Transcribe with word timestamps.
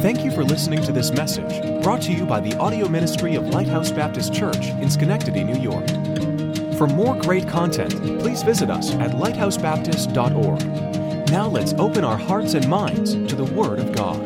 Thank 0.00 0.24
you 0.24 0.30
for 0.30 0.42
listening 0.42 0.82
to 0.84 0.92
this 0.92 1.10
message 1.10 1.82
brought 1.82 2.00
to 2.02 2.10
you 2.10 2.24
by 2.24 2.40
the 2.40 2.56
audio 2.56 2.88
ministry 2.88 3.34
of 3.34 3.48
Lighthouse 3.48 3.90
Baptist 3.90 4.32
Church 4.32 4.68
in 4.68 4.88
Schenectady, 4.88 5.44
New 5.44 5.60
York. 5.60 5.86
For 6.78 6.86
more 6.86 7.14
great 7.16 7.46
content, 7.46 7.92
please 8.18 8.42
visit 8.42 8.70
us 8.70 8.94
at 8.94 9.10
lighthousebaptist.org. 9.10 11.30
Now 11.30 11.48
let's 11.48 11.74
open 11.74 12.02
our 12.02 12.16
hearts 12.16 12.54
and 12.54 12.66
minds 12.66 13.12
to 13.12 13.36
the 13.36 13.44
Word 13.44 13.78
of 13.78 13.92
God. 13.92 14.18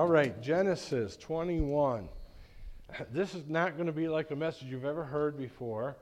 All 0.00 0.08
right, 0.08 0.42
Genesis 0.42 1.16
21. 1.18 2.08
This 3.12 3.36
is 3.36 3.46
not 3.46 3.76
going 3.76 3.86
to 3.86 3.92
be 3.92 4.08
like 4.08 4.32
a 4.32 4.36
message 4.36 4.66
you've 4.66 4.84
ever 4.84 5.04
heard 5.04 5.38
before. 5.38 5.94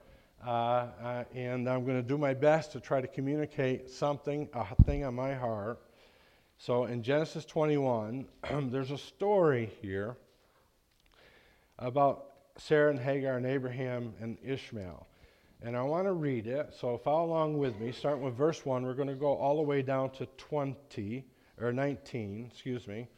Uh, 0.47 0.87
uh, 1.03 1.25
and 1.35 1.69
I'm 1.69 1.85
going 1.85 2.01
to 2.01 2.07
do 2.07 2.17
my 2.17 2.33
best 2.33 2.71
to 2.73 2.81
try 2.81 3.01
to 3.01 3.09
communicate 3.09 3.91
something, 3.91 4.49
a 4.55 4.65
thing 4.85 5.05
on 5.05 5.13
my 5.13 5.35
heart. 5.35 5.81
So 6.57 6.85
in 6.85 7.03
Genesis 7.03 7.45
21, 7.45 8.27
there's 8.71 8.93
a 8.93 8.99
story 8.99 9.73
here 9.83 10.17
about 11.81 12.27
Sarah 12.59 12.91
and 12.91 13.01
Hagar 13.01 13.37
and 13.37 13.45
Abraham 13.45 14.15
and 14.21 14.39
Ishmael. 14.45 15.09
And 15.63 15.77
I 15.77 15.83
want 15.83 16.07
to 16.07 16.13
read 16.13 16.47
it, 16.47 16.73
so 16.79 16.97
follow 16.97 17.27
along 17.27 17.59
with 17.59 17.81
me. 17.81 17.91
Starting 17.91 18.23
with 18.23 18.35
verse 18.35 18.65
1, 18.65 18.85
we're 18.85 18.95
going 18.95 19.09
to 19.09 19.15
go 19.15 19.35
all 19.35 19.57
the 19.57 19.63
way 19.63 19.83
down 19.83 20.11
to 20.11 20.27
20, 20.37 21.25
or 21.61 21.73
19, 21.73 22.51
excuse 22.53 22.87
me. 22.87 23.09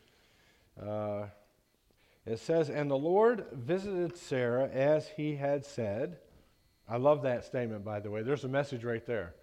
Uh, 0.82 1.26
it 2.24 2.38
says, 2.38 2.70
And 2.70 2.90
the 2.90 2.96
Lord 2.96 3.44
visited 3.52 4.16
Sarah 4.16 4.70
as 4.70 5.08
he 5.08 5.36
had 5.36 5.66
said. 5.66 6.16
I 6.88 6.96
love 6.96 7.22
that 7.22 7.44
statement, 7.44 7.84
by 7.84 8.00
the 8.00 8.10
way. 8.10 8.22
There's 8.22 8.44
a 8.44 8.48
message 8.48 8.82
right 8.82 9.04
there. 9.04 9.34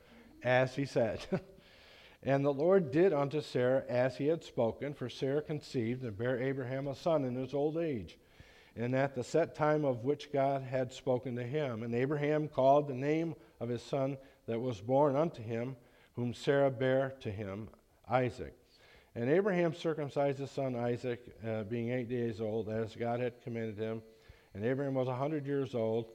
As 0.44 0.75
he 0.75 0.86
said. 0.86 1.19
and 2.23 2.44
the 2.44 2.53
Lord 2.53 2.92
did 2.92 3.14
unto 3.14 3.42
Sarah 3.42 3.83
as 3.88 4.17
he 4.17 4.28
had 4.28 4.44
spoken, 4.44 4.94
for 4.94 5.09
Sarah 5.09 5.42
conceived 5.42 6.03
and 6.03 6.17
bare 6.17 6.42
Abraham 6.42 6.88
a 6.88 6.95
son 6.95 7.23
in 7.23 7.36
his 7.36 7.53
old 7.53 7.78
age, 7.78 8.17
and 8.75 8.95
at 8.95 9.16
the 9.16 9.23
set 9.23 9.56
time 9.56 9.86
of 9.86 10.03
which 10.03 10.31
God 10.31 10.64
had 10.64 10.92
spoken 10.92 11.36
to 11.36 11.44
him. 11.44 11.84
And 11.84 11.94
Abraham 11.94 12.47
called 12.47 12.88
the 12.88 12.95
name 12.95 13.36
of 13.59 13.69
his 13.69 13.84
son 13.84 14.17
that 14.47 14.59
was 14.59 14.81
born 14.81 15.16
unto 15.16 15.41
him, 15.41 15.75
whom 16.16 16.34
Sarah 16.34 16.72
bare 16.72 17.14
to 17.22 17.31
him, 17.31 17.69
Isaac. 18.09 18.56
And 19.14 19.30
Abraham 19.30 19.73
circumcised 19.73 20.39
his 20.39 20.52
son 20.52 20.75
Isaac, 20.75 21.23
uh, 21.47 21.64
being 21.64 21.91
eight 21.91 22.09
days 22.09 22.41
old, 22.41 22.69
as 22.69 22.95
God 22.95 23.19
had 23.19 23.41
commanded 23.44 23.78
him. 23.78 24.02
And 24.53 24.66
Abraham 24.66 24.95
was 24.95 25.08
a 25.08 25.16
hundred 25.16 25.45
years 25.45 25.73
old 25.73 26.08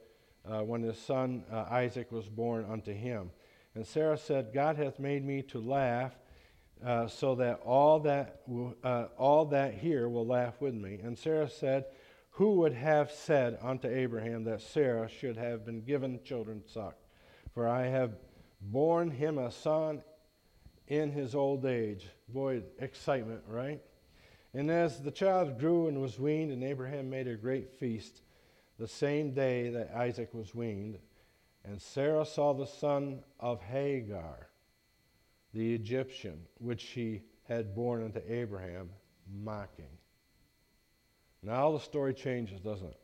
uh, 0.49 0.61
when 0.61 0.81
his 0.81 0.97
son 0.97 1.43
uh, 1.51 1.65
Isaac 1.69 2.11
was 2.11 2.27
born 2.27 2.65
unto 2.69 2.93
him. 2.93 3.31
And 3.75 3.85
Sarah 3.85 4.17
said, 4.17 4.53
God 4.53 4.75
hath 4.77 4.99
made 4.99 5.25
me 5.25 5.41
to 5.43 5.59
laugh, 5.59 6.13
uh, 6.85 7.07
so 7.07 7.35
that 7.35 7.61
all 7.63 7.99
that, 8.01 8.41
uh, 8.83 9.05
all 9.17 9.45
that 9.45 9.75
hear 9.75 10.09
will 10.09 10.25
laugh 10.25 10.59
with 10.59 10.73
me. 10.73 10.99
And 11.01 11.17
Sarah 11.17 11.49
said, 11.49 11.85
Who 12.31 12.55
would 12.55 12.73
have 12.73 13.11
said 13.11 13.57
unto 13.61 13.87
Abraham 13.87 14.43
that 14.45 14.61
Sarah 14.61 15.07
should 15.07 15.37
have 15.37 15.65
been 15.65 15.81
given 15.81 16.19
children 16.23 16.63
suck? 16.65 16.95
For 17.53 17.67
I 17.67 17.87
have 17.87 18.13
borne 18.61 19.11
him 19.11 19.37
a 19.37 19.51
son 19.51 20.01
in 20.87 21.11
his 21.11 21.35
old 21.35 21.65
age. 21.65 22.07
Boy, 22.27 22.63
excitement, 22.79 23.41
right? 23.47 23.81
And 24.53 24.69
as 24.69 25.01
the 25.01 25.11
child 25.11 25.59
grew 25.59 25.87
and 25.87 26.01
was 26.01 26.19
weaned, 26.19 26.51
and 26.51 26.63
Abraham 26.63 27.09
made 27.09 27.27
a 27.27 27.35
great 27.35 27.71
feast, 27.71 28.21
the 28.81 28.87
same 28.87 29.31
day 29.31 29.69
that 29.69 29.91
Isaac 29.95 30.33
was 30.33 30.55
weaned, 30.55 30.97
and 31.63 31.79
Sarah 31.79 32.25
saw 32.25 32.51
the 32.51 32.65
son 32.65 33.19
of 33.39 33.61
Hagar, 33.61 34.49
the 35.53 35.75
Egyptian, 35.75 36.39
which 36.57 36.81
she 36.81 37.21
had 37.47 37.75
borne 37.75 38.03
unto 38.03 38.19
Abraham, 38.27 38.89
mocking. 39.31 39.99
Now 41.43 41.71
the 41.71 41.79
story 41.79 42.15
changes, 42.15 42.59
doesn't 42.59 42.87
it? 42.87 42.99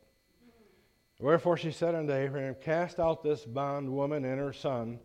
Wherefore 1.20 1.56
she 1.56 1.70
said 1.70 1.94
unto 1.94 2.12
Abraham, 2.12 2.56
Cast 2.60 2.98
out 2.98 3.22
this 3.22 3.44
bondwoman 3.44 4.24
and 4.24 4.40
her 4.40 4.52
son. 4.52 4.98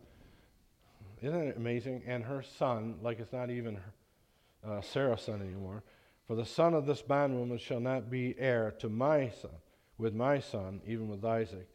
Isn't 1.22 1.40
it 1.40 1.56
amazing? 1.56 2.02
And 2.04 2.24
her 2.24 2.42
son, 2.42 2.96
like 3.00 3.20
it's 3.20 3.32
not 3.32 3.48
even 3.48 3.78
uh, 4.66 4.80
Sarah's 4.80 5.22
son 5.22 5.40
anymore. 5.40 5.84
For 6.26 6.34
the 6.34 6.44
son 6.44 6.74
of 6.74 6.84
this 6.84 7.00
bondwoman 7.00 7.58
shall 7.58 7.78
not 7.78 8.10
be 8.10 8.34
heir 8.40 8.74
to 8.80 8.88
my 8.88 9.30
son 9.40 9.52
with 9.98 10.14
my 10.14 10.38
son, 10.38 10.80
even 10.86 11.08
with 11.08 11.24
Isaac. 11.24 11.68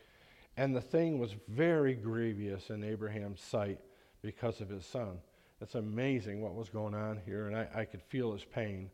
And 0.58 0.76
the 0.76 0.82
thing 0.82 1.20
was 1.20 1.36
very 1.48 1.94
grievous 1.94 2.70
in 2.70 2.84
Abraham's 2.84 3.42
sight 3.42 3.80
because 4.22 4.60
of 4.62 4.70
his 4.70 4.86
son. 4.86 5.20
It's 5.62 5.76
amazing 5.76 6.42
what 6.42 6.56
was 6.56 6.70
going 6.70 6.94
on 6.94 7.20
here, 7.26 7.48
and 7.48 7.56
I, 7.56 7.68
I 7.74 7.86
could 7.86 8.02
feel 8.04 8.34
his 8.34 8.46
pain. 8.46 8.90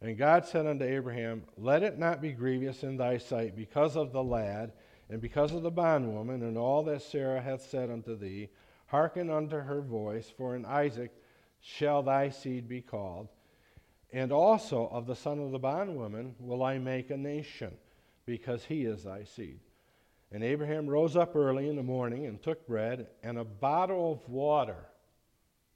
And 0.00 0.16
God 0.16 0.46
said 0.46 0.66
unto 0.66 0.84
Abraham, 0.84 1.42
Let 1.56 1.82
it 1.82 1.98
not 1.98 2.20
be 2.20 2.32
grievous 2.32 2.82
in 2.82 2.96
thy 2.96 3.18
sight 3.18 3.56
because 3.56 3.96
of 3.96 4.12
the 4.12 4.22
lad, 4.22 4.72
and 5.10 5.20
because 5.20 5.52
of 5.54 5.62
the 5.62 5.70
bondwoman, 5.70 6.42
and 6.42 6.56
all 6.56 6.82
that 6.84 7.02
Sarah 7.02 7.40
hath 7.40 7.62
said 7.62 7.90
unto 7.90 8.16
thee. 8.16 8.48
Hearken 8.86 9.30
unto 9.30 9.56
her 9.56 9.80
voice, 9.80 10.32
for 10.34 10.56
in 10.56 10.64
Isaac 10.64 11.12
shall 11.60 12.02
thy 12.02 12.30
seed 12.30 12.68
be 12.68 12.80
called. 12.80 13.28
And 14.12 14.32
also 14.32 14.88
of 14.88 15.06
the 15.06 15.16
son 15.16 15.38
of 15.40 15.50
the 15.50 15.58
bondwoman 15.58 16.34
will 16.38 16.62
I 16.62 16.78
make 16.78 17.10
a 17.10 17.16
nation 17.16 17.76
because 18.28 18.62
he 18.62 18.84
is 18.84 19.04
thy 19.04 19.24
seed. 19.24 19.58
And 20.30 20.44
Abraham 20.44 20.86
rose 20.86 21.16
up 21.16 21.34
early 21.34 21.66
in 21.66 21.76
the 21.76 21.82
morning 21.82 22.26
and 22.26 22.40
took 22.42 22.66
bread 22.66 23.06
and 23.22 23.38
a 23.38 23.44
bottle 23.44 24.12
of 24.12 24.28
water. 24.28 24.84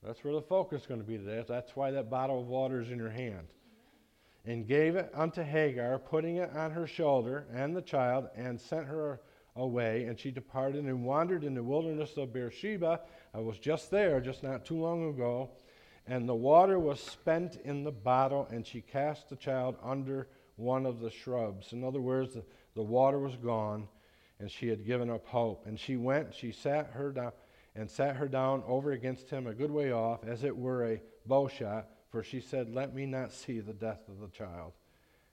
That's 0.04 0.22
where 0.22 0.34
the 0.34 0.42
focus 0.42 0.82
is 0.82 0.86
going 0.86 1.00
to 1.00 1.06
be 1.06 1.16
today. 1.16 1.42
That's 1.48 1.74
why 1.74 1.92
that 1.92 2.10
bottle 2.10 2.42
of 2.42 2.48
water 2.48 2.82
is 2.82 2.90
in 2.90 2.98
your 2.98 3.08
hand. 3.08 3.46
And 4.44 4.68
gave 4.68 4.96
it 4.96 5.10
unto 5.14 5.42
Hagar, 5.42 5.98
putting 5.98 6.36
it 6.36 6.54
on 6.54 6.72
her 6.72 6.86
shoulder 6.86 7.46
and 7.54 7.74
the 7.74 7.80
child, 7.80 8.28
and 8.36 8.60
sent 8.60 8.86
her 8.86 9.22
away. 9.56 10.04
And 10.04 10.18
she 10.18 10.30
departed 10.30 10.84
and 10.84 11.06
wandered 11.06 11.44
in 11.44 11.54
the 11.54 11.62
wilderness 11.62 12.18
of 12.18 12.34
Beersheba. 12.34 13.00
I 13.32 13.38
was 13.38 13.58
just 13.58 13.90
there, 13.90 14.20
just 14.20 14.42
not 14.42 14.66
too 14.66 14.78
long 14.78 15.08
ago. 15.08 15.48
And 16.06 16.28
the 16.28 16.34
water 16.34 16.78
was 16.78 17.00
spent 17.00 17.56
in 17.64 17.82
the 17.82 17.92
bottle, 17.92 18.46
and 18.50 18.66
she 18.66 18.82
cast 18.82 19.30
the 19.30 19.36
child 19.36 19.76
under 19.82 20.28
one 20.56 20.86
of 20.86 21.00
the 21.00 21.10
shrubs. 21.10 21.72
In 21.72 21.84
other 21.84 22.00
words, 22.00 22.34
the, 22.34 22.44
the 22.74 22.82
water 22.82 23.18
was 23.18 23.36
gone, 23.36 23.88
and 24.38 24.50
she 24.50 24.68
had 24.68 24.86
given 24.86 25.10
up 25.10 25.26
hope. 25.26 25.66
And 25.66 25.78
she 25.78 25.96
went, 25.96 26.34
she 26.34 26.52
sat 26.52 26.90
her 26.92 27.12
down, 27.12 27.32
and 27.74 27.90
sat 27.90 28.16
her 28.16 28.28
down 28.28 28.62
over 28.66 28.92
against 28.92 29.30
him 29.30 29.46
a 29.46 29.54
good 29.54 29.70
way 29.70 29.92
off, 29.92 30.24
as 30.26 30.44
it 30.44 30.56
were 30.56 30.86
a 30.86 31.00
bow 31.26 31.48
shot, 31.48 31.88
for 32.10 32.22
she 32.22 32.40
said, 32.40 32.68
Let 32.68 32.94
me 32.94 33.06
not 33.06 33.32
see 33.32 33.60
the 33.60 33.72
death 33.72 34.08
of 34.08 34.20
the 34.20 34.28
child. 34.28 34.72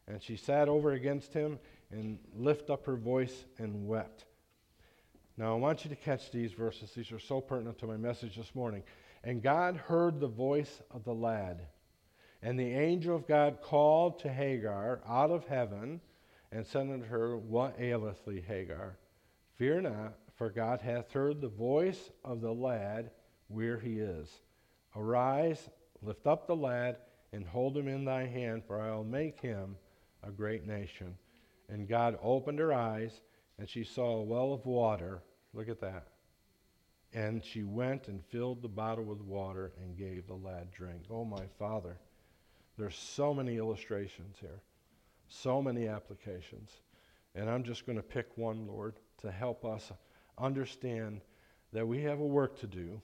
And 0.07 0.21
she 0.21 0.37
sat 0.37 0.69
over 0.69 0.93
against 0.93 1.33
him 1.33 1.59
and 1.91 2.17
lift 2.35 2.69
up 2.69 2.85
her 2.85 2.95
voice 2.95 3.45
and 3.57 3.87
wept. 3.87 4.25
Now, 5.37 5.53
I 5.53 5.57
want 5.57 5.83
you 5.83 5.89
to 5.89 5.95
catch 5.95 6.31
these 6.31 6.51
verses. 6.51 6.91
These 6.91 7.11
are 7.11 7.19
so 7.19 7.39
pertinent 7.39 7.77
to 7.79 7.87
my 7.87 7.97
message 7.97 8.35
this 8.35 8.53
morning. 8.55 8.83
And 9.23 9.41
God 9.41 9.75
heard 9.75 10.19
the 10.19 10.27
voice 10.27 10.81
of 10.91 11.03
the 11.03 11.13
lad 11.13 11.61
and 12.41 12.57
the 12.57 12.73
angel 12.73 13.15
of 13.15 13.27
God 13.27 13.61
called 13.61 14.19
to 14.19 14.31
Hagar 14.31 15.01
out 15.07 15.31
of 15.31 15.47
heaven 15.47 15.99
and 16.51 16.65
said 16.65 16.89
unto 16.89 17.05
her, 17.05 17.37
What 17.37 17.79
aileth 17.79 18.25
thee, 18.25 18.43
Hagar? 18.45 18.97
Fear 19.57 19.81
not, 19.81 20.13
for 20.37 20.49
God 20.49 20.81
hath 20.81 21.11
heard 21.11 21.41
the 21.41 21.49
voice 21.49 22.11
of 22.23 22.39
the 22.41 22.53
lad 22.53 23.11
where 23.49 23.77
he 23.77 23.99
is. 23.99 24.29
Arise, 24.95 25.69
lift 26.01 26.25
up 26.25 26.47
the 26.47 26.55
lad, 26.55 26.97
and 27.33 27.45
hold 27.45 27.77
him 27.77 27.87
in 27.87 28.05
thy 28.05 28.25
hand, 28.25 28.63
for 28.65 28.81
I 28.81 28.95
will 28.95 29.03
make 29.03 29.39
him 29.39 29.75
a 30.23 30.31
great 30.31 30.65
nation. 30.65 31.15
And 31.67 31.87
God 31.87 32.17
opened 32.23 32.59
her 32.59 32.73
eyes, 32.73 33.21
and 33.59 33.69
she 33.69 33.83
saw 33.83 34.17
a 34.17 34.23
well 34.23 34.53
of 34.53 34.65
water. 34.65 35.21
Look 35.53 35.69
at 35.69 35.81
that. 35.81 36.07
And 37.13 37.43
she 37.43 37.63
went 37.63 38.07
and 38.07 38.23
filled 38.25 38.61
the 38.61 38.67
bottle 38.67 39.03
with 39.03 39.21
water 39.21 39.73
and 39.81 39.97
gave 39.97 40.25
the 40.25 40.35
lad 40.35 40.71
drink. 40.71 41.03
Oh, 41.11 41.25
my 41.25 41.45
father. 41.57 41.97
There's 42.79 42.95
so 42.95 43.33
many 43.33 43.57
illustrations 43.57 44.37
here, 44.39 44.61
so 45.27 45.61
many 45.61 45.89
applications. 45.89 46.71
And 47.35 47.49
I'm 47.49 47.63
just 47.63 47.85
going 47.85 47.97
to 47.97 48.03
pick 48.03 48.29
one, 48.37 48.67
Lord, 48.67 48.95
to 49.21 49.29
help 49.29 49.65
us 49.65 49.91
understand 50.37 51.19
that 51.73 51.85
we 51.85 52.01
have 52.03 52.21
a 52.21 52.25
work 52.25 52.57
to 52.61 52.67
do. 52.67 53.01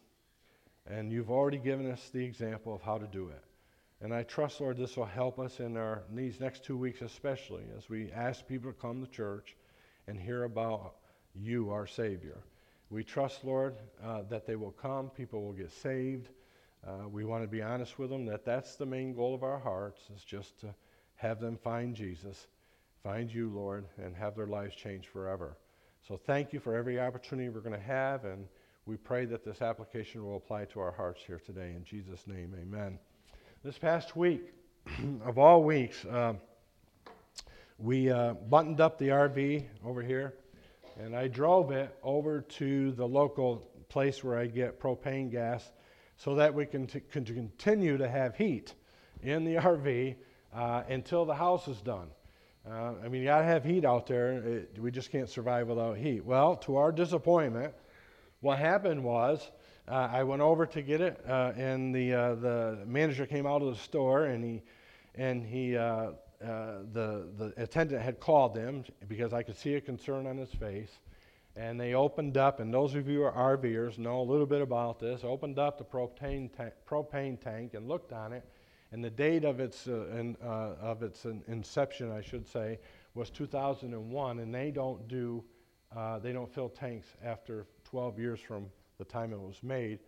And 0.88 1.12
you've 1.12 1.30
already 1.30 1.58
given 1.58 1.92
us 1.92 2.10
the 2.10 2.24
example 2.24 2.74
of 2.74 2.82
how 2.82 2.98
to 2.98 3.06
do 3.06 3.28
it. 3.28 3.44
And 4.00 4.14
I 4.14 4.24
trust, 4.24 4.62
Lord, 4.62 4.78
this 4.78 4.96
will 4.96 5.06
help 5.06 5.40
us 5.40 5.60
in 5.60 5.76
our 5.76 6.04
in 6.10 6.16
these 6.16 6.40
next 6.40 6.64
two 6.64 6.78
weeks, 6.78 7.02
especially 7.02 7.64
as 7.78 7.90
we 7.90 8.12
ask 8.12 8.48
people 8.48 8.72
to 8.72 8.80
come 8.80 9.06
to 9.06 9.12
church 9.12 9.58
and 10.08 10.18
hear 10.18 10.44
about 10.44 10.96
you, 11.34 11.70
our 11.72 11.88
Savior. 11.88 12.38
We 12.90 13.04
trust, 13.04 13.44
Lord, 13.44 13.76
uh, 14.02 14.22
that 14.30 14.46
they 14.46 14.56
will 14.56 14.72
come, 14.72 15.10
people 15.10 15.44
will 15.44 15.54
get 15.54 15.72
saved, 15.72 16.30
uh, 16.88 17.08
we 17.10 17.26
want 17.26 17.44
to 17.44 17.48
be 17.48 17.62
honest 17.62 17.98
with 17.98 18.10
them 18.10 18.26
that 18.28 18.46
that's 18.46 18.76
the 18.76 18.86
main 18.86 19.16
goal 19.16 19.34
of 19.34 19.44
our 19.44 19.60
hearts 19.60 20.02
is 20.16 20.24
just 20.24 20.60
to 20.60 20.74
have 21.16 21.40
them 21.40 21.58
find 21.58 21.96
Jesus, 21.96 22.48
find 23.04 23.34
you, 23.34 23.50
Lord, 23.50 23.86
and 23.98 24.16
have 24.16 24.36
their 24.36 24.46
lives 24.46 24.76
changed 24.76 25.08
forever. 25.08 25.58
So 26.08 26.18
thank 26.18 26.54
you 26.54 26.60
for 26.60 26.76
every 26.76 27.00
opportunity 27.00 27.50
we're 27.50 27.62
going 27.62 27.80
to 27.80 27.88
have, 27.88 28.26
and 28.26 28.48
we 28.86 28.98
pray 28.98 29.26
that 29.26 29.44
this 29.44 29.62
application 29.62 30.24
will 30.24 30.38
apply 30.38 30.66
to 30.66 30.80
our 30.80 30.92
hearts 30.92 31.24
here 31.26 31.42
today. 31.44 31.74
In 31.76 31.84
Jesus' 31.84 32.28
name, 32.28 32.54
amen. 32.62 33.00
This 33.64 33.80
past 33.80 34.16
week, 34.16 34.54
of 35.26 35.40
all 35.40 35.64
weeks, 35.64 36.06
uh, 36.06 36.34
we 37.80 38.12
uh, 38.12 38.34
buttoned 38.34 38.80
up 38.80 39.00
the 39.00 39.08
RV 39.08 39.66
over 39.84 40.04
here, 40.04 40.36
and 41.00 41.16
I 41.16 41.28
drove 41.28 41.72
it 41.72 41.98
over 42.04 42.42
to 42.42 42.92
the 42.92 43.08
local 43.08 43.68
place 43.90 44.24
where 44.24 44.38
I 44.38 44.46
get 44.46 44.80
propane 44.80 45.32
gas 45.32 45.72
so 46.18 46.36
that 46.36 46.54
we 46.54 46.66
can, 46.66 46.88
t- 46.88 47.02
can 47.12 47.26
continue 47.26 47.98
to 47.98 48.08
have 48.08 48.36
heat 48.36 48.74
in 49.22 49.44
the 49.44 49.56
RV 49.56 50.16
uh, 50.54 50.84
until 50.90 51.26
the 51.26 51.36
house 51.36 51.68
is 51.68 51.82
done. 51.82 52.08
Uh, 52.70 52.94
I 53.04 53.10
mean, 53.10 53.22
you 53.22 53.28
got 53.28 53.40
to 53.40 53.46
have 53.46 53.64
heat 53.64 53.86
out 53.86 54.08
there. 54.08 54.34
It, 54.34 54.80
we 54.80 54.90
just 54.90 55.12
can't 55.12 55.30
survive 55.30 55.68
without 55.68 55.98
heat. 55.98 56.26
Well, 56.26 56.56
to 56.58 56.78
our 56.78 56.92
disappointment, 56.92 57.74
what 58.42 58.58
happened 58.58 59.04
was 59.04 59.52
uh, 59.88 60.10
I 60.12 60.24
went 60.24 60.42
over 60.42 60.66
to 60.66 60.82
get 60.82 61.00
it, 61.00 61.24
uh, 61.28 61.52
and 61.56 61.94
the 61.94 62.14
uh, 62.14 62.36
the 62.36 62.80
manager 62.88 63.28
came 63.28 63.46
out 63.46 63.62
of 63.62 63.70
the 63.70 63.80
store, 63.80 64.26
and 64.26 64.44
he 64.44 64.64
and 65.14 65.46
he 65.46 65.78
uh, 65.78 66.12
the 66.40 67.28
the 67.38 67.54
attendant 67.58 68.02
had 68.02 68.20
called 68.20 68.58
him 68.58 68.84
because 69.08 69.32
I 69.32 69.44
could 69.44 69.58
see 69.58 69.76
a 69.76 69.82
concern 69.82 70.26
on 70.26 70.38
his 70.38 70.50
face, 70.50 70.90
and 71.56 71.80
they 71.80 71.94
opened 71.94 72.38
up. 72.38 72.60
And 72.60 72.74
those 72.74 72.96
of 72.96 73.08
you 73.08 73.20
who 73.20 73.24
are 73.24 73.58
RVers 73.58 73.98
know 73.98 74.22
a 74.22 74.24
little 74.24 74.46
bit 74.46 74.62
about 74.62 75.00
this. 75.00 75.24
Opened 75.24 75.60
up 75.60 75.78
the 75.78 75.84
propane 75.84 76.50
ta- 76.56 76.72
propane 76.88 77.40
tank 77.40 77.74
and 77.74 77.88
looked 77.88 78.12
on 78.12 78.34
it, 78.34 78.44
and 78.92 79.04
the 79.04 79.10
date 79.10 79.46
of 79.46 79.60
its 79.60 79.88
uh, 79.88 80.06
in, 80.18 80.36
of 80.42 81.04
its 81.04 81.26
inception, 81.48 82.12
I 82.12 82.22
should 82.22 82.48
say, 82.48 82.80
was 83.14 83.30
2001, 83.30 84.40
and 84.40 84.54
they 84.54 84.72
don't 84.72 85.08
do 85.08 85.44
they 86.22 86.34
don't 86.34 86.54
fill 86.54 86.70
tanks 86.70 87.08
after 87.24 87.66
12 87.86 88.20
years 88.20 88.40
from 88.40 88.66
the 88.98 89.06
time 89.06 89.32
it 89.32 89.40
was 89.40 89.64
made 89.64 90.00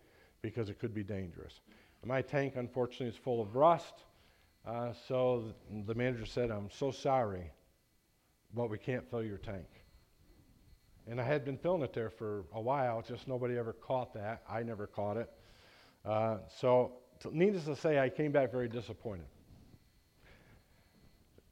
because 0.42 0.68
it 0.68 0.78
could 0.78 0.94
be 0.94 1.02
dangerous. 1.02 1.60
My 2.04 2.22
tank, 2.22 2.54
unfortunately, 2.56 3.08
is 3.08 3.16
full 3.16 3.40
of 3.40 3.56
rust. 3.56 4.04
Uh, 4.66 4.92
so 5.06 5.54
the 5.86 5.94
manager 5.94 6.26
said, 6.26 6.50
I'm 6.50 6.70
so 6.70 6.90
sorry, 6.90 7.50
but 8.54 8.70
we 8.70 8.78
can't 8.78 9.08
fill 9.10 9.22
your 9.22 9.38
tank. 9.38 9.66
And 11.08 11.20
I 11.20 11.24
had 11.24 11.44
been 11.44 11.56
filling 11.56 11.82
it 11.82 11.92
there 11.92 12.10
for 12.10 12.44
a 12.52 12.60
while, 12.60 13.02
just 13.02 13.28
nobody 13.28 13.56
ever 13.56 13.72
caught 13.72 14.12
that. 14.14 14.42
I 14.48 14.62
never 14.62 14.86
caught 14.86 15.16
it. 15.16 15.30
Uh, 16.04 16.38
so, 16.60 16.92
needless 17.32 17.64
to 17.64 17.76
say, 17.76 17.98
I 17.98 18.08
came 18.08 18.30
back 18.30 18.52
very 18.52 18.68
disappointed. 18.68 19.26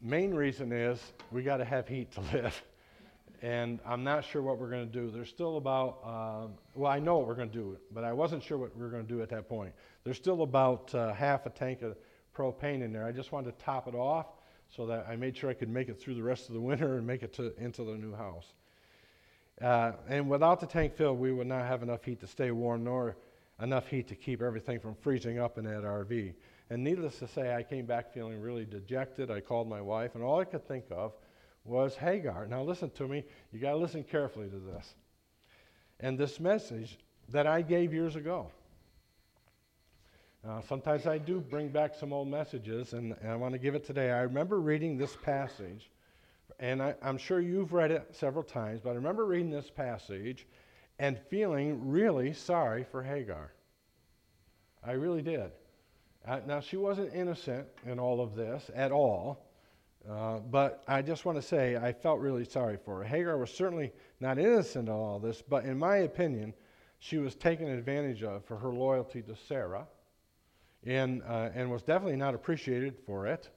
Main 0.01 0.35
reason 0.35 0.73
is 0.73 1.01
we 1.33 1.43
got 1.43 1.57
to 1.57 1.65
have 1.65 1.89
heat 1.89 2.13
to 2.13 2.21
live 2.33 2.63
and 3.43 3.81
I'm 3.85 4.03
not 4.03 4.25
sure 4.25 4.43
what 4.43 4.59
we're 4.59 4.71
going 4.71 4.87
to 4.87 4.93
do. 4.93 5.11
There's 5.11 5.29
still 5.29 5.57
about, 5.57 5.99
uh, 6.05 6.47
well, 6.75 6.91
I 6.91 6.99
know 6.99 7.19
what 7.19 7.29
we're 7.29 7.35
going 7.35 7.51
to 7.51 7.55
do, 7.55 7.77
but 7.93 8.05
I 8.05 8.13
wasn't 8.13 8.43
sure 8.43 8.59
what 8.59 8.75
we 8.77 8.83
were 8.83 8.89
going 8.89 9.07
to 9.07 9.13
do 9.13 9.23
at 9.23 9.29
that 9.31 9.49
point. 9.49 9.73
There's 10.05 10.17
still 10.17 10.43
about 10.43 10.95
uh, 10.95 11.13
half 11.13 11.47
a 11.47 11.51
tank 11.51 11.83
of 11.83 11.97
propane 12.35 12.83
in 12.83 12.93
there. 12.93 13.05
I 13.05 13.13
just 13.13 13.33
wanted 13.33 13.57
to 13.59 13.65
top 13.65 13.89
it 13.89 13.95
off 13.95 14.27
so 14.69 14.87
that 14.87 15.07
I 15.09 15.17
made 15.17 15.37
sure 15.37 15.51
I 15.51 15.55
could 15.55 15.69
make 15.69 15.89
it 15.89 16.01
through 16.01 16.15
the 16.15 16.23
rest 16.23 16.49
of 16.49 16.55
the 16.55 16.61
winter 16.61 16.97
and 16.97 17.07
make 17.07 17.23
it 17.23 17.33
to, 17.35 17.53
into 17.63 17.85
the 17.85 17.93
new 17.93 18.15
house. 18.15 18.55
Uh, 19.61 19.93
and 20.09 20.29
without 20.29 20.61
the 20.61 20.67
tank 20.67 20.95
filled, 20.97 21.19
we 21.19 21.33
would 21.33 21.47
not 21.47 21.67
have 21.67 21.83
enough 21.83 22.05
heat 22.05 22.21
to 22.21 22.27
stay 22.27 22.51
warm, 22.51 22.85
nor 22.85 23.17
enough 23.61 23.89
heat 23.89 24.07
to 24.09 24.15
keep 24.15 24.43
everything 24.43 24.79
from 24.79 24.95
freezing 24.95 25.39
up 25.39 25.57
in 25.57 25.65
that 25.65 25.83
RV. 25.83 26.35
And 26.69 26.83
needless 26.85 27.19
to 27.21 27.29
say, 27.29 27.55
I 27.55 27.63
came 27.63 27.87
back 27.87 28.13
feeling 28.13 28.41
really 28.41 28.65
dejected. 28.65 29.31
I 29.31 29.41
called 29.41 29.69
my 29.69 29.81
wife, 29.81 30.15
and 30.15 30.23
all 30.23 30.41
I 30.41 30.45
could 30.45 30.67
think 30.67 30.85
of 30.91 31.13
was 31.65 31.97
Hagar. 31.97 32.47
Now, 32.47 32.63
listen 32.63 32.91
to 32.91 33.09
me. 33.09 33.25
You 33.53 33.59
got 33.59 33.71
to 33.71 33.77
listen 33.77 34.05
carefully 34.05 34.49
to 34.49 34.59
this. 34.59 34.95
And 36.01 36.19
this 36.19 36.39
message 36.39 36.99
that 37.31 37.47
I 37.47 37.63
gave 37.63 37.93
years 37.93 38.17
ago. 38.17 38.51
Uh, 40.47 40.61
sometimes 40.69 41.07
I 41.07 41.19
do 41.19 41.41
bring 41.41 41.69
back 41.69 41.95
some 41.95 42.13
old 42.13 42.29
messages, 42.29 42.93
and, 42.93 43.17
and 43.21 43.33
I 43.33 43.37
want 43.37 43.55
to 43.55 43.59
give 43.59 43.75
it 43.75 43.85
today. 43.85 44.13
I 44.13 44.21
remember 44.21 44.61
reading 44.61 44.97
this 44.97 45.17
passage, 45.17 45.91
and 46.59 46.83
I, 46.83 46.95
I'm 47.03 47.19
sure 47.19 47.41
you've 47.41 47.73
read 47.73 47.91
it 47.91 48.09
several 48.13 48.45
times, 48.45 48.81
but 48.83 48.91
I 48.91 48.95
remember 48.95 49.27
reading 49.27 49.51
this 49.51 49.71
passage 49.71 50.47
and 50.99 51.19
feeling 51.29 51.91
really 51.91 52.33
sorry 52.33 52.85
for 52.85 53.03
Hagar. 53.03 53.53
I 54.85 54.93
really 54.93 55.23
did. 55.23 55.51
Uh, 56.27 56.41
now, 56.47 56.61
she 56.61 56.77
wasn't 56.77 57.15
innocent 57.15 57.67
in 57.85 57.99
all 57.99 58.21
of 58.21 58.35
this 58.35 58.71
at 58.75 58.93
all. 58.93 59.47
Uh, 60.09 60.39
but 60.39 60.85
I 60.87 61.03
just 61.03 61.25
want 61.25 61.37
to 61.37 61.43
say 61.43 61.77
I 61.77 61.93
felt 61.93 62.21
really 62.21 62.45
sorry 62.45 62.77
for 62.85 62.99
her. 62.99 63.05
Hagar 63.05 63.37
was 63.39 63.51
certainly 63.51 63.93
not 64.21 64.39
innocent 64.39 64.89
of 64.89 64.95
all 64.95 65.19
this, 65.19 65.43
but 65.43 65.65
in 65.65 65.77
my 65.79 65.99
opinion, 65.99 66.55
she 67.01 67.19
was 67.19 67.35
taken 67.35 67.67
advantage 67.69 68.23
of 68.23 68.45
for 68.45 68.57
her 68.57 68.69
loyalty 68.69 69.23
to 69.23 69.35
Sarah 69.49 69.87
and, 70.85 71.23
uh, 71.27 71.51
and 71.55 71.71
was 71.71 71.83
definitely 71.83 72.17
not 72.17 72.35
appreciated 72.35 72.95
for 73.05 73.27
it. 73.27 73.51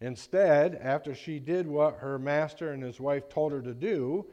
Instead, 0.00 0.78
after 0.82 1.14
she 1.14 1.38
did 1.38 1.66
what 1.66 1.98
her 1.98 2.18
master 2.18 2.72
and 2.72 2.82
his 2.82 2.98
wife 2.98 3.28
told 3.28 3.52
her 3.52 3.60
to 3.60 3.74
do, 3.74 4.26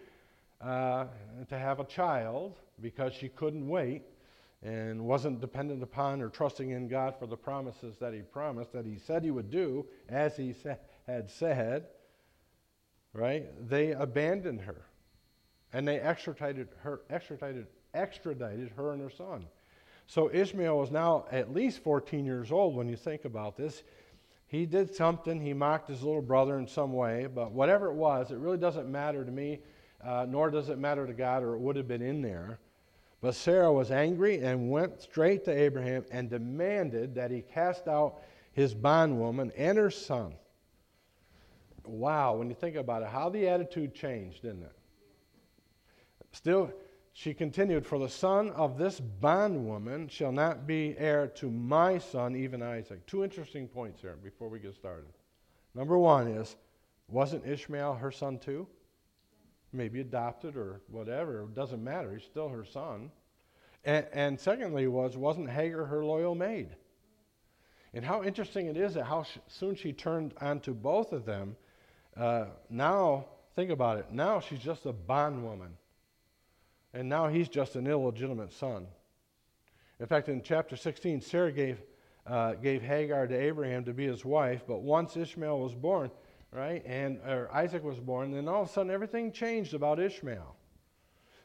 uh, 0.61 1.05
to 1.49 1.57
have 1.57 1.79
a 1.79 1.85
child, 1.85 2.57
because 2.81 3.13
she 3.13 3.29
couldn't 3.29 3.67
wait 3.67 4.03
and 4.63 5.05
wasn't 5.05 5.39
dependent 5.39 5.83
upon 5.83 6.21
or 6.21 6.29
trusting 6.29 6.71
in 6.71 6.87
God 6.87 7.15
for 7.17 7.27
the 7.27 7.37
promises 7.37 7.97
that 7.97 8.13
He 8.13 8.21
promised, 8.21 8.73
that 8.73 8.85
He 8.85 8.97
said 8.97 9.23
He 9.23 9.31
would 9.31 9.51
do, 9.51 9.85
as 10.09 10.35
He 10.35 10.53
said 10.53 10.79
had 11.05 11.29
said, 11.31 11.87
right? 13.13 13.45
They 13.69 13.91
abandoned 13.91 14.61
her. 14.61 14.85
And 15.73 15.87
they 15.87 15.99
extradited 15.99 16.67
her, 16.81 17.01
extradited, 17.09 17.67
extradited 17.93 18.71
her 18.75 18.93
and 18.93 19.01
her 19.01 19.09
son. 19.09 19.45
So 20.05 20.29
Ishmael 20.31 20.77
was 20.77 20.91
now 20.91 21.25
at 21.31 21.53
least 21.53 21.83
14 21.83 22.25
years 22.25 22.51
old 22.51 22.75
when 22.75 22.87
you 22.87 22.95
think 22.95 23.25
about 23.25 23.57
this. 23.57 23.83
He 24.47 24.65
did 24.65 24.95
something, 24.95 25.41
he 25.41 25.53
mocked 25.53 25.89
his 25.89 26.03
little 26.03 26.21
brother 26.21 26.57
in 26.57 26.67
some 26.67 26.93
way, 26.93 27.27
but 27.27 27.51
whatever 27.51 27.87
it 27.87 27.95
was, 27.95 28.31
it 28.31 28.37
really 28.37 28.57
doesn't 28.57 28.89
matter 28.89 29.25
to 29.25 29.31
me, 29.31 29.59
uh, 30.03 30.25
nor 30.27 30.49
does 30.49 30.69
it 30.69 30.77
matter 30.77 31.05
to 31.05 31.13
God, 31.13 31.43
or 31.43 31.55
it 31.55 31.59
would 31.59 31.75
have 31.75 31.87
been 31.87 32.01
in 32.01 32.21
there. 32.21 32.59
But 33.19 33.35
Sarah 33.35 33.73
was 33.73 33.91
angry 33.91 34.39
and 34.39 34.69
went 34.69 35.01
straight 35.01 35.43
to 35.45 35.51
Abraham 35.51 36.05
and 36.11 36.29
demanded 36.29 37.15
that 37.15 37.31
he 37.31 37.41
cast 37.41 37.87
out 37.87 38.21
his 38.53 38.73
bondwoman 38.73 39.51
and 39.57 39.77
her 39.77 39.91
son 39.91 40.33
wow, 41.87 42.35
when 42.35 42.49
you 42.49 42.55
think 42.55 42.75
about 42.75 43.01
it, 43.01 43.07
how 43.07 43.29
the 43.29 43.47
attitude 43.47 43.93
changed, 43.93 44.41
didn't 44.41 44.63
it? 44.63 44.71
Still, 46.31 46.71
she 47.19 47.33
continued, 47.33 47.83
For 47.83 47.97
the 47.97 48.07
son 48.07 48.51
of 48.51 48.77
this 48.77 48.99
bondwoman 48.99 50.07
shall 50.07 50.31
not 50.31 50.67
be 50.67 50.95
heir 50.99 51.25
to 51.29 51.49
my 51.49 51.97
son, 51.97 52.35
even 52.35 52.61
Isaac. 52.61 53.03
Two 53.07 53.23
interesting 53.23 53.67
points 53.67 54.01
here 54.01 54.15
before 54.23 54.49
we 54.49 54.59
get 54.59 54.75
started. 54.75 55.09
Number 55.73 55.97
one 55.97 56.27
is, 56.27 56.55
wasn't 57.07 57.47
Ishmael 57.47 57.95
her 57.95 58.11
son 58.11 58.37
too? 58.37 58.67
Maybe 59.73 59.99
adopted 59.99 60.55
or 60.55 60.81
whatever. 60.91 61.41
It 61.41 61.55
doesn't 61.55 61.83
matter. 61.83 62.13
He's 62.13 62.23
still 62.23 62.49
her 62.49 62.63
son. 62.63 63.09
And, 63.83 64.05
and 64.13 64.39
secondly, 64.39 64.85
was 64.85 65.17
wasn't 65.17 65.49
Hagar 65.49 65.85
her 65.85 66.05
loyal 66.05 66.35
maid? 66.35 66.75
And 67.95 68.05
how 68.05 68.23
interesting 68.23 68.67
it 68.67 68.77
is 68.77 68.93
that 68.93 69.05
how 69.05 69.25
soon 69.47 69.73
she 69.73 69.91
turned 69.91 70.35
onto 70.39 70.75
both 70.75 71.13
of 71.13 71.25
them 71.25 71.55
uh, 72.15 72.45
now, 72.69 73.25
think 73.55 73.71
about 73.71 73.97
it. 73.97 74.11
Now 74.11 74.39
she's 74.39 74.59
just 74.59 74.85
a 74.85 74.93
bondwoman. 74.93 75.77
And 76.93 77.09
now 77.09 77.27
he's 77.27 77.49
just 77.49 77.75
an 77.75 77.87
illegitimate 77.87 78.53
son. 78.53 78.87
In 79.99 80.05
fact, 80.05 80.29
in 80.29 80.41
chapter 80.41 80.75
16, 80.75 81.21
Sarah 81.21 81.51
gave, 81.51 81.81
uh, 82.25 82.53
gave 82.53 82.81
Hagar 82.81 83.27
to 83.27 83.35
Abraham 83.35 83.83
to 83.85 83.93
be 83.93 84.05
his 84.05 84.23
wife, 84.23 84.63
but 84.67 84.81
once 84.81 85.17
Ishmael 85.17 85.59
was 85.59 85.73
born, 85.73 86.11
right, 86.51 86.83
and 86.85 87.19
or 87.27 87.49
Isaac 87.53 87.83
was 87.83 87.99
born, 87.99 88.31
then 88.31 88.47
all 88.47 88.63
of 88.63 88.69
a 88.69 88.71
sudden 88.71 88.91
everything 88.91 89.31
changed 89.31 89.73
about 89.73 89.99
Ishmael. 89.99 90.55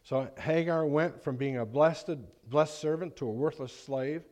So 0.05 0.29
Hagar 0.39 0.85
went 0.85 1.23
from 1.23 1.37
being 1.37 1.59
a 1.59 1.67
blessed, 1.67 2.17
blessed 2.49 2.79
servant 2.79 3.17
to 3.17 3.27
a 3.27 3.31
worthless 3.31 3.73
slave. 3.73 4.23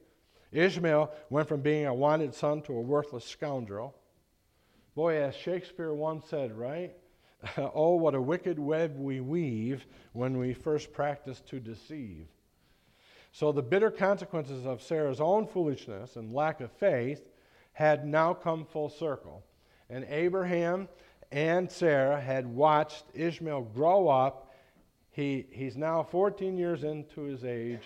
Ishmael 0.53 1.13
went 1.31 1.49
from 1.49 1.61
being 1.61 1.87
a 1.87 1.95
wanted 1.95 2.35
son 2.35 2.61
to 2.63 2.73
a 2.73 2.81
worthless 2.81 3.25
scoundrel. 3.25 3.95
Boy, 4.97 5.23
as 5.23 5.37
Shakespeare 5.37 5.95
once 5.95 6.27
said, 6.29 6.53
right? 6.53 6.93
oh, 7.75 7.95
what 7.95 8.15
a 8.15 8.21
wicked 8.21 8.59
web 8.59 8.97
we 8.97 9.21
weave 9.21 9.87
when 10.13 10.39
we 10.39 10.53
first 10.53 10.93
practice 10.93 11.41
to 11.49 11.61
deceive. 11.61 12.27
So 13.33 13.53
the 13.53 13.63
bitter 13.63 13.91
consequences 13.91 14.67
of 14.67 14.83
Sarah's 14.83 15.21
own 15.21 15.47
foolishness 15.47 16.17
and 16.17 16.33
lack 16.33 16.61
of 16.61 16.73
faith 16.73 17.29
had 17.73 18.07
now 18.07 18.35
come 18.35 18.65
full 18.65 18.89
circle. 18.89 19.45
And 19.89 20.05
Abraham 20.09 20.89
and 21.33 21.71
Sarah 21.71 22.21
had 22.21 22.47
watched 22.47 23.05
Ishmael 23.15 23.63
grow 23.75 24.09
up. 24.09 24.53
He, 25.11 25.47
he's 25.51 25.77
now 25.77 26.03
14 26.03 26.57
years 26.57 26.85
into 26.85 27.23
his 27.23 27.45
age, 27.45 27.83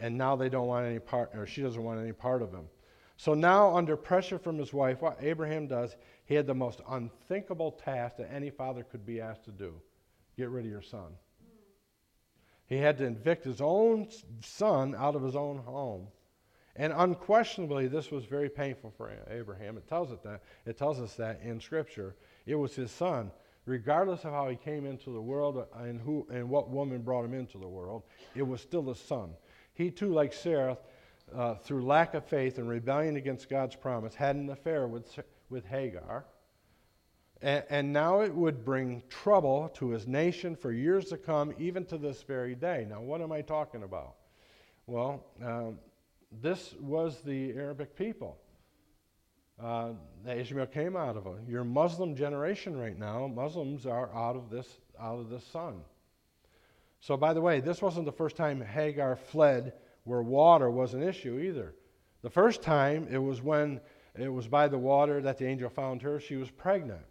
and 0.00 0.16
now 0.16 0.36
they 0.36 0.48
don't 0.48 0.66
want 0.66 0.86
any 0.86 0.98
part, 0.98 1.30
or 1.34 1.46
she 1.46 1.62
doesn't 1.62 1.82
want 1.82 2.00
any 2.00 2.12
part 2.12 2.42
of 2.42 2.52
him. 2.52 2.68
So 3.16 3.34
now, 3.34 3.76
under 3.76 3.96
pressure 3.96 4.38
from 4.38 4.58
his 4.58 4.72
wife, 4.72 5.00
what 5.00 5.18
Abraham 5.20 5.66
does, 5.66 5.96
he 6.26 6.34
had 6.34 6.46
the 6.46 6.54
most 6.54 6.80
unthinkable 6.88 7.72
task 7.72 8.16
that 8.16 8.32
any 8.32 8.50
father 8.50 8.82
could 8.82 9.06
be 9.06 9.20
asked 9.20 9.44
to 9.44 9.50
do 9.50 9.74
get 10.36 10.48
rid 10.48 10.64
of 10.64 10.70
your 10.70 10.82
son. 10.82 11.12
He 12.66 12.76
had 12.76 12.98
to 12.98 13.04
evict 13.04 13.44
his 13.44 13.60
own 13.60 14.08
son 14.42 14.94
out 14.96 15.14
of 15.14 15.22
his 15.22 15.36
own 15.36 15.58
home. 15.58 16.08
And 16.76 16.92
unquestionably, 16.92 17.86
this 17.86 18.10
was 18.10 18.24
very 18.24 18.48
painful 18.48 18.92
for 18.96 19.12
Abraham. 19.30 19.76
It 19.76 19.86
tells, 19.88 20.10
it 20.10 20.22
that, 20.24 20.42
it 20.66 20.76
tells 20.76 20.98
us 20.98 21.14
that 21.14 21.40
in 21.42 21.60
Scripture. 21.60 22.16
It 22.46 22.56
was 22.56 22.74
his 22.74 22.90
son, 22.90 23.30
regardless 23.64 24.24
of 24.24 24.32
how 24.32 24.48
he 24.48 24.56
came 24.56 24.86
into 24.86 25.10
the 25.10 25.20
world 25.20 25.58
uh, 25.58 25.78
and, 25.78 26.00
who, 26.00 26.26
and 26.32 26.48
what 26.48 26.70
woman 26.70 27.02
brought 27.02 27.24
him 27.24 27.34
into 27.34 27.58
the 27.58 27.68
world, 27.68 28.02
it 28.34 28.42
was 28.42 28.60
still 28.60 28.82
his 28.82 28.98
son. 28.98 29.34
He 29.74 29.90
too, 29.90 30.12
like 30.12 30.32
Sarah, 30.32 30.76
uh, 31.34 31.54
through 31.54 31.84
lack 31.84 32.14
of 32.14 32.24
faith 32.24 32.58
and 32.58 32.68
rebellion 32.68 33.16
against 33.16 33.48
God's 33.48 33.76
promise, 33.76 34.14
had 34.14 34.36
an 34.36 34.50
affair 34.50 34.88
with, 34.88 35.18
with 35.48 35.64
Hagar. 35.66 36.26
And, 37.40 37.64
and 37.70 37.92
now 37.92 38.20
it 38.22 38.34
would 38.34 38.64
bring 38.64 39.02
trouble 39.08 39.68
to 39.74 39.90
his 39.90 40.06
nation 40.06 40.56
for 40.56 40.72
years 40.72 41.06
to 41.06 41.16
come, 41.16 41.54
even 41.58 41.84
to 41.86 41.98
this 41.98 42.22
very 42.22 42.54
day. 42.54 42.86
Now, 42.88 43.00
what 43.00 43.20
am 43.20 43.32
I 43.32 43.42
talking 43.42 43.82
about? 43.82 44.14
Well, 44.86 45.24
um, 45.42 45.78
this 46.42 46.74
was 46.80 47.20
the 47.22 47.52
Arabic 47.52 47.96
people 47.96 48.38
uh, 49.62 49.92
Ishmael 50.26 50.66
came 50.66 50.96
out 50.96 51.16
of. 51.16 51.24
Them. 51.24 51.44
Your 51.48 51.64
Muslim 51.64 52.16
generation 52.16 52.76
right 52.76 52.98
now, 52.98 53.26
Muslims 53.26 53.86
are 53.86 54.14
out 54.14 54.36
of 54.36 54.50
this 54.50 54.78
out 55.00 55.18
of 55.18 55.28
the 55.28 55.40
son. 55.40 55.80
So, 57.00 57.16
by 57.16 57.34
the 57.34 57.40
way, 57.40 57.60
this 57.60 57.82
wasn't 57.82 58.06
the 58.06 58.12
first 58.12 58.36
time 58.36 58.60
Hagar 58.60 59.16
fled 59.16 59.74
where 60.04 60.22
water 60.22 60.70
was 60.70 60.94
an 60.94 61.02
issue 61.02 61.38
either. 61.38 61.74
The 62.22 62.30
first 62.30 62.62
time 62.62 63.08
it 63.10 63.18
was 63.18 63.42
when 63.42 63.80
it 64.14 64.28
was 64.28 64.46
by 64.46 64.68
the 64.68 64.78
water 64.78 65.20
that 65.22 65.38
the 65.38 65.46
angel 65.46 65.68
found 65.68 66.02
her. 66.02 66.20
She 66.20 66.36
was 66.36 66.50
pregnant. 66.50 67.04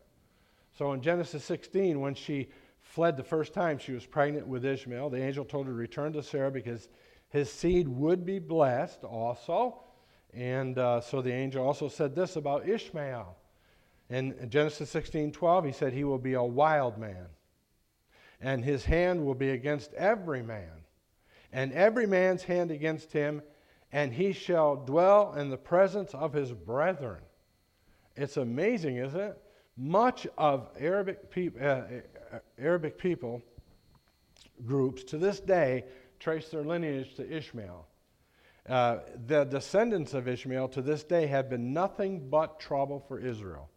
So 0.77 0.93
in 0.93 1.01
Genesis 1.01 1.43
16, 1.43 1.99
when 1.99 2.15
she 2.15 2.49
fled 2.81 3.17
the 3.17 3.23
first 3.23 3.53
time, 3.53 3.77
she 3.77 3.91
was 3.91 4.05
pregnant 4.05 4.47
with 4.47 4.65
Ishmael. 4.65 5.09
The 5.09 5.21
angel 5.21 5.45
told 5.45 5.67
her 5.67 5.71
to 5.71 5.77
return 5.77 6.13
to 6.13 6.23
Sarah 6.23 6.51
because 6.51 6.87
his 7.29 7.51
seed 7.51 7.87
would 7.87 8.25
be 8.25 8.39
blessed 8.39 9.03
also. 9.03 9.83
And 10.33 10.77
uh, 10.77 11.01
so 11.01 11.21
the 11.21 11.33
angel 11.33 11.65
also 11.65 11.87
said 11.87 12.15
this 12.15 12.35
about 12.35 12.67
Ishmael. 12.67 13.35
In 14.09 14.49
Genesis 14.49 14.89
16 14.89 15.31
12, 15.31 15.65
he 15.65 15.71
said, 15.71 15.93
He 15.93 16.03
will 16.03 16.19
be 16.19 16.33
a 16.33 16.43
wild 16.43 16.97
man, 16.97 17.27
and 18.41 18.63
his 18.63 18.85
hand 18.85 19.25
will 19.25 19.35
be 19.35 19.49
against 19.49 19.93
every 19.93 20.43
man, 20.43 20.82
and 21.53 21.71
every 21.71 22.07
man's 22.07 22.43
hand 22.43 22.71
against 22.71 23.13
him, 23.13 23.41
and 23.91 24.11
he 24.11 24.33
shall 24.33 24.75
dwell 24.75 25.33
in 25.35 25.49
the 25.49 25.57
presence 25.57 26.13
of 26.15 26.33
his 26.33 26.51
brethren. 26.51 27.21
It's 28.15 28.37
amazing, 28.37 28.97
isn't 28.97 29.19
it? 29.19 29.41
Much 29.77 30.27
of 30.37 30.67
Arabic, 30.79 31.19
uh, 31.61 31.63
uh, 31.63 31.81
Arabic 32.59 32.97
people 32.97 33.41
groups 34.65 35.03
to 35.05 35.17
this 35.17 35.39
day 35.39 35.85
trace 36.19 36.49
their 36.49 36.63
lineage 36.63 37.15
to 37.15 37.37
Ishmael. 37.37 37.87
Uh, 38.67 38.99
the 39.27 39.43
descendants 39.43 40.13
of 40.13 40.27
Ishmael 40.27 40.69
to 40.69 40.81
this 40.81 41.03
day 41.03 41.27
have 41.27 41.49
been 41.49 41.73
nothing 41.73 42.29
but 42.29 42.59
trouble 42.59 42.99
for 43.07 43.19
Israel. 43.19 43.69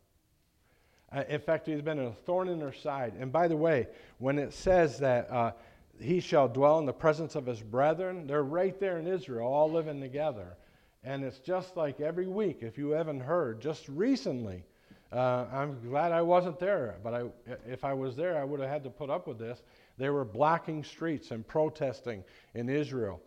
Uh, 1.12 1.25
in 1.28 1.40
fact, 1.40 1.66
he's 1.66 1.83
been 1.83 1.99
a 1.99 2.12
thorn 2.12 2.49
in 2.49 2.59
their 2.59 2.73
side. 2.73 3.14
And 3.18 3.33
by 3.33 3.49
the 3.49 3.56
way, 3.56 3.88
when 4.18 4.38
it 4.38 4.52
says 4.52 4.99
that 4.99 5.30
uh, 5.30 5.52
he 6.00 6.20
shall 6.20 6.48
dwell 6.48 6.78
in 6.78 6.86
the 6.86 6.92
presence 6.92 7.34
of 7.34 7.46
his 7.46 7.60
brethren, 7.60 8.26
they're 8.26 8.42
right 8.42 8.78
there 8.78 8.98
in 8.98 9.06
Israel, 9.06 9.46
all 9.46 9.70
living 9.70 10.00
together. 10.00 10.56
And 11.04 11.24
it's 11.24 11.38
just 11.38 11.76
like 11.76 12.00
every 12.00 12.26
week, 12.26 12.58
if 12.62 12.76
you 12.76 12.90
haven't 12.90 13.20
heard, 13.20 13.60
just 13.60 13.88
recently, 13.88 14.64
uh, 15.12 15.46
I'm 15.52 15.80
glad 15.88 16.12
I 16.12 16.22
wasn't 16.22 16.58
there, 16.58 16.96
but 17.02 17.14
I, 17.14 17.22
if 17.66 17.84
I 17.84 17.94
was 17.94 18.16
there, 18.16 18.36
I 18.36 18.44
would 18.44 18.60
have 18.60 18.68
had 18.68 18.84
to 18.84 18.90
put 18.90 19.08
up 19.08 19.28
with 19.28 19.38
this. 19.38 19.62
They 19.98 20.10
were 20.10 20.24
blocking 20.24 20.82
streets 20.82 21.30
and 21.30 21.46
protesting 21.46 22.24
in 22.54 22.68
Israel. 22.68 23.20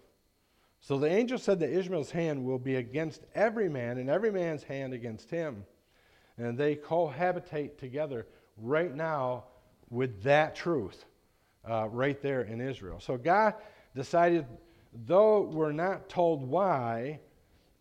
So 0.82 0.98
the 0.98 1.10
angel 1.10 1.38
said 1.38 1.60
that 1.60 1.78
Ishmael's 1.78 2.12
hand 2.12 2.46
will 2.46 2.60
be 2.60 2.76
against 2.76 3.26
every 3.34 3.70
man, 3.70 3.98
and 3.98 4.10
every 4.10 4.32
man's 4.32 4.64
hand 4.64 4.94
against 4.94 5.30
him. 5.30 5.66
And 6.38 6.58
they 6.58 6.76
cohabitate 6.76 7.78
together 7.78 8.28
right 8.58 8.94
now 8.94 9.46
with 9.90 10.24
that 10.24 10.56
truth, 10.56 11.06
uh, 11.68 11.88
right 11.90 12.22
there 12.22 12.42
in 12.42 12.62
Israel. 12.62 13.00
So 13.00 13.18
God 13.18 13.56
decided, 13.96 14.46
though 15.06 15.42
we're 15.42 15.72
not 15.72 16.10
told 16.10 16.48
why, 16.48 17.20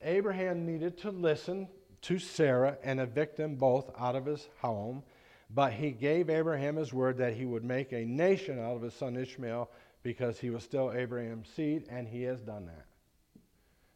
Abraham 0.02 0.64
needed 0.64 0.96
to 0.98 1.10
listen 1.10 1.68
to 2.02 2.18
Sarah 2.18 2.78
and 2.82 3.00
evict 3.00 3.36
them 3.36 3.56
both 3.56 3.90
out 3.98 4.14
of 4.16 4.26
his 4.26 4.48
home. 4.60 5.02
But 5.50 5.72
he 5.72 5.90
gave 5.90 6.28
Abraham 6.28 6.76
his 6.76 6.92
word 6.92 7.16
that 7.18 7.34
he 7.34 7.46
would 7.46 7.64
make 7.64 7.92
a 7.92 8.04
nation 8.04 8.58
out 8.58 8.76
of 8.76 8.82
his 8.82 8.94
son 8.94 9.16
Ishmael 9.16 9.70
because 10.02 10.38
he 10.38 10.50
was 10.50 10.62
still 10.62 10.92
Abraham's 10.92 11.48
seed, 11.48 11.86
and 11.90 12.06
he 12.06 12.22
has 12.22 12.40
done 12.40 12.66
that. 12.66 12.86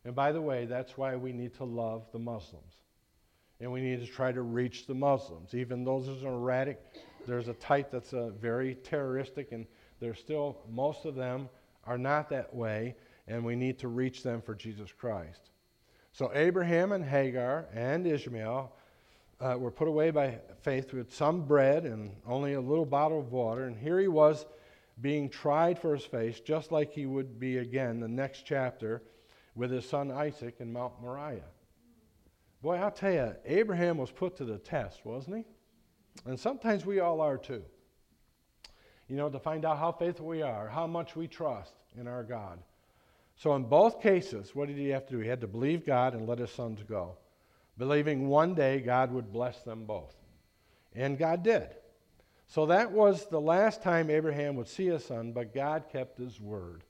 And 0.05 0.15
by 0.15 0.33
the 0.33 0.41
way, 0.41 0.65
that's 0.65 0.97
why 0.97 1.15
we 1.15 1.33
need 1.33 1.55
to 1.57 1.65
love 1.65 2.07
the 2.13 2.19
Muslims. 2.19 2.75
And 3.61 3.71
we 3.71 3.81
need 3.81 4.01
to 4.01 4.07
try 4.07 4.33
to 4.33 4.43
reach 4.43 4.87
the 4.87 4.95
Muslims. 4.95 5.55
Even 5.55 5.85
those 5.85 6.07
who 6.07 6.27
are 6.27 6.33
erratic, 6.33 6.81
there's 7.27 7.49
a 7.49 7.55
type 7.55 7.91
that's 7.91 8.13
uh, 8.13 8.31
very 8.41 8.75
terroristic, 8.77 9.53
and 9.53 9.67
there's 10.01 10.19
still, 10.19 10.59
most 10.71 11.05
of 11.05 11.15
them 11.15 11.49
are 11.85 11.99
not 11.99 12.29
that 12.31 12.55
way, 12.55 12.95
and 13.29 13.45
we 13.45 13.57
need 13.57 13.79
to 13.79 13.89
reach 13.89 14.23
them 14.23 14.43
for 14.43 14.55
Jesus 14.55 14.91
Christ. 14.93 15.51
So 16.13 16.31
Abraham 16.35 16.93
and 16.93 17.05
Hagar 17.05 17.67
and 17.73 18.07
Ishmael 18.07 18.73
uh, 19.41 19.57
were 19.59 19.71
put 19.71 19.89
away 19.89 20.11
by 20.11 20.39
faith 20.61 20.93
with 20.93 21.13
some 21.13 21.43
bread 21.43 21.85
and 21.85 22.11
only 22.27 22.53
a 22.53 22.61
little 22.61 22.85
bottle 22.85 23.19
of 23.19 23.33
water. 23.33 23.65
And 23.65 23.77
here 23.77 23.99
he 23.99 24.09
was 24.09 24.47
being 25.01 25.29
tried 25.29 25.79
for 25.79 25.95
his 25.95 26.05
faith, 26.05 26.45
just 26.45 26.71
like 26.71 26.93
he 26.93 27.07
would 27.07 27.41
be 27.41 27.59
again 27.59 27.99
the 27.99 28.09
next 28.09 28.45
chapter 28.45 29.03
with 29.55 29.71
his 29.71 29.89
son 29.89 30.11
Isaac 30.11 30.57
in 30.61 30.73
Mount 30.73 31.01
Moriah. 31.01 31.43
Boy, 32.63 32.77
I'll 32.77 32.91
tell 32.93 33.13
you, 33.13 33.35
Abraham 33.45 33.99
was 33.99 34.11
put 34.11 34.37
to 34.37 34.45
the 34.45 34.59
test, 34.59 35.05
wasn't 35.05 35.39
he? 35.39 35.45
And 36.27 36.39
sometimes 36.39 36.87
we 36.87 37.01
all 37.01 37.21
are 37.21 37.39
too. 37.39 37.63
You 39.09 39.17
know, 39.17 39.29
to 39.29 39.39
find 39.39 39.65
out 39.65 39.79
how 39.79 39.93
faithful 39.93 40.27
we 40.27 40.43
are, 40.43 40.69
how 40.69 40.87
much 40.87 41.17
we 41.17 41.27
trust 41.27 41.75
in 41.99 42.07
our 42.07 42.23
God. 42.23 42.59
So, 43.37 43.55
in 43.57 43.65
both 43.65 44.01
cases, 44.01 44.55
what 44.55 44.69
did 44.69 44.77
he 44.77 44.89
have 44.91 45.07
to 45.07 45.15
do? 45.15 45.19
He 45.19 45.29
had 45.29 45.41
to 45.41 45.47
believe 45.47 45.85
God 45.85 46.15
and 46.15 46.29
let 46.29 46.39
his 46.39 46.51
sons 46.51 46.83
go, 46.83 47.17
believing 47.77 48.29
one 48.29 48.55
day 48.55 48.81
God 48.81 49.13
would 49.13 49.33
bless 49.33 49.63
them 49.63 49.85
both. 49.85 50.15
And 50.95 51.19
God 51.19 51.43
did. 51.43 51.69
So, 52.47 52.67
that 52.67 52.93
was 52.93 53.27
the 53.29 53.41
last 53.41 53.83
time 53.83 54.11
Abraham 54.11 54.57
would 54.57 54.69
see 54.69 54.87
his 54.87 55.05
son, 55.05 55.33
but 55.33 55.55
God 55.55 55.85
kept 55.91 56.19
his 56.19 56.41
word. 56.41 56.85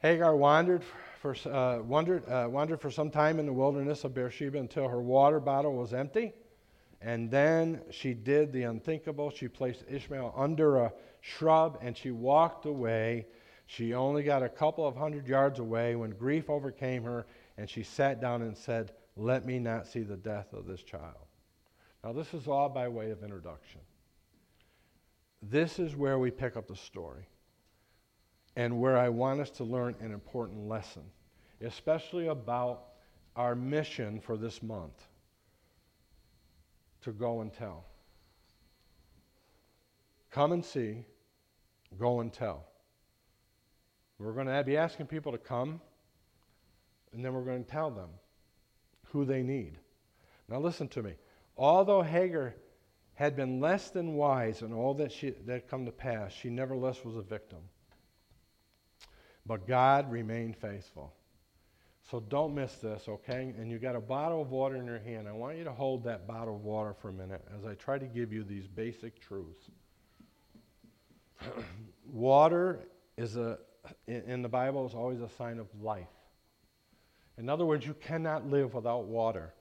Hagar 0.00 0.36
wandered 0.36 0.84
for, 1.20 1.34
uh, 1.46 1.80
wandered, 1.80 2.28
uh, 2.28 2.48
wandered 2.48 2.80
for 2.80 2.90
some 2.90 3.10
time 3.10 3.40
in 3.40 3.46
the 3.46 3.52
wilderness 3.52 4.04
of 4.04 4.14
Beersheba 4.14 4.58
until 4.58 4.88
her 4.88 5.00
water 5.00 5.40
bottle 5.40 5.74
was 5.74 5.92
empty. 5.92 6.34
And 7.00 7.30
then 7.30 7.82
she 7.90 8.14
did 8.14 8.52
the 8.52 8.64
unthinkable. 8.64 9.30
She 9.30 9.48
placed 9.48 9.84
Ishmael 9.88 10.34
under 10.36 10.78
a 10.78 10.92
shrub 11.20 11.78
and 11.80 11.96
she 11.96 12.10
walked 12.10 12.66
away 12.66 13.26
she 13.70 13.92
only 13.92 14.22
got 14.22 14.42
a 14.42 14.48
couple 14.48 14.86
of 14.86 14.96
hundred 14.96 15.28
yards 15.28 15.58
away 15.58 15.94
when 15.94 16.10
grief 16.12 16.48
overcame 16.48 17.04
her, 17.04 17.26
and 17.58 17.68
she 17.68 17.82
sat 17.82 18.18
down 18.18 18.40
and 18.40 18.56
said, 18.56 18.92
Let 19.14 19.44
me 19.44 19.58
not 19.58 19.86
see 19.86 20.00
the 20.00 20.16
death 20.16 20.54
of 20.54 20.66
this 20.66 20.82
child. 20.82 21.26
Now, 22.02 22.14
this 22.14 22.32
is 22.32 22.48
all 22.48 22.70
by 22.70 22.88
way 22.88 23.10
of 23.10 23.22
introduction. 23.22 23.82
This 25.42 25.78
is 25.78 25.94
where 25.94 26.18
we 26.18 26.30
pick 26.30 26.56
up 26.56 26.66
the 26.66 26.76
story 26.76 27.28
and 28.56 28.80
where 28.80 28.96
I 28.96 29.10
want 29.10 29.40
us 29.40 29.50
to 29.50 29.64
learn 29.64 29.94
an 30.00 30.12
important 30.12 30.66
lesson, 30.66 31.04
especially 31.60 32.28
about 32.28 32.84
our 33.36 33.54
mission 33.54 34.18
for 34.18 34.38
this 34.38 34.62
month 34.62 35.07
to 37.02 37.12
go 37.12 37.40
and 37.40 37.52
tell. 37.52 37.84
Come 40.30 40.52
and 40.52 40.64
see, 40.64 41.04
go 41.98 42.20
and 42.20 42.32
tell. 42.32 42.64
We're 44.18 44.32
going 44.32 44.46
to 44.46 44.64
be 44.64 44.76
asking 44.76 45.06
people 45.06 45.32
to 45.32 45.38
come, 45.38 45.80
and 47.12 47.24
then 47.24 47.32
we're 47.32 47.44
going 47.44 47.64
to 47.64 47.70
tell 47.70 47.90
them 47.90 48.10
who 49.12 49.24
they 49.24 49.42
need. 49.42 49.78
Now, 50.48 50.58
listen 50.58 50.88
to 50.88 51.02
me. 51.02 51.14
Although 51.56 52.02
Hagar 52.02 52.54
had 53.14 53.36
been 53.36 53.60
less 53.60 53.90
than 53.90 54.14
wise 54.14 54.62
in 54.62 54.72
all 54.72 54.94
that, 54.94 55.12
she, 55.12 55.30
that 55.30 55.52
had 55.52 55.68
come 55.68 55.84
to 55.86 55.92
pass, 55.92 56.32
she 56.32 56.50
nevertheless 56.50 57.04
was 57.04 57.16
a 57.16 57.22
victim. 57.22 57.58
But 59.46 59.66
God 59.66 60.10
remained 60.12 60.56
faithful. 60.56 61.14
So 62.10 62.20
don't 62.20 62.54
miss 62.54 62.74
this, 62.76 63.06
okay? 63.06 63.52
And 63.58 63.70
you 63.70 63.78
got 63.78 63.94
a 63.94 64.00
bottle 64.00 64.40
of 64.40 64.50
water 64.50 64.76
in 64.76 64.86
your 64.86 64.98
hand. 64.98 65.28
I 65.28 65.32
want 65.32 65.58
you 65.58 65.64
to 65.64 65.72
hold 65.72 66.04
that 66.04 66.26
bottle 66.26 66.56
of 66.56 66.64
water 66.64 66.94
for 66.94 67.10
a 67.10 67.12
minute 67.12 67.44
as 67.58 67.66
I 67.66 67.74
try 67.74 67.98
to 67.98 68.06
give 68.06 68.32
you 68.32 68.44
these 68.44 68.66
basic 68.66 69.20
truths. 69.20 69.70
water 72.10 72.88
is 73.18 73.36
a 73.36 73.58
in, 74.06 74.42
the 74.42 74.48
Bible 74.48 74.86
is 74.86 74.94
always 74.94 75.20
a 75.20 75.28
sign 75.28 75.58
of 75.58 75.66
life. 75.80 76.08
In 77.36 77.48
other 77.48 77.64
words, 77.64 77.86
you 77.86 77.94
cannot 77.94 78.46
live 78.46 78.74
without 78.74 79.04
water. 79.04 79.54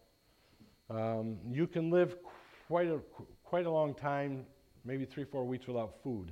Um, 0.90 1.38
you 1.50 1.68
can 1.68 1.90
live 1.90 2.18
quite 2.68 2.88
a, 2.88 3.00
quite 3.44 3.66
a 3.66 3.72
long 3.72 3.94
time, 3.94 4.46
maybe 4.84 5.06
three, 5.06 5.24
four 5.24 5.46
weeks 5.46 5.68
without 5.68 5.96
food. 6.04 6.32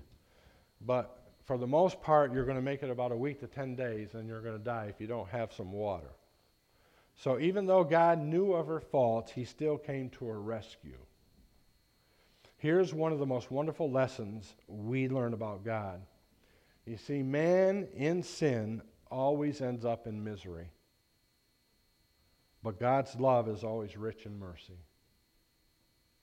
But 0.82 1.25
for 1.46 1.58
the 1.58 1.68
most 1.68 2.02
part, 2.02 2.34
you're 2.34 2.46
going 2.46 2.58
to 2.58 2.62
make 2.62 2.82
it 2.82 2.90
about 2.90 3.12
a 3.12 3.16
week 3.16 3.40
to 3.40 3.48
10 3.48 3.76
days, 3.76 4.16
and 4.16 4.28
you're 4.28 4.42
going 4.42 4.58
to 4.58 4.64
die 4.64 4.88
if 4.90 5.00
you 5.00 5.08
don't 5.08 5.30
have 5.30 5.54
some 5.54 5.72
water. 5.72 6.10
So 7.16 7.40
even 7.40 7.66
though 7.66 7.84
God 7.84 8.20
knew 8.20 8.54
of 8.54 8.68
her 8.68 8.80
faults, 8.80 9.32
he 9.32 9.46
still 9.46 9.78
came 9.78 10.10
to 10.12 10.26
her 10.26 10.42
rescue. 10.42 10.98
Here's 12.58 12.94
one 12.94 13.12
of 13.12 13.20
the 13.20 13.26
most 13.26 13.52
wonderful 13.52 13.92
lessons 13.92 14.56
we 14.68 15.08
learn 15.08 15.34
about 15.34 15.64
God. 15.64 16.02
You 16.86 16.98
see, 16.98 17.22
man 17.22 17.88
in 17.96 18.24
sin 18.24 18.82
always 19.12 19.62
ends 19.62 19.86
up 19.86 20.08
in 20.08 20.24
misery. 20.24 20.70
But 22.64 22.80
God's 22.80 23.16
love 23.16 23.48
is 23.48 23.64
always 23.64 23.96
rich 23.96 24.26
in 24.26 24.40
mercy. 24.40 24.80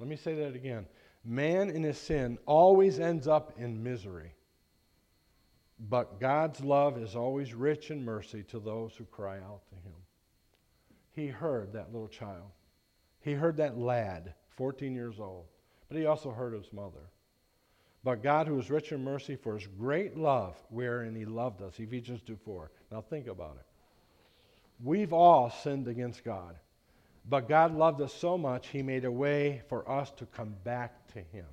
Let 0.00 0.09
me 0.09 0.17
say 0.17 0.35
that 0.35 0.57
again. 0.57 0.87
Man 1.25 1.71
in 1.71 1.85
his 1.85 1.99
sin 1.99 2.38
always 2.47 2.99
ends 2.99 3.29
up 3.29 3.52
in 3.57 3.83
misery. 3.83 4.35
But 5.89 6.21
God's 6.21 6.61
love 6.61 6.97
is 6.97 7.17
always 7.17 7.55
rich 7.55 7.91
in 7.91 8.05
mercy 8.05 8.45
to 8.45 8.61
those 8.61 8.95
who 8.95 9.05
cry 9.05 9.39
out 9.39 9.62
to 9.69 9.75
him. 9.75 9.97
He 11.12 11.27
heard 11.27 11.73
that 11.73 11.93
little 11.93 12.09
child. 12.09 12.51
He 13.21 13.33
heard 13.33 13.57
that 13.57 13.79
lad, 13.79 14.35
14 14.57 14.95
years 14.95 15.19
old. 15.19 15.47
But 15.89 15.99
he 15.99 16.07
also 16.07 16.31
heard 16.31 16.55
his 16.55 16.73
mother. 16.73 17.11
But 18.05 18.23
God, 18.23 18.47
who 18.47 18.59
is 18.59 18.71
rich 18.71 18.93
in 18.93 19.05
mercy 19.05 19.37
for 19.37 19.55
his 19.55 19.67
great 19.67 20.17
love, 20.17 20.57
wherein 20.71 21.15
he 21.15 21.25
loved 21.25 21.62
us. 21.62 21.79
Ephesians 21.79 22.23
2 22.23 22.37
4. 22.37 22.71
Now 22.91 23.01
think 23.01 23.27
about 23.27 23.57
it. 23.57 23.67
We've 24.83 25.12
all 25.12 25.51
sinned 25.51 25.87
against 25.89 26.25
God. 26.25 26.57
But 27.29 27.49
God 27.49 27.75
loved 27.75 28.01
us 28.01 28.12
so 28.12 28.37
much, 28.37 28.69
he 28.69 28.83
made 28.83 29.05
a 29.05 29.12
way 29.12 29.62
for 29.69 29.89
us 29.89 30.11
to 30.12 30.27
come 30.27 30.55
back 30.65 31.07
to 31.12 31.21
him. 31.21 31.47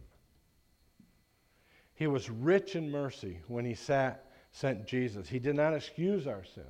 He 2.00 2.08
was 2.08 2.30
rich 2.30 2.78
in 2.78 2.90
mercy 2.90 3.42
when 3.50 3.66
he 3.66 3.74
sat, 3.74 4.32
sent 4.54 4.88
Jesus. 4.88 5.28
He 5.28 5.38
did 5.38 5.58
not 5.58 5.74
excuse 5.74 6.28
our 6.28 6.46
sin, 6.46 6.64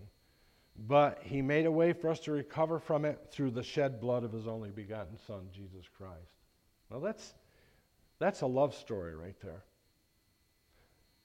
but 0.88 1.20
he 1.22 1.44
made 1.44 1.68
a 1.68 1.72
way 1.72 1.94
for 1.94 2.10
us 2.10 2.20
to 2.22 2.32
recover 2.32 2.80
from 2.80 3.06
it 3.06 3.28
through 3.30 3.52
the 3.52 3.62
shed 3.62 4.02
blood 4.02 4.24
of 4.24 4.34
his 4.34 4.48
only 4.48 4.72
begotten 4.72 5.20
Son, 5.28 5.48
Jesus 5.54 5.86
Christ. 5.96 6.34
Well, 6.90 7.00
that's, 7.00 7.36
that's 8.18 8.42
a 8.42 8.48
love 8.48 8.74
story 8.74 9.16
right 9.16 9.40
there. 9.44 9.62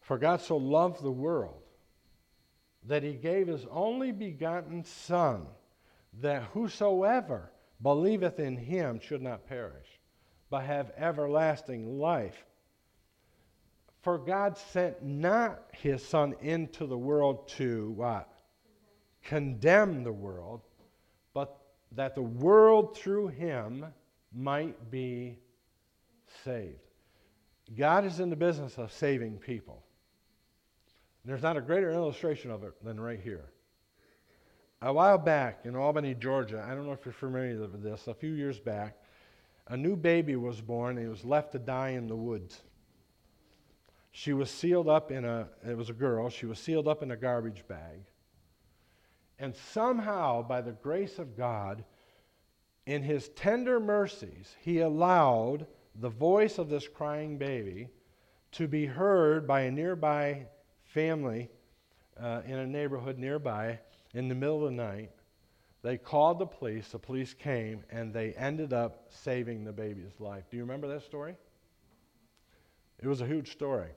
For 0.02 0.18
God 0.18 0.42
so 0.42 0.58
loved 0.58 1.02
the 1.02 1.10
world 1.10 1.62
that 2.86 3.02
he 3.02 3.14
gave 3.14 3.46
his 3.46 3.64
only 3.70 4.12
begotten 4.12 4.84
Son, 4.84 5.46
that 6.20 6.42
whosoever 6.52 7.50
believeth 7.82 8.38
in 8.38 8.58
him 8.58 9.00
should 9.00 9.22
not 9.22 9.48
perish, 9.48 9.88
but 10.50 10.64
have 10.64 10.92
everlasting 10.98 11.98
life. 11.98 12.44
For 14.04 14.18
God 14.18 14.58
sent 14.58 15.02
not 15.02 15.62
his 15.72 16.04
Son 16.04 16.34
into 16.42 16.86
the 16.86 16.98
world 16.98 17.48
to 17.56 17.90
what? 17.92 18.28
Condemn 19.22 20.04
the 20.04 20.12
world, 20.12 20.60
but 21.32 21.58
that 21.92 22.14
the 22.14 22.20
world 22.20 22.98
through 22.98 23.28
him 23.28 23.86
might 24.30 24.90
be 24.90 25.38
saved. 26.44 26.76
God 27.74 28.04
is 28.04 28.20
in 28.20 28.28
the 28.28 28.36
business 28.36 28.76
of 28.76 28.92
saving 28.92 29.38
people. 29.38 29.82
There's 31.24 31.42
not 31.42 31.56
a 31.56 31.62
greater 31.62 31.90
illustration 31.90 32.50
of 32.50 32.62
it 32.62 32.72
than 32.84 33.00
right 33.00 33.20
here. 33.20 33.46
A 34.82 34.92
while 34.92 35.16
back 35.16 35.60
in 35.64 35.74
Albany, 35.74 36.14
Georgia, 36.14 36.62
I 36.68 36.74
don't 36.74 36.84
know 36.84 36.92
if 36.92 37.06
you're 37.06 37.14
familiar 37.14 37.58
with 37.58 37.82
this, 37.82 38.06
a 38.06 38.12
few 38.12 38.34
years 38.34 38.60
back, 38.60 38.98
a 39.68 39.78
new 39.78 39.96
baby 39.96 40.36
was 40.36 40.60
born 40.60 40.98
and 40.98 41.06
he 41.06 41.10
was 41.10 41.24
left 41.24 41.52
to 41.52 41.58
die 41.58 41.90
in 41.90 42.06
the 42.06 42.14
woods. 42.16 42.60
She 44.16 44.32
was 44.32 44.48
sealed 44.48 44.88
up 44.88 45.10
in 45.10 45.24
a, 45.24 45.48
it 45.68 45.76
was 45.76 45.90
a 45.90 45.92
girl, 45.92 46.30
she 46.30 46.46
was 46.46 46.60
sealed 46.60 46.86
up 46.86 47.02
in 47.02 47.10
a 47.10 47.16
garbage 47.16 47.66
bag. 47.66 48.04
And 49.40 49.56
somehow, 49.72 50.40
by 50.40 50.60
the 50.60 50.70
grace 50.70 51.18
of 51.18 51.36
God, 51.36 51.82
in 52.86 53.02
his 53.02 53.30
tender 53.30 53.80
mercies, 53.80 54.54
he 54.60 54.78
allowed 54.78 55.66
the 55.96 56.10
voice 56.10 56.58
of 56.58 56.68
this 56.68 56.86
crying 56.86 57.38
baby 57.38 57.88
to 58.52 58.68
be 58.68 58.86
heard 58.86 59.48
by 59.48 59.62
a 59.62 59.70
nearby 59.72 60.46
family 60.84 61.50
uh, 62.16 62.42
in 62.46 62.58
a 62.60 62.66
neighborhood 62.68 63.18
nearby 63.18 63.80
in 64.14 64.28
the 64.28 64.34
middle 64.36 64.64
of 64.64 64.70
the 64.70 64.76
night. 64.76 65.10
They 65.82 65.98
called 65.98 66.38
the 66.38 66.46
police, 66.46 66.86
the 66.86 67.00
police 67.00 67.34
came, 67.34 67.82
and 67.90 68.14
they 68.14 68.32
ended 68.34 68.72
up 68.72 69.08
saving 69.08 69.64
the 69.64 69.72
baby's 69.72 70.20
life. 70.20 70.44
Do 70.52 70.56
you 70.56 70.62
remember 70.62 70.86
that 70.86 71.02
story? 71.02 71.34
It 73.02 73.08
was 73.08 73.20
a 73.20 73.26
huge 73.26 73.50
story. 73.50 73.90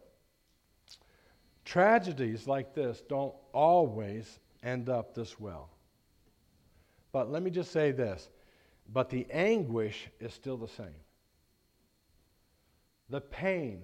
Tragedies 1.67 2.47
like 2.47 2.73
this 2.73 3.03
don't 3.09 3.35
always 3.51 4.39
end 4.63 4.87
up 4.87 5.13
this 5.13 5.37
well. 5.37 5.69
But 7.11 7.29
let 7.29 7.43
me 7.43 7.51
just 7.51 7.71
say 7.71 7.91
this 7.91 8.29
but 8.93 9.09
the 9.09 9.27
anguish 9.29 10.07
is 10.21 10.33
still 10.33 10.55
the 10.55 10.69
same. 10.69 10.95
The 13.09 13.19
pain 13.19 13.83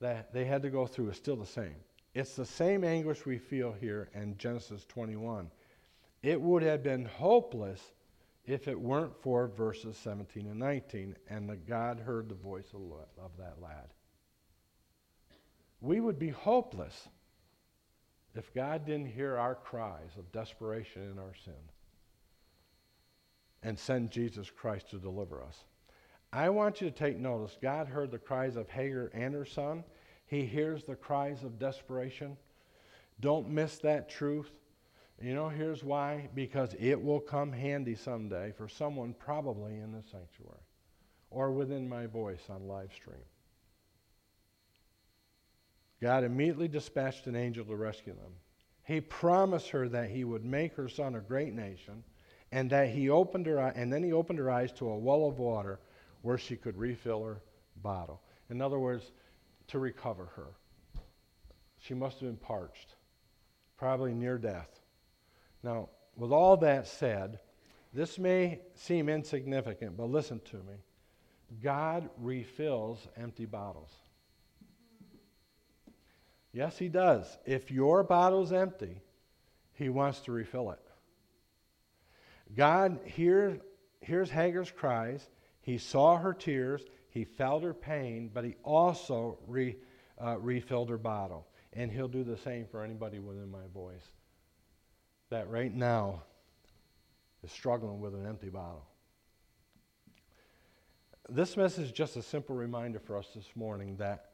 that 0.00 0.32
they 0.32 0.44
had 0.44 0.62
to 0.62 0.70
go 0.70 0.86
through 0.86 1.10
is 1.10 1.16
still 1.16 1.36
the 1.36 1.46
same. 1.46 1.76
It's 2.14 2.34
the 2.34 2.44
same 2.44 2.82
anguish 2.82 3.24
we 3.24 3.38
feel 3.38 3.70
here 3.70 4.08
in 4.12 4.36
Genesis 4.36 4.84
21. 4.86 5.48
It 6.24 6.40
would 6.40 6.64
have 6.64 6.82
been 6.82 7.04
hopeless 7.04 7.92
if 8.44 8.66
it 8.66 8.80
weren't 8.80 9.14
for 9.22 9.46
verses 9.46 9.96
17 9.98 10.48
and 10.48 10.58
19, 10.58 11.16
and 11.30 11.48
that 11.48 11.64
God 11.64 12.00
heard 12.00 12.28
the 12.28 12.34
voice 12.34 12.74
of 12.74 13.30
that 13.38 13.62
lad. 13.62 13.86
We 15.80 16.00
would 16.00 16.18
be 16.18 16.30
hopeless 16.30 17.08
if 18.34 18.52
God 18.54 18.86
didn't 18.86 19.12
hear 19.12 19.36
our 19.36 19.54
cries 19.54 20.16
of 20.18 20.30
desperation 20.32 21.02
in 21.02 21.18
our 21.18 21.34
sin 21.44 21.54
and 23.62 23.78
send 23.78 24.10
Jesus 24.10 24.50
Christ 24.50 24.90
to 24.90 24.98
deliver 24.98 25.42
us. 25.42 25.64
I 26.32 26.50
want 26.50 26.80
you 26.80 26.90
to 26.90 26.94
take 26.94 27.18
notice. 27.18 27.56
God 27.60 27.88
heard 27.88 28.10
the 28.10 28.18
cries 28.18 28.56
of 28.56 28.68
Hagar 28.68 29.10
and 29.14 29.34
her 29.34 29.44
son, 29.44 29.84
he 30.26 30.44
hears 30.44 30.82
the 30.82 30.96
cries 30.96 31.44
of 31.44 31.58
desperation. 31.58 32.36
Don't 33.20 33.48
miss 33.48 33.78
that 33.78 34.08
truth. 34.08 34.50
You 35.22 35.34
know, 35.34 35.48
here's 35.48 35.82
why 35.82 36.28
because 36.34 36.74
it 36.78 37.00
will 37.00 37.20
come 37.20 37.52
handy 37.52 37.94
someday 37.94 38.52
for 38.52 38.68
someone 38.68 39.14
probably 39.18 39.76
in 39.76 39.92
the 39.92 40.02
sanctuary 40.02 40.60
or 41.30 41.52
within 41.52 41.88
my 41.88 42.06
voice 42.06 42.42
on 42.50 42.68
live 42.68 42.92
stream. 42.92 43.24
God 46.00 46.24
immediately 46.24 46.68
dispatched 46.68 47.26
an 47.26 47.36
angel 47.36 47.64
to 47.64 47.76
rescue 47.76 48.14
them. 48.14 48.32
He 48.84 49.00
promised 49.00 49.70
her 49.70 49.88
that 49.88 50.10
he 50.10 50.24
would 50.24 50.44
make 50.44 50.74
her 50.74 50.88
son 50.88 51.14
a 51.14 51.20
great 51.20 51.52
nation 51.52 52.04
and 52.52 52.70
that 52.70 52.90
he 52.90 53.10
opened 53.10 53.46
her 53.46 53.58
and 53.58 53.92
then 53.92 54.02
he 54.02 54.12
opened 54.12 54.38
her 54.38 54.50
eyes 54.50 54.72
to 54.72 54.88
a 54.88 54.96
well 54.96 55.26
of 55.26 55.38
water 55.38 55.80
where 56.22 56.38
she 56.38 56.56
could 56.56 56.76
refill 56.76 57.24
her 57.24 57.42
bottle. 57.82 58.20
In 58.50 58.60
other 58.60 58.78
words, 58.78 59.10
to 59.68 59.78
recover 59.78 60.26
her. 60.36 60.48
She 61.78 61.94
must 61.94 62.20
have 62.20 62.28
been 62.28 62.36
parched, 62.36 62.94
probably 63.76 64.14
near 64.14 64.38
death. 64.38 64.80
Now, 65.62 65.88
with 66.16 66.32
all 66.32 66.56
that 66.58 66.86
said, 66.86 67.40
this 67.92 68.18
may 68.18 68.60
seem 68.74 69.08
insignificant, 69.08 69.96
but 69.96 70.10
listen 70.10 70.40
to 70.50 70.56
me. 70.56 70.74
God 71.62 72.08
refills 72.18 73.06
empty 73.16 73.46
bottles. 73.46 73.90
Yes, 76.56 76.78
He 76.78 76.88
does. 76.88 77.36
If 77.44 77.70
your 77.70 78.02
bottle's 78.02 78.50
empty, 78.50 79.02
He 79.74 79.90
wants 79.90 80.20
to 80.20 80.32
refill 80.32 80.70
it. 80.70 80.80
God 82.56 82.98
hears, 83.04 83.60
hears 84.00 84.30
Hagar's 84.30 84.70
cries. 84.70 85.28
He 85.60 85.76
saw 85.76 86.16
her 86.16 86.32
tears. 86.32 86.82
He 87.10 87.24
felt 87.24 87.62
her 87.62 87.74
pain, 87.74 88.30
but 88.32 88.44
he 88.44 88.54
also 88.62 89.38
re, 89.46 89.76
uh, 90.18 90.38
refilled 90.38 90.88
her 90.88 90.96
bottle. 90.96 91.46
And 91.74 91.92
he'll 91.92 92.08
do 92.08 92.24
the 92.24 92.38
same 92.38 92.64
for 92.70 92.82
anybody 92.82 93.18
within 93.18 93.50
my 93.50 93.66
voice 93.74 94.06
that 95.28 95.50
right 95.50 95.74
now 95.74 96.22
is 97.44 97.52
struggling 97.52 98.00
with 98.00 98.14
an 98.14 98.24
empty 98.26 98.48
bottle. 98.48 98.86
This 101.28 101.54
message 101.54 101.84
is 101.84 101.92
just 101.92 102.16
a 102.16 102.22
simple 102.22 102.56
reminder 102.56 102.98
for 102.98 103.18
us 103.18 103.26
this 103.34 103.50
morning 103.54 103.96
that 103.98 104.25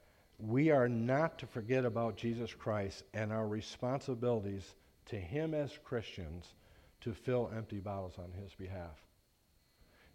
we 0.42 0.70
are 0.70 0.88
not 0.88 1.38
to 1.38 1.46
forget 1.46 1.84
about 1.84 2.16
Jesus 2.16 2.52
Christ 2.52 3.04
and 3.14 3.32
our 3.32 3.46
responsibilities 3.46 4.74
to 5.06 5.16
Him 5.16 5.54
as 5.54 5.78
Christians 5.84 6.54
to 7.02 7.14
fill 7.14 7.50
empty 7.56 7.78
bottles 7.78 8.14
on 8.18 8.32
His 8.32 8.52
behalf. 8.54 8.98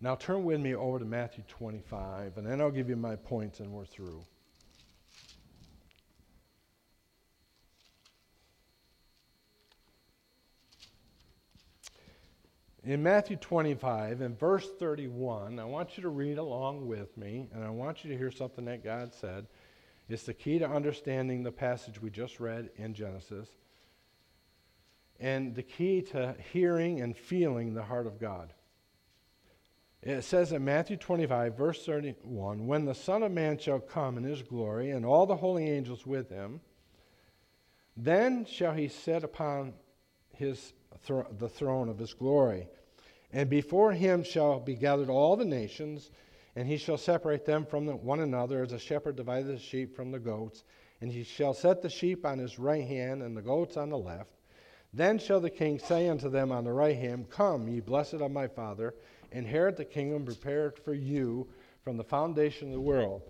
Now 0.02 0.16
turn 0.16 0.44
with 0.44 0.60
me 0.60 0.76
over 0.76 1.00
to 1.00 1.06
Matthew 1.06 1.44
25, 1.48 2.38
and 2.38 2.46
then 2.46 2.60
I'll 2.60 2.72
give 2.72 2.90
you 2.90 2.98
my 2.98 3.16
points 3.16 3.62
and 3.62 3.72
we're 3.72 3.86
through. 3.86 4.22
In 12.84 13.04
Matthew 13.04 13.36
25, 13.38 14.22
in 14.22 14.36
verse 14.36 14.70
31, 14.80 15.60
I 15.60 15.66
want 15.66 15.98
you 15.98 16.04
to 16.04 16.10
read 16.10 16.38
along 16.38 16.88
with 16.88 17.18
me, 17.18 17.50
and 17.54 17.64
I 17.64 17.70
want 17.70 18.04
you 18.04 18.12
to 18.12 18.18
hear 18.18 18.32
something 18.32 18.66
that 18.66 18.84
God 18.84 19.14
said. 19.14 19.46
It's 20.10 20.24
the 20.24 20.34
key 20.34 20.60
to 20.60 20.70
understanding 20.70 21.44
the 21.44 21.52
passage 21.52 22.02
we 22.02 22.10
just 22.10 22.40
read 22.40 22.70
in 22.78 22.94
Genesis, 22.94 23.50
and 25.20 25.56
the 25.56 25.64
key 25.64 26.02
to 26.02 26.36
hearing 26.54 27.02
and 27.02 27.16
feeling 27.16 27.74
the 27.74 27.84
heart 27.84 28.08
of 28.08 28.20
God. 28.20 28.54
It 30.02 30.24
says 30.24 30.52
in 30.52 30.64
Matthew 30.64 30.96
25, 30.96 31.58
verse 31.58 31.86
31 31.86 32.68
When 32.68 32.86
the 32.86 32.96
Son 32.96 33.24
of 33.24 33.32
Man 33.32 33.58
shall 33.58 33.80
come 33.80 34.18
in 34.18 34.24
his 34.24 34.42
glory, 34.42 34.92
and 34.92 35.06
all 35.06 35.26
the 35.26 35.36
holy 35.36 35.70
angels 35.70 36.06
with 36.06 36.30
him, 36.30 36.62
then 37.98 38.46
shall 38.46 38.74
he 38.74 38.88
sit 38.88 39.24
upon 39.24 39.74
his 40.34 40.74
the 41.32 41.50
throne 41.50 41.90
of 41.90 42.00
his 42.00 42.14
glory. 42.14 42.68
And 43.32 43.50
before 43.50 43.92
him 43.92 44.24
shall 44.24 44.60
be 44.60 44.76
gathered 44.76 45.10
all 45.10 45.36
the 45.36 45.46
nations, 45.46 46.10
and 46.58 46.68
he 46.68 46.76
shall 46.76 46.98
separate 46.98 47.46
them 47.46 47.68
from 47.68 47.86
the, 47.86 47.96
one 47.96 48.20
another 48.20 48.64
as 48.64 48.72
a 48.72 48.80
shepherd 48.80 49.16
divideth 49.16 49.46
the 49.46 49.60
sheep 49.60 49.96
from 49.96 50.12
the 50.12 50.18
goats. 50.18 50.64
And 51.02 51.12
he 51.12 51.24
shall 51.24 51.54
set 51.54 51.84
the 51.84 51.90
sheep 51.90 52.26
on 52.26 52.40
his 52.40 52.58
right 52.58 52.84
hand, 52.84 53.22
and 53.22 53.38
the 53.38 53.44
goats 53.44 53.78
on 53.78 53.92
the 53.92 53.98
left. 53.98 54.32
Then 54.92 55.20
shall 55.20 55.40
the 55.40 55.52
king 55.52 55.78
say 55.78 56.10
unto 56.10 56.32
them 56.32 56.52
on 56.52 56.64
the 56.64 56.74
right 56.74 56.98
hand, 56.98 57.30
Come, 57.30 57.68
ye 57.68 57.80
blessed 57.80 58.16
of 58.16 58.32
my 58.32 58.48
Father, 58.48 58.96
inherit 59.32 59.78
the 59.78 59.86
kingdom 59.86 60.26
prepared 60.26 60.80
for 60.80 60.96
you 60.96 61.48
from 61.84 61.96
the 61.96 62.04
foundation 62.04 62.70
of 62.70 62.74
the 62.74 62.82
world. 62.82 63.22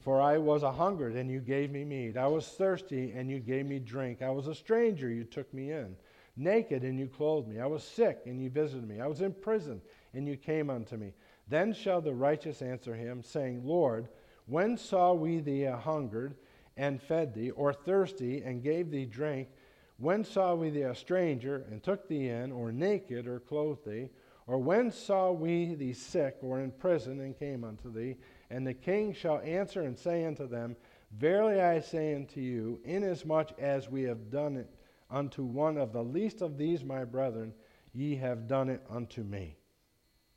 For 0.00 0.20
I 0.20 0.36
was 0.36 0.62
a 0.62 0.70
hungered, 0.70 1.16
and 1.16 1.30
you 1.30 1.40
gave 1.40 1.70
me 1.70 1.84
meat. 1.84 2.18
I 2.18 2.26
was 2.26 2.46
thirsty, 2.48 3.12
and 3.12 3.30
you 3.30 3.40
gave 3.40 3.64
me 3.64 3.78
drink. 3.78 4.20
I 4.20 4.28
was 4.28 4.46
a 4.46 4.54
stranger, 4.54 5.08
you 5.08 5.24
took 5.24 5.54
me 5.54 5.72
in. 5.72 5.96
Naked, 6.36 6.82
and 6.82 6.98
you 6.98 7.06
clothed 7.06 7.48
me. 7.48 7.60
I 7.60 7.66
was 7.66 7.82
sick, 7.82 8.24
and 8.26 8.42
you 8.42 8.50
visited 8.50 8.86
me. 8.86 9.00
I 9.00 9.06
was 9.06 9.22
in 9.22 9.32
prison, 9.32 9.80
and 10.12 10.28
you 10.28 10.36
came 10.36 10.68
unto 10.68 10.98
me. 10.98 11.14
Then 11.48 11.72
shall 11.72 12.00
the 12.00 12.14
righteous 12.14 12.62
answer 12.62 12.94
him, 12.94 13.22
saying, 13.22 13.66
Lord, 13.66 14.08
when 14.46 14.76
saw 14.76 15.12
we 15.12 15.40
thee 15.40 15.64
a 15.64 15.76
hungered, 15.76 16.34
and 16.76 17.00
fed 17.00 17.34
thee, 17.34 17.50
or 17.50 17.72
thirsty, 17.72 18.42
and 18.42 18.62
gave 18.62 18.90
thee 18.90 19.06
drink? 19.06 19.48
When 19.96 20.24
saw 20.24 20.54
we 20.54 20.70
thee 20.70 20.82
a 20.82 20.94
stranger, 20.94 21.64
and 21.70 21.82
took 21.82 22.08
thee 22.08 22.28
in, 22.28 22.50
or 22.50 22.72
naked, 22.72 23.26
or 23.26 23.40
clothed 23.40 23.86
thee? 23.86 24.10
Or 24.46 24.58
when 24.58 24.90
saw 24.90 25.32
we 25.32 25.74
thee 25.74 25.92
sick, 25.92 26.36
or 26.42 26.60
in 26.60 26.72
prison, 26.72 27.20
and 27.20 27.38
came 27.38 27.64
unto 27.64 27.92
thee? 27.92 28.16
And 28.50 28.66
the 28.66 28.74
king 28.74 29.12
shall 29.14 29.40
answer 29.40 29.82
and 29.82 29.96
say 29.96 30.24
unto 30.24 30.46
them, 30.46 30.76
Verily 31.12 31.60
I 31.60 31.80
say 31.80 32.14
unto 32.14 32.40
you, 32.40 32.80
inasmuch 32.84 33.58
as 33.58 33.88
we 33.88 34.02
have 34.02 34.30
done 34.30 34.56
it 34.56 34.68
unto 35.10 35.44
one 35.44 35.78
of 35.78 35.92
the 35.92 36.02
least 36.02 36.42
of 36.42 36.58
these 36.58 36.82
my 36.82 37.04
brethren, 37.04 37.54
ye 37.92 38.16
have 38.16 38.48
done 38.48 38.68
it 38.68 38.84
unto 38.90 39.22
me. 39.22 39.56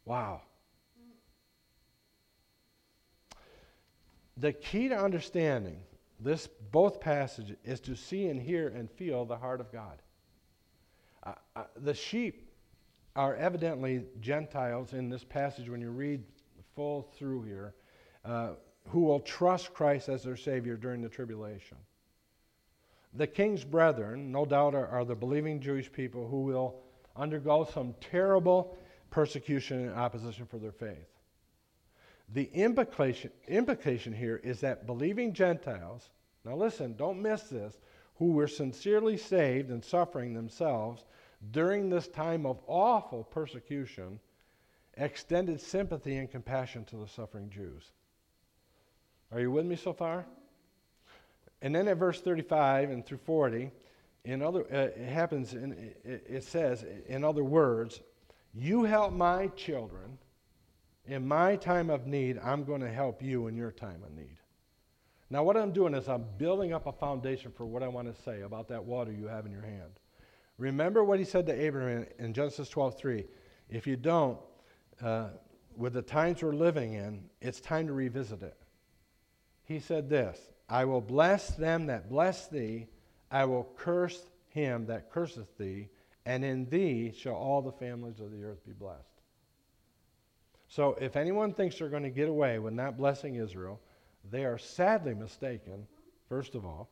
Wow. 0.05 0.41
The 4.37 4.53
key 4.53 4.89
to 4.89 4.97
understanding 4.97 5.79
this 6.19 6.47
both 6.71 6.99
passages 6.99 7.57
is 7.63 7.79
to 7.81 7.95
see 7.95 8.27
and 8.27 8.41
hear 8.41 8.69
and 8.69 8.89
feel 8.89 9.25
the 9.25 9.37
heart 9.37 9.61
of 9.61 9.71
God. 9.71 10.01
Uh, 11.23 11.33
uh, 11.55 11.63
the 11.77 11.93
sheep 11.93 12.51
are 13.15 13.35
evidently 13.35 14.05
Gentiles 14.21 14.93
in 14.93 15.09
this 15.09 15.23
passage 15.23 15.69
when 15.69 15.81
you 15.81 15.89
read 15.89 16.23
full 16.75 17.01
through 17.17 17.43
here, 17.43 17.73
uh, 18.23 18.51
who 18.89 19.01
will 19.01 19.19
trust 19.19 19.73
Christ 19.73 20.07
as 20.07 20.23
their 20.23 20.37
Savior 20.37 20.77
during 20.77 21.01
the 21.01 21.09
tribulation. 21.09 21.77
The 23.13 23.27
king's 23.27 23.63
brethren, 23.63 24.31
no 24.31 24.45
doubt, 24.45 24.75
are, 24.75 24.87
are 24.87 25.03
the 25.03 25.15
believing 25.15 25.59
Jewish 25.59 25.91
people 25.91 26.27
who 26.27 26.41
will 26.41 26.75
undergo 27.15 27.67
some 27.73 27.95
terrible 27.99 28.77
persecution 29.09 29.87
and 29.87 29.95
opposition 29.95 30.45
for 30.45 30.59
their 30.59 30.71
faith. 30.71 31.16
The 32.33 32.49
implication, 32.53 33.31
implication 33.47 34.13
here 34.13 34.41
is 34.43 34.59
that 34.61 34.85
believing 34.85 35.33
Gentiles, 35.33 36.09
now 36.43 36.55
listen, 36.55 36.95
don't 36.95 37.21
miss 37.21 37.43
this, 37.43 37.77
who 38.15 38.31
were 38.31 38.47
sincerely 38.47 39.17
saved 39.17 39.69
and 39.69 39.83
suffering 39.83 40.33
themselves 40.33 41.05
during 41.51 41.89
this 41.89 42.07
time 42.07 42.45
of 42.45 42.59
awful 42.67 43.23
persecution, 43.23 44.19
extended 44.95 45.61
sympathy 45.61 46.17
and 46.17 46.29
compassion 46.29 46.83
to 46.85 46.97
the 46.97 47.07
suffering 47.07 47.49
Jews. 47.49 47.91
Are 49.31 49.39
you 49.39 49.51
with 49.51 49.65
me 49.65 49.75
so 49.75 49.93
far? 49.93 50.25
And 51.61 51.75
then 51.75 51.87
at 51.87 51.97
verse 51.97 52.21
35 52.21 52.89
and 52.89 53.05
through 53.05 53.19
40, 53.19 53.71
in 54.25 54.41
other, 54.41 54.61
uh, 54.71 55.01
it 55.01 55.09
happens, 55.09 55.53
in, 55.53 55.93
it, 56.03 56.25
it 56.27 56.43
says, 56.43 56.85
in 57.07 57.23
other 57.23 57.43
words, 57.43 58.01
you 58.53 58.83
help 58.83 59.13
my 59.13 59.47
children. 59.47 60.17
In 61.07 61.25
my 61.25 61.55
time 61.55 61.89
of 61.89 62.05
need, 62.05 62.37
I'm 62.43 62.65
going 62.65 62.81
to 62.81 62.91
help 62.91 63.21
you 63.21 63.47
in 63.47 63.55
your 63.55 63.71
time 63.71 64.03
of 64.03 64.11
need. 64.11 64.37
Now, 65.29 65.43
what 65.43 65.57
I'm 65.57 65.71
doing 65.71 65.93
is 65.93 66.07
I'm 66.07 66.25
building 66.37 66.73
up 66.73 66.85
a 66.85 66.91
foundation 66.91 67.51
for 67.51 67.65
what 67.65 67.83
I 67.83 67.87
want 67.87 68.13
to 68.13 68.21
say 68.23 68.41
about 68.41 68.67
that 68.69 68.83
water 68.83 69.11
you 69.11 69.27
have 69.27 69.45
in 69.45 69.51
your 69.51 69.61
hand. 69.61 69.99
Remember 70.57 71.03
what 71.03 71.19
he 71.19 71.25
said 71.25 71.45
to 71.47 71.53
Abraham 71.53 72.05
in 72.19 72.33
Genesis 72.33 72.69
12:3. 72.69 73.27
If 73.69 73.87
you 73.87 73.95
don't, 73.95 74.39
uh, 75.01 75.29
with 75.75 75.93
the 75.93 76.01
times 76.01 76.41
we're 76.41 76.53
living 76.53 76.93
in, 76.93 77.29
it's 77.41 77.61
time 77.61 77.87
to 77.87 77.93
revisit 77.93 78.41
it. 78.41 78.57
He 79.63 79.79
said 79.79 80.09
this 80.09 80.51
I 80.69 80.85
will 80.85 81.01
bless 81.01 81.49
them 81.49 81.85
that 81.87 82.09
bless 82.09 82.47
thee, 82.47 82.87
I 83.29 83.45
will 83.45 83.71
curse 83.77 84.27
him 84.49 84.85
that 84.87 85.11
curseth 85.11 85.57
thee, 85.57 85.89
and 86.25 86.43
in 86.43 86.65
thee 86.69 87.13
shall 87.15 87.35
all 87.35 87.61
the 87.61 87.71
families 87.71 88.19
of 88.19 88.31
the 88.31 88.43
earth 88.43 88.65
be 88.65 88.73
blessed. 88.73 89.16
So 90.67 90.97
if 90.99 91.15
anyone 91.15 91.53
thinks 91.53 91.77
they're 91.77 91.89
going 91.89 92.03
to 92.03 92.09
get 92.09 92.27
away 92.27 92.59
with 92.59 92.73
not 92.73 92.97
blessing 92.97 93.35
Israel, 93.35 93.79
they 94.29 94.45
are 94.45 94.57
sadly 94.57 95.13
mistaken, 95.13 95.87
first 96.27 96.55
of 96.55 96.65
all. 96.65 96.89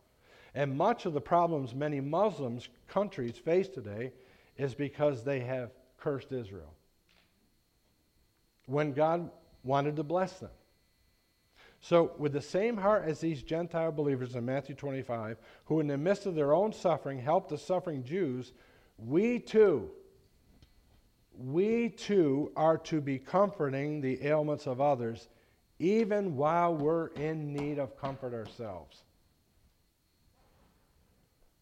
And 0.53 0.77
much 0.77 1.05
of 1.05 1.13
the 1.13 1.21
problems 1.21 1.75
many 1.75 1.99
Muslims 1.99 2.69
countries 2.87 3.37
face 3.37 3.67
today 3.67 4.13
is 4.57 4.73
because 4.73 5.23
they 5.23 5.41
have 5.41 5.71
cursed 5.97 6.31
Israel 6.31 6.73
when 8.67 8.93
God 8.93 9.29
wanted 9.63 9.97
to 9.97 10.03
bless 10.03 10.39
them. 10.39 10.51
So, 11.81 12.13
with 12.17 12.33
the 12.33 12.41
same 12.41 12.77
heart 12.77 13.03
as 13.05 13.19
these 13.19 13.43
Gentile 13.43 13.91
believers 13.91 14.35
in 14.35 14.45
Matthew 14.45 14.75
25, 14.75 15.37
who 15.65 15.81
in 15.81 15.87
the 15.87 15.97
midst 15.97 16.25
of 16.25 16.33
their 16.33 16.53
own 16.53 16.73
suffering 16.73 17.19
helped 17.19 17.49
the 17.49 17.57
suffering 17.57 18.03
Jews, 18.03 18.53
we 18.97 19.39
too, 19.39 19.91
we 21.37 21.89
too 21.89 22.51
are 22.55 22.77
to 22.79 23.01
be 23.01 23.19
comforting 23.19 24.01
the 24.01 24.25
ailments 24.25 24.67
of 24.67 24.81
others, 24.81 25.27
even 25.79 26.35
while 26.35 26.75
we're 26.75 27.07
in 27.07 27.53
need 27.53 27.79
of 27.79 27.97
comfort 27.97 28.33
ourselves. 28.33 29.03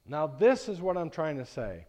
Now, 0.07 0.27
this 0.27 0.67
is 0.67 0.81
what 0.81 0.97
I'm 0.97 1.09
trying 1.09 1.37
to 1.37 1.45
say. 1.45 1.85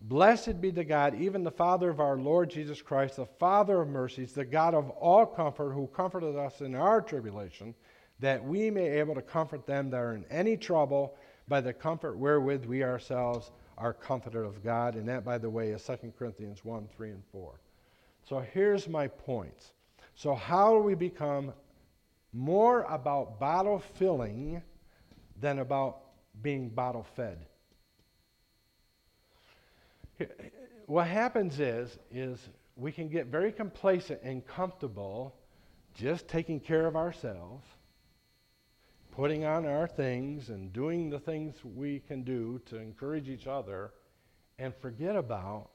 Blessed 0.00 0.60
be 0.60 0.70
the 0.70 0.84
God, 0.84 1.14
even 1.20 1.44
the 1.44 1.50
Father 1.50 1.88
of 1.88 2.00
our 2.00 2.16
Lord 2.16 2.50
Jesus 2.50 2.82
Christ, 2.82 3.16
the 3.16 3.26
Father 3.26 3.80
of 3.80 3.88
mercies, 3.88 4.32
the 4.32 4.44
God 4.44 4.74
of 4.74 4.90
all 4.90 5.24
comfort, 5.24 5.72
who 5.72 5.86
comforted 5.88 6.36
us 6.36 6.60
in 6.60 6.74
our 6.74 7.00
tribulation, 7.00 7.74
that 8.18 8.44
we 8.44 8.70
may 8.70 8.88
be 8.88 8.96
able 8.96 9.14
to 9.14 9.22
comfort 9.22 9.66
them 9.66 9.90
that 9.90 9.96
are 9.96 10.14
in 10.14 10.24
any 10.30 10.56
trouble 10.56 11.16
by 11.48 11.60
the 11.60 11.72
comfort 11.72 12.16
wherewith 12.16 12.64
we 12.64 12.82
ourselves 12.82 13.52
are 13.78 13.92
comforted 13.92 14.44
of 14.44 14.62
God. 14.62 14.94
And 14.94 15.08
that, 15.08 15.24
by 15.24 15.38
the 15.38 15.50
way, 15.50 15.70
is 15.70 15.82
2 15.84 16.12
Corinthians 16.18 16.64
1 16.64 16.88
3 16.96 17.10
and 17.10 17.22
4. 17.32 17.52
So 18.28 18.40
here's 18.40 18.88
my 18.88 19.08
points. 19.08 19.72
So, 20.14 20.34
how 20.34 20.76
do 20.76 20.82
we 20.82 20.94
become 20.94 21.52
more 22.32 22.82
about 22.82 23.38
bottle 23.40 23.78
filling 23.78 24.62
than 25.40 25.58
about 25.58 26.00
being 26.42 26.68
bottle 26.68 27.06
fed? 27.16 27.38
what 30.86 31.06
happens 31.06 31.58
is, 31.60 31.98
is 32.10 32.38
we 32.76 32.92
can 32.92 33.08
get 33.08 33.26
very 33.26 33.52
complacent 33.52 34.20
and 34.22 34.46
comfortable 34.46 35.34
just 35.94 36.28
taking 36.28 36.60
care 36.60 36.86
of 36.86 36.96
ourselves, 36.96 37.66
putting 39.12 39.44
on 39.44 39.66
our 39.66 39.86
things 39.86 40.48
and 40.48 40.72
doing 40.72 41.10
the 41.10 41.20
things 41.20 41.54
we 41.64 42.00
can 42.00 42.22
do 42.22 42.60
to 42.66 42.78
encourage 42.78 43.28
each 43.28 43.46
other, 43.46 43.92
and 44.58 44.74
forget 44.74 45.14
about 45.14 45.68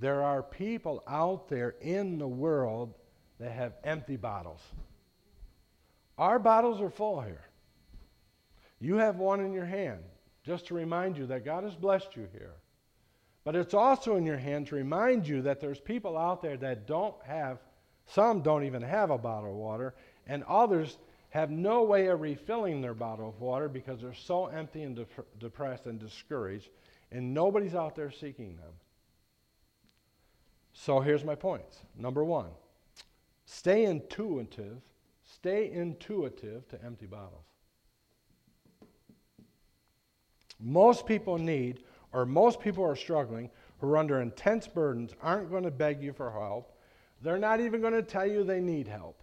there 0.00 0.22
are 0.22 0.42
people 0.42 1.02
out 1.06 1.48
there 1.48 1.76
in 1.80 2.18
the 2.18 2.26
world 2.26 2.94
that 3.38 3.52
have 3.52 3.74
empty 3.84 4.16
bottles. 4.16 4.60
Our 6.18 6.38
bottles 6.38 6.80
are 6.80 6.90
full 6.90 7.20
here. 7.20 7.48
You 8.80 8.96
have 8.96 9.16
one 9.16 9.40
in 9.40 9.52
your 9.52 9.64
hand, 9.64 10.02
just 10.44 10.66
to 10.66 10.74
remind 10.74 11.16
you 11.16 11.26
that 11.26 11.44
God 11.44 11.62
has 11.62 11.76
blessed 11.76 12.16
you 12.16 12.26
here. 12.32 12.54
But 13.44 13.54
it's 13.54 13.74
also 13.74 14.16
in 14.16 14.26
your 14.26 14.36
hand 14.36 14.66
to 14.68 14.74
remind 14.74 15.26
you 15.26 15.42
that 15.42 15.60
there's 15.60 15.80
people 15.80 16.18
out 16.18 16.42
there 16.42 16.56
that 16.56 16.86
don't 16.86 17.14
have, 17.24 17.58
some 18.06 18.42
don't 18.42 18.64
even 18.64 18.82
have 18.82 19.10
a 19.10 19.18
bottle 19.18 19.50
of 19.50 19.56
water, 19.56 19.94
and 20.26 20.42
others 20.44 20.98
have 21.32 21.50
no 21.50 21.82
way 21.82 22.06
of 22.06 22.20
refilling 22.20 22.80
their 22.80 22.94
bottle 22.94 23.28
of 23.28 23.40
water 23.40 23.68
because 23.68 24.00
they're 24.00 24.14
so 24.14 24.46
empty 24.46 24.82
and 24.82 24.96
de- 24.96 25.06
depressed 25.38 25.86
and 25.86 25.98
discouraged, 25.98 26.70
and 27.10 27.34
nobody's 27.34 27.74
out 27.74 27.94
there 27.94 28.10
seeking 28.10 28.56
them. 28.56 28.72
So 30.72 31.00
here's 31.00 31.24
my 31.24 31.34
points. 31.34 31.80
Number 31.96 32.24
one, 32.24 32.50
stay 33.44 33.84
intuitive, 33.84 34.80
stay 35.24 35.70
intuitive 35.70 36.66
to 36.68 36.84
empty 36.84 37.06
bottles. 37.06 37.44
most 40.62 41.06
people 41.06 41.38
need, 41.38 41.82
or 42.12 42.24
most 42.24 42.60
people 42.60 42.84
are 42.84 42.96
struggling, 42.96 43.50
who 43.78 43.88
are 43.88 43.96
under 43.96 44.20
intense 44.20 44.66
burdens, 44.66 45.12
aren't 45.20 45.50
going 45.50 45.64
to 45.64 45.70
beg 45.70 46.02
you 46.02 46.12
for 46.12 46.30
help. 46.30 46.78
They're 47.20 47.38
not 47.38 47.60
even 47.60 47.80
going 47.80 47.92
to 47.92 48.02
tell 48.02 48.26
you 48.26 48.44
they 48.44 48.60
need 48.60 48.86
help. 48.86 49.22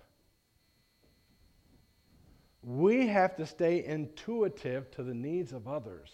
We 2.62 3.08
have 3.08 3.36
to 3.38 3.46
stay 3.46 3.86
intuitive 3.86 4.92
to 4.92 5.04
the 5.04 5.14
needs 5.14 5.54
of 5.54 5.68
others 5.68 6.10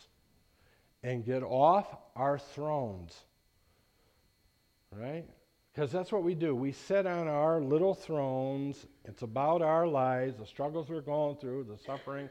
and 1.04 1.26
get 1.26 1.44
off 1.44 1.96
our 2.16 2.38
thrones. 2.38 3.16
Right? 4.92 5.26
Because 5.74 5.92
that's 5.92 6.12
what 6.12 6.24
we 6.24 6.36
do. 6.36 6.56
We 6.56 6.72
sit 6.72 7.06
on 7.06 7.28
our 7.28 7.62
little 7.62 7.94
thrones. 7.94 8.86
It's 9.04 9.24
about 9.24 9.62
our 9.62 9.88
lives, 9.88 10.38
the 10.38 10.46
struggles 10.46 10.90
we're 10.90 11.02
going 11.02 11.36
through, 11.38 11.66
the 11.66 11.78
suffering, 11.78 12.30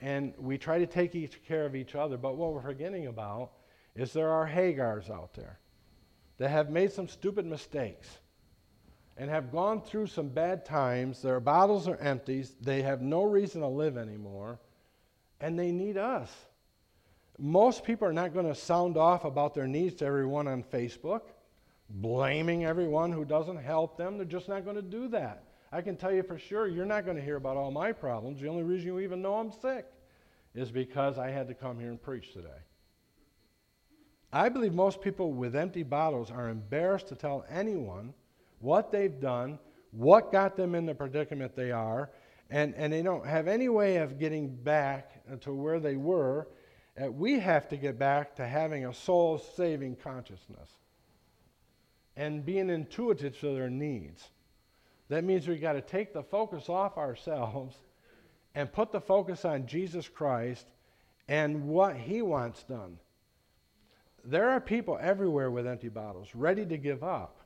and 0.00 0.32
we 0.38 0.56
try 0.56 0.78
to 0.78 0.86
take 0.86 1.14
each 1.14 1.44
care 1.44 1.66
of 1.66 1.76
each 1.76 1.94
other. 1.94 2.16
But 2.16 2.36
what 2.36 2.54
we're 2.54 2.62
forgetting 2.62 3.06
about 3.06 3.50
is 3.94 4.12
there 4.12 4.30
are 4.30 4.46
Hagars 4.46 5.10
out 5.10 5.34
there 5.34 5.58
that 6.38 6.48
have 6.48 6.70
made 6.70 6.90
some 6.90 7.06
stupid 7.06 7.44
mistakes 7.44 8.08
and 9.20 9.28
have 9.28 9.52
gone 9.52 9.82
through 9.82 10.06
some 10.06 10.30
bad 10.30 10.64
times. 10.64 11.20
Their 11.20 11.40
bottles 11.40 11.86
are 11.86 11.98
empty. 11.98 12.42
They 12.62 12.80
have 12.80 13.02
no 13.02 13.22
reason 13.22 13.60
to 13.60 13.68
live 13.68 13.98
anymore, 13.98 14.58
and 15.40 15.58
they 15.58 15.70
need 15.70 15.98
us. 15.98 16.30
Most 17.38 17.84
people 17.84 18.08
are 18.08 18.12
not 18.14 18.32
going 18.32 18.46
to 18.46 18.54
sound 18.54 18.96
off 18.96 19.26
about 19.26 19.54
their 19.54 19.66
needs 19.66 19.94
to 19.96 20.06
everyone 20.06 20.48
on 20.48 20.62
Facebook 20.62 21.20
blaming 21.90 22.64
everyone 22.64 23.12
who 23.12 23.24
doesn't 23.24 23.58
help 23.58 23.98
them. 23.98 24.16
They're 24.16 24.24
just 24.24 24.48
not 24.48 24.64
going 24.64 24.76
to 24.76 24.82
do 24.82 25.08
that. 25.08 25.44
I 25.72 25.82
can 25.82 25.96
tell 25.96 26.12
you 26.12 26.22
for 26.22 26.38
sure, 26.38 26.66
you're 26.66 26.86
not 26.86 27.04
going 27.04 27.16
to 27.16 27.22
hear 27.22 27.36
about 27.36 27.56
all 27.56 27.70
my 27.70 27.92
problems. 27.92 28.40
The 28.40 28.48
only 28.48 28.62
reason 28.62 28.86
you 28.86 29.00
even 29.00 29.20
know 29.20 29.34
I'm 29.34 29.52
sick 29.52 29.86
is 30.54 30.70
because 30.70 31.18
I 31.18 31.30
had 31.30 31.48
to 31.48 31.54
come 31.54 31.78
here 31.78 31.90
and 31.90 32.00
preach 32.00 32.32
today. 32.32 32.48
I 34.32 34.48
believe 34.48 34.72
most 34.72 35.00
people 35.00 35.32
with 35.32 35.56
empty 35.56 35.82
bottles 35.82 36.30
are 36.30 36.48
embarrassed 36.48 37.08
to 37.08 37.16
tell 37.16 37.44
anyone 37.50 38.14
what 38.60 38.92
they've 38.92 39.20
done, 39.20 39.58
what 39.90 40.30
got 40.30 40.56
them 40.56 40.74
in 40.74 40.86
the 40.86 40.94
predicament 40.94 41.56
they 41.56 41.72
are, 41.72 42.10
and, 42.50 42.74
and 42.74 42.92
they 42.92 43.02
don't 43.02 43.26
have 43.26 43.48
any 43.48 43.68
way 43.68 43.96
of 43.96 44.18
getting 44.18 44.54
back 44.54 45.22
to 45.40 45.52
where 45.52 45.80
they 45.80 45.96
were. 45.96 46.48
Uh, 47.00 47.10
we 47.10 47.38
have 47.38 47.68
to 47.68 47.76
get 47.76 47.98
back 47.98 48.34
to 48.36 48.46
having 48.46 48.86
a 48.86 48.94
soul 48.94 49.38
saving 49.56 49.96
consciousness 49.96 50.70
and 52.16 52.44
being 52.44 52.70
intuitive 52.70 53.38
to 53.40 53.54
their 53.54 53.70
needs. 53.70 54.28
That 55.08 55.24
means 55.24 55.48
we've 55.48 55.60
got 55.60 55.72
to 55.72 55.80
take 55.80 56.12
the 56.12 56.22
focus 56.22 56.68
off 56.68 56.98
ourselves 56.98 57.76
and 58.54 58.72
put 58.72 58.92
the 58.92 59.00
focus 59.00 59.44
on 59.44 59.66
Jesus 59.66 60.08
Christ 60.08 60.66
and 61.28 61.68
what 61.68 61.96
He 61.96 62.22
wants 62.22 62.62
done. 62.64 62.98
There 64.24 64.50
are 64.50 64.60
people 64.60 64.98
everywhere 65.00 65.50
with 65.50 65.66
empty 65.66 65.88
bottles, 65.88 66.28
ready 66.34 66.66
to 66.66 66.76
give 66.76 67.02
up. 67.02 67.40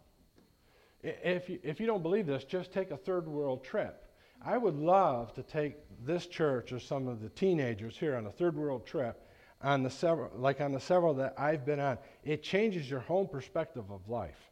If 1.05 1.51
you, 1.51 1.59
if 1.63 1.81
you 1.81 1.87
don't 1.87 2.03
believe 2.03 2.27
this, 2.27 2.45
just 2.45 2.73
take 2.73 2.91
a 2.91 2.97
third 2.97 3.29
world 3.29 3.63
trip. 3.63 4.07
I 4.43 4.57
would 4.57 4.77
love 4.77 5.35
to 5.35 5.43
take 5.43 5.77
this 6.05 6.27
church 6.27 6.73
or 6.73 6.81
some 6.81 7.09
of 7.09 7.21
the 7.21 7.29
teenagers 7.29 7.97
here 7.97 8.17
on 8.17 8.27
a 8.27 8.31
third 8.31 8.57
world 8.57 8.87
trip 8.87 9.21
on 9.63 9.83
the 9.83 9.91
several, 9.91 10.31
like 10.35 10.61
on 10.61 10.73
the 10.73 10.81
several 10.81 11.15
that 11.15 11.35
I've 11.39 11.67
been 11.67 11.81
on. 11.81 11.99
It 12.25 12.43
changes 12.43 12.89
your 12.89 13.01
whole 13.01 13.27
perspective 13.27 13.85
of 13.91 14.09
life. 14.09 14.51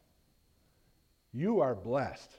You 1.31 1.61
are 1.61 1.75
blessed. 1.75 2.29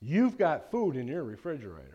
You've 0.00 0.36
got 0.36 0.70
food 0.70 0.96
in 0.96 1.08
your 1.08 1.24
refrigerators. 1.24 1.92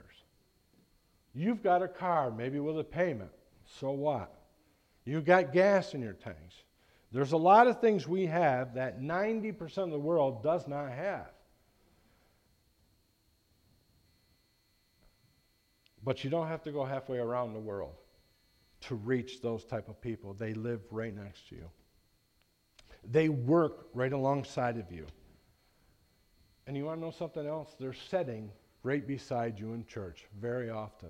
You've 1.34 1.62
got 1.62 1.84
a 1.84 1.88
car, 1.88 2.32
maybe 2.32 2.60
with 2.60 2.80
a 2.80 2.84
payment. 2.84 3.32
So 3.80 3.92
what? 3.92 4.34
You've 5.06 5.26
got 5.26 5.54
gas 5.54 5.94
in 5.94 6.02
your 6.02 6.14
tanks. 6.14 6.56
There's 7.12 7.34
a 7.34 7.38
lot 7.38 7.68
of 7.68 7.82
things 7.82 8.08
we 8.08 8.26
have 8.28 8.76
that 8.76 9.02
90% 9.02 9.78
of 9.78 9.92
the 9.92 10.00
world 10.00 10.44
does 10.44 10.68
not 10.68 10.92
have. 10.92 11.30
But 16.04 16.24
you 16.24 16.30
don't 16.30 16.48
have 16.48 16.64
to 16.64 16.72
go 16.72 16.86
halfway 16.86 17.18
around 17.18 17.54
the 17.54 17.60
world 17.60 17.94
to 18.82 18.96
reach 18.96 19.42
those 19.42 19.64
type 19.66 19.90
of 19.90 20.02
people. 20.02 20.34
They 20.34 20.54
live 20.54 20.82
right 20.90 21.16
next 21.16 21.50
to 21.50 21.56
you. 21.56 21.70
They 23.10 23.30
work 23.30 23.88
right 23.94 24.12
alongside 24.12 24.78
of 24.78 24.92
you. 24.92 25.06
And 26.66 26.78
you 26.78 26.86
want 26.86 27.00
to 27.00 27.06
know 27.06 27.12
something 27.12 27.46
else? 27.46 27.76
They're 27.80 27.94
sitting 27.94 28.52
right 28.84 29.06
beside 29.06 29.60
you 29.60 29.74
in 29.74 29.86
church 29.86 30.26
very 30.40 30.70
often. 30.70 31.10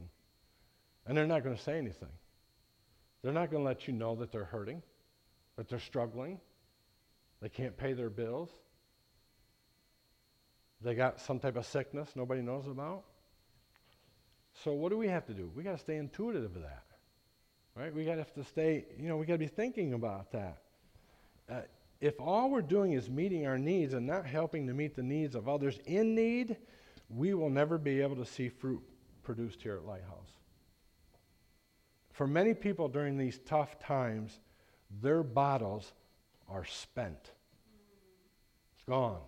And 1.06 1.18
they're 1.18 1.28
not 1.28 1.44
going 1.44 1.56
to 1.56 1.62
say 1.62 1.78
anything. 1.78 2.10
They're 3.22 3.34
not 3.34 3.52
going 3.52 3.64
to 3.64 3.68
let 3.68 3.88
you 3.88 3.94
know 3.94 4.16
that 4.16 4.32
they're 4.32 4.46
hurting, 4.46 4.82
that 5.62 5.70
they're 5.70 5.78
struggling, 5.78 6.40
they 7.40 7.48
can't 7.48 7.78
pay 7.78 7.94
their 7.94 8.10
bills, 8.10 8.50
they 10.82 10.96
got 10.96 11.22
some 11.22 11.38
type 11.38 11.56
of 11.56 11.68
sickness 11.68 12.10
nobody 12.16 12.42
knows 12.42 12.66
about. 12.66 13.04
So 14.64 14.74
what 14.74 14.90
do 14.90 14.98
we 14.98 15.08
have 15.08 15.24
to 15.28 15.36
do? 15.36 15.52
We 15.56 15.62
got 15.62 15.74
to 15.74 15.78
stay 15.78 15.98
intuitive 15.98 16.56
of 16.56 16.64
that. 16.64 16.86
Right? 17.76 17.94
We 17.94 18.06
got 18.06 18.14
to 18.14 18.22
have 18.22 18.34
to 18.34 18.44
stay, 18.44 18.86
you 18.98 19.08
know, 19.08 19.18
we 19.18 19.28
got 19.28 19.34
to 19.34 19.38
be 19.38 19.46
thinking 19.46 19.94
about 19.94 20.32
that. 20.32 20.64
Uh, 21.48 21.62
if 22.00 22.20
all 22.20 22.50
we're 22.50 22.64
doing 22.64 22.94
is 22.94 23.08
meeting 23.08 23.46
our 23.46 23.60
needs 23.60 23.94
and 23.94 24.08
not 24.08 24.26
helping 24.26 24.66
to 24.66 24.74
meet 24.74 24.96
the 24.96 25.04
needs 25.04 25.36
of 25.36 25.48
others 25.48 25.78
in 25.86 26.16
need, 26.16 26.58
we 27.08 27.36
will 27.36 27.52
never 27.52 27.78
be 27.78 28.02
able 28.02 28.16
to 28.16 28.26
see 28.26 28.50
fruit 28.50 28.82
produced 29.22 29.62
here 29.62 29.76
at 29.76 29.86
Lighthouse. 29.86 30.32
For 32.14 32.26
many 32.26 32.56
people 32.56 32.88
during 32.88 33.16
these 33.16 33.40
tough 33.46 33.78
times, 33.78 34.40
their 35.02 35.24
bottles 35.24 35.94
are 36.50 36.66
spent. 36.66 37.32
It's 38.76 38.84
gone. 38.88 39.22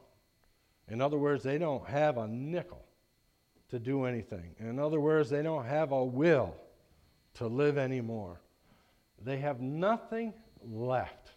In 0.90 1.02
other 1.02 1.18
words, 1.18 1.44
they 1.44 1.58
don't 1.58 1.88
have 1.88 2.18
a 2.18 2.28
nickel 2.28 2.84
to 3.70 3.80
do 3.80 4.06
anything. 4.06 4.56
In 4.60 4.80
other 4.80 5.00
words, 5.00 5.30
they 5.30 5.42
don't 5.42 5.66
have 5.66 5.92
a 5.92 6.04
will 6.04 6.56
to 7.36 7.48
live 7.48 7.78
anymore. 7.78 8.40
They 9.24 9.38
have 9.38 9.62
nothing 9.62 10.34
left. 10.64 11.32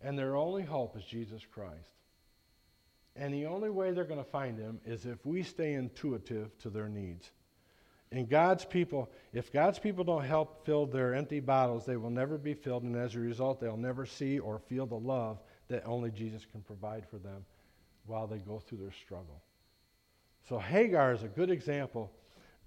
And 0.00 0.18
their 0.18 0.34
only 0.34 0.62
hope 0.62 0.96
is 0.96 1.04
Jesus 1.04 1.42
Christ. 1.44 1.92
And 3.14 3.32
the 3.32 3.46
only 3.46 3.70
way 3.70 3.92
they're 3.92 4.04
going 4.04 4.24
to 4.24 4.30
find 4.30 4.58
him 4.58 4.80
is 4.86 5.04
if 5.04 5.24
we 5.26 5.42
stay 5.42 5.74
intuitive 5.74 6.56
to 6.58 6.70
their 6.70 6.88
needs. 6.88 7.30
And 8.12 8.28
God's 8.28 8.66
people, 8.66 9.10
if 9.32 9.50
God's 9.50 9.78
people 9.78 10.04
don't 10.04 10.24
help 10.24 10.66
fill 10.66 10.84
their 10.84 11.14
empty 11.14 11.40
bottles, 11.40 11.86
they 11.86 11.96
will 11.96 12.10
never 12.10 12.36
be 12.36 12.52
filled, 12.52 12.82
and 12.82 12.94
as 12.94 13.14
a 13.14 13.20
result, 13.20 13.58
they'll 13.58 13.76
never 13.76 14.04
see 14.04 14.38
or 14.38 14.58
feel 14.58 14.84
the 14.84 14.94
love 14.94 15.40
that 15.68 15.82
only 15.86 16.10
Jesus 16.10 16.44
can 16.44 16.60
provide 16.60 17.06
for 17.10 17.16
them 17.16 17.46
while 18.04 18.26
they 18.26 18.36
go 18.36 18.58
through 18.58 18.78
their 18.78 18.92
struggle. 18.92 19.42
So 20.46 20.58
Hagar 20.58 21.14
is 21.14 21.22
a 21.22 21.28
good 21.28 21.50
example 21.50 22.12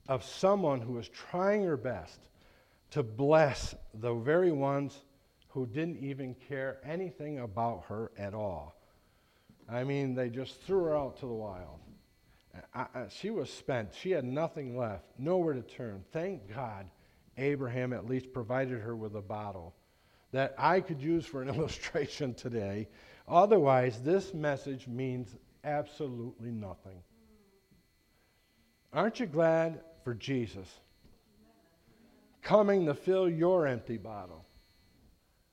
of 0.07 0.23
someone 0.23 0.81
who 0.81 0.97
is 0.97 1.07
trying 1.09 1.63
her 1.63 1.77
best 1.77 2.19
to 2.91 3.03
bless 3.03 3.75
the 3.93 4.13
very 4.15 4.51
ones 4.51 5.01
who 5.49 5.67
didn't 5.67 5.97
even 5.97 6.35
care 6.47 6.79
anything 6.83 7.39
about 7.39 7.83
her 7.87 8.11
at 8.17 8.33
all. 8.33 8.75
I 9.69 9.83
mean, 9.83 10.15
they 10.15 10.29
just 10.29 10.61
threw 10.61 10.85
her 10.85 10.97
out 10.97 11.17
to 11.17 11.27
the 11.27 11.33
wild. 11.33 11.79
I, 12.73 12.81
I, 12.81 13.07
she 13.09 13.29
was 13.29 13.49
spent. 13.49 13.93
She 13.93 14.11
had 14.11 14.25
nothing 14.25 14.77
left, 14.77 15.05
nowhere 15.17 15.53
to 15.53 15.61
turn. 15.61 16.03
Thank 16.11 16.53
God 16.53 16.89
Abraham 17.37 17.93
at 17.93 18.07
least 18.07 18.33
provided 18.33 18.81
her 18.81 18.95
with 18.95 19.15
a 19.15 19.21
bottle 19.21 19.73
that 20.31 20.53
I 20.57 20.81
could 20.81 21.01
use 21.01 21.25
for 21.25 21.41
an 21.41 21.49
illustration 21.55 22.33
today. 22.33 22.87
Otherwise, 23.27 24.01
this 24.01 24.33
message 24.33 24.87
means 24.87 25.35
absolutely 25.63 26.51
nothing. 26.51 27.01
Aren't 28.93 29.19
you 29.19 29.25
glad 29.25 29.81
for 30.03 30.13
Jesus 30.13 30.67
coming 32.41 32.85
to 32.85 32.93
fill 32.93 33.29
your 33.29 33.67
empty 33.67 33.97
bottle? 33.97 34.44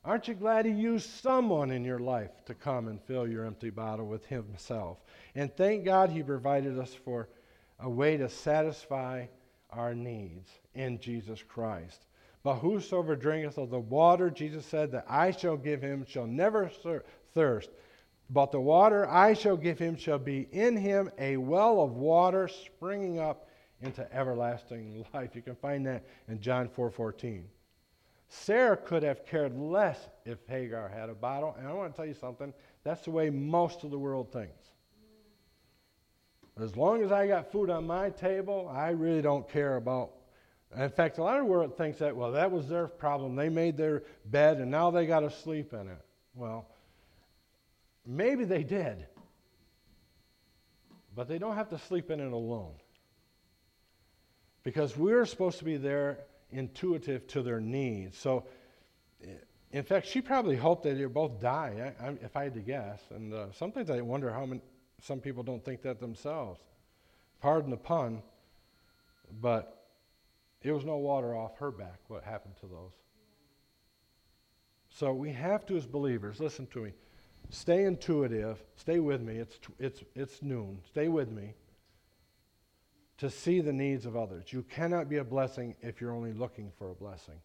Aren't 0.05 0.27
you 0.27 0.35
glad 0.35 0.67
He 0.67 0.73
used 0.73 1.09
someone 1.09 1.71
in 1.71 1.85
your 1.85 2.01
life 2.01 2.45
to 2.47 2.55
come 2.55 2.89
and 2.89 3.01
fill 3.03 3.29
your 3.29 3.45
empty 3.45 3.71
bottle 3.71 4.07
with 4.07 4.27
Himself? 4.27 4.99
And 5.35 5.55
thank 5.55 5.85
God 5.85 6.11
He 6.11 6.23
provided 6.23 6.79
us 6.79 6.93
for 6.93 7.29
a 7.79 7.89
way 7.89 8.17
to 8.17 8.29
satisfy 8.29 9.27
our 9.71 9.95
needs 9.95 10.51
in 10.75 10.99
Jesus 10.99 11.43
Christ. 11.43 12.07
But 12.43 12.57
whosoever 12.57 13.15
drinketh 13.15 13.59
of 13.59 13.71
the 13.71 13.79
water, 13.79 14.29
Jesus 14.31 14.67
said, 14.67 14.91
that 14.93 15.07
I 15.09 15.31
shall 15.31 15.57
give 15.57 15.81
him 15.81 16.05
shall 16.07 16.27
never 16.27 16.71
thirst. 17.35 17.71
But 18.31 18.51
the 18.51 18.61
water 18.61 19.09
I 19.09 19.35
shall 19.35 19.57
give 19.57 19.79
him 19.79 19.97
shall 19.97 20.19
be 20.19 20.49
in 20.51 20.77
him 20.77 21.11
a 21.19 21.37
well 21.37 21.81
of 21.81 21.93
water 21.93 22.49
springing 22.49 23.21
up 23.21 23.49
into 23.81 24.13
everlasting 24.13 25.05
life. 25.15 25.37
You 25.37 25.43
can 25.43 25.55
find 25.57 25.87
that 25.87 26.05
in 26.29 26.41
John 26.41 26.69
4 26.69 26.91
14. 26.91 27.45
Sarah 28.35 28.79
could 28.79 29.03
have 29.03 29.27
cared 29.27 29.55
less 29.59 30.09
if 30.25 30.39
Hagar 30.49 30.89
had 30.89 31.11
a 31.11 31.15
bottle. 31.15 31.55
And 31.59 31.69
I 31.69 31.73
want 31.75 31.93
to 31.93 31.97
tell 31.97 32.07
you 32.07 32.15
something 32.15 32.55
that's 32.83 33.05
the 33.05 33.11
way 33.11 33.29
most 33.29 33.85
of 33.85 33.91
the 33.91 33.99
world 33.99 34.33
thinks. 34.33 34.59
As 36.59 36.75
long 36.75 37.03
as 37.03 37.13
I 37.13 37.27
got 37.27 37.53
food 37.53 37.69
on 37.69 37.87
my 37.87 38.09
table, 38.09 38.71
I 38.75 38.91
really 38.91 39.21
don't 39.21 39.49
care 39.49 39.77
about 39.77 40.13
In 40.75 40.89
fact, 40.89 41.19
a 41.19 41.23
lot 41.23 41.39
of 41.39 41.45
the 41.45 41.51
world 41.51 41.77
thinks 41.77 41.99
that, 41.99 42.17
well, 42.17 42.33
that 42.33 42.51
was 42.51 42.69
their 42.69 42.89
problem. 42.89 43.37
They 43.37 43.51
made 43.51 43.77
their 43.77 44.03
bed 44.25 44.59
and 44.59 44.71
now 44.71 44.91
they 44.91 45.07
got 45.07 45.21
to 45.21 45.31
sleep 45.31 45.75
in 45.75 45.89
it. 45.89 46.01
Well, 46.35 46.67
maybe 48.07 48.45
they 48.45 48.65
did. 48.65 49.07
But 51.15 51.29
they 51.29 51.39
don't 51.39 51.57
have 51.57 51.69
to 51.69 51.79
sleep 51.79 52.11
in 52.11 52.19
it 52.19 52.33
alone. 52.33 52.73
Because 54.63 54.97
we're 54.97 55.27
supposed 55.27 55.59
to 55.59 55.65
be 55.65 55.77
there 55.77 56.21
intuitive 56.53 57.27
to 57.29 57.43
their 57.43 57.61
needs. 57.61 58.17
So, 58.19 58.45
in 59.71 59.83
fact, 59.83 60.07
she 60.07 60.21
probably 60.21 60.57
hoped 60.57 60.83
that 60.85 60.99
they'd 60.99 61.07
both 61.07 61.41
die, 61.41 61.95
I, 62.01 62.07
I, 62.07 62.11
if 62.23 62.37
I 62.37 62.45
had 62.45 62.55
to 62.55 62.61
guess. 62.61 63.01
And 63.11 63.33
uh, 63.33 63.53
sometimes 63.53 63.91
I 63.91 64.01
wonder 64.01 64.31
how 64.31 64.45
many, 64.45 64.61
some 65.01 65.21
people 65.21 65.43
don't 65.43 65.65
think 65.65 65.83
that 65.83 66.01
themselves. 66.01 66.61
Pardon 67.41 67.71
the 67.71 67.77
pun, 67.77 68.23
but 69.41 69.87
it 70.63 70.73
was 70.73 70.85
no 70.85 70.99
water 70.99 71.35
off 71.35 71.57
her 71.59 71.71
back 71.71 71.99
what 72.09 72.23
happened 72.23 72.55
to 72.61 72.67
those. 72.67 72.93
So 74.91 75.13
we 75.13 75.33
have 75.33 75.65
to, 75.67 75.77
as 75.77 75.87
believers, 75.87 76.39
listen 76.39 76.67
to 76.69 76.81
me, 76.81 76.93
stay 77.49 77.85
intuitive, 77.85 78.63
stay 78.77 79.01
with 79.01 79.23
me. 79.23 79.37
It's, 79.39 79.59
it's, 79.79 80.03
it's 80.15 80.43
noon. 80.43 80.81
Stay 80.87 81.09
with 81.09 81.31
me 81.31 81.55
to 83.19 83.31
see 83.31 83.61
the 83.61 83.73
needs 83.73 84.07
of 84.07 84.17
others. 84.17 84.53
You 84.53 84.63
cannot 84.63 85.09
be 85.09 85.19
a 85.19 85.25
blessing 85.25 85.77
if 85.81 86.01
you're 86.01 86.15
only 86.15 86.33
looking 86.33 86.73
for 86.79 86.91
a 86.91 86.95
blessing. 86.95 87.41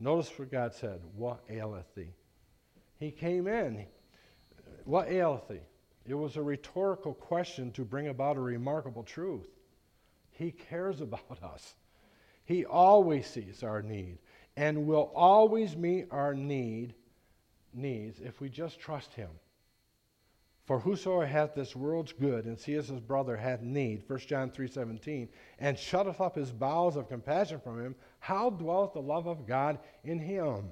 Notice 0.00 0.30
what 0.38 0.50
God 0.50 0.74
said 0.74 1.00
What 1.16 1.40
aileth 1.48 1.94
thee? 1.94 2.14
He 2.98 3.10
came 3.10 3.46
in. 3.46 3.86
What 4.84 5.08
aileth 5.08 5.48
thee? 5.48 5.60
It 6.06 6.14
was 6.14 6.36
a 6.36 6.42
rhetorical 6.42 7.14
question 7.14 7.70
to 7.72 7.84
bring 7.84 8.08
about 8.08 8.36
a 8.36 8.40
remarkable 8.40 9.02
truth. 9.02 9.46
He 10.30 10.52
cares 10.52 11.00
about 11.02 11.42
us. 11.42 11.74
He 12.44 12.64
always 12.64 13.26
sees 13.26 13.62
our 13.62 13.82
need 13.82 14.18
and 14.56 14.86
will 14.86 15.12
always 15.14 15.76
meet 15.76 16.06
our 16.10 16.34
need 16.34 16.94
needs 17.74 18.20
if 18.20 18.40
we 18.40 18.48
just 18.48 18.80
trust 18.80 19.12
him. 19.14 19.28
For 20.68 20.78
whosoever 20.78 21.24
hath 21.24 21.54
this 21.54 21.74
world's 21.74 22.12
good 22.12 22.44
and 22.44 22.58
seeth 22.58 22.90
his 22.90 23.00
brother 23.00 23.38
hath 23.38 23.62
need, 23.62 24.02
1 24.06 24.18
John 24.18 24.50
3.17, 24.50 25.28
and 25.58 25.78
shutteth 25.78 26.20
up 26.20 26.36
his 26.36 26.52
bowels 26.52 26.94
of 26.94 27.08
compassion 27.08 27.58
from 27.58 27.82
him, 27.82 27.94
how 28.20 28.50
dwelleth 28.50 28.92
the 28.92 29.00
love 29.00 29.26
of 29.26 29.46
God 29.46 29.78
in 30.04 30.18
him? 30.18 30.68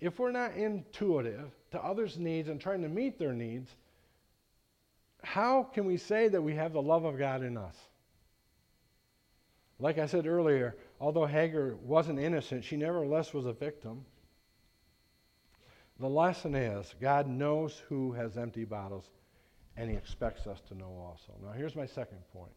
If 0.00 0.18
we're 0.18 0.32
not 0.32 0.54
intuitive 0.54 1.50
to 1.70 1.82
others' 1.82 2.18
needs 2.18 2.50
and 2.50 2.60
trying 2.60 2.82
to 2.82 2.90
meet 2.90 3.18
their 3.18 3.32
needs, 3.32 3.74
how 5.24 5.62
can 5.62 5.86
we 5.86 5.96
say 5.96 6.28
that 6.28 6.42
we 6.42 6.54
have 6.56 6.74
the 6.74 6.82
love 6.82 7.06
of 7.06 7.16
God 7.16 7.42
in 7.42 7.56
us? 7.56 7.76
Like 9.78 9.96
I 9.96 10.04
said 10.04 10.26
earlier, 10.26 10.76
although 11.00 11.24
Hagar 11.24 11.76
wasn't 11.76 12.18
innocent, 12.18 12.64
she 12.64 12.76
nevertheless 12.76 13.32
was 13.32 13.46
a 13.46 13.54
victim. 13.54 14.04
The 16.00 16.08
lesson 16.08 16.54
is 16.54 16.94
God 16.98 17.28
knows 17.28 17.82
who 17.88 18.12
has 18.12 18.38
empty 18.38 18.64
bottles, 18.64 19.04
and 19.76 19.90
He 19.90 19.96
expects 19.96 20.46
us 20.46 20.60
to 20.68 20.74
know 20.74 20.96
also. 20.98 21.34
Now, 21.44 21.52
here's 21.52 21.76
my 21.76 21.86
second 21.86 22.18
point 22.32 22.52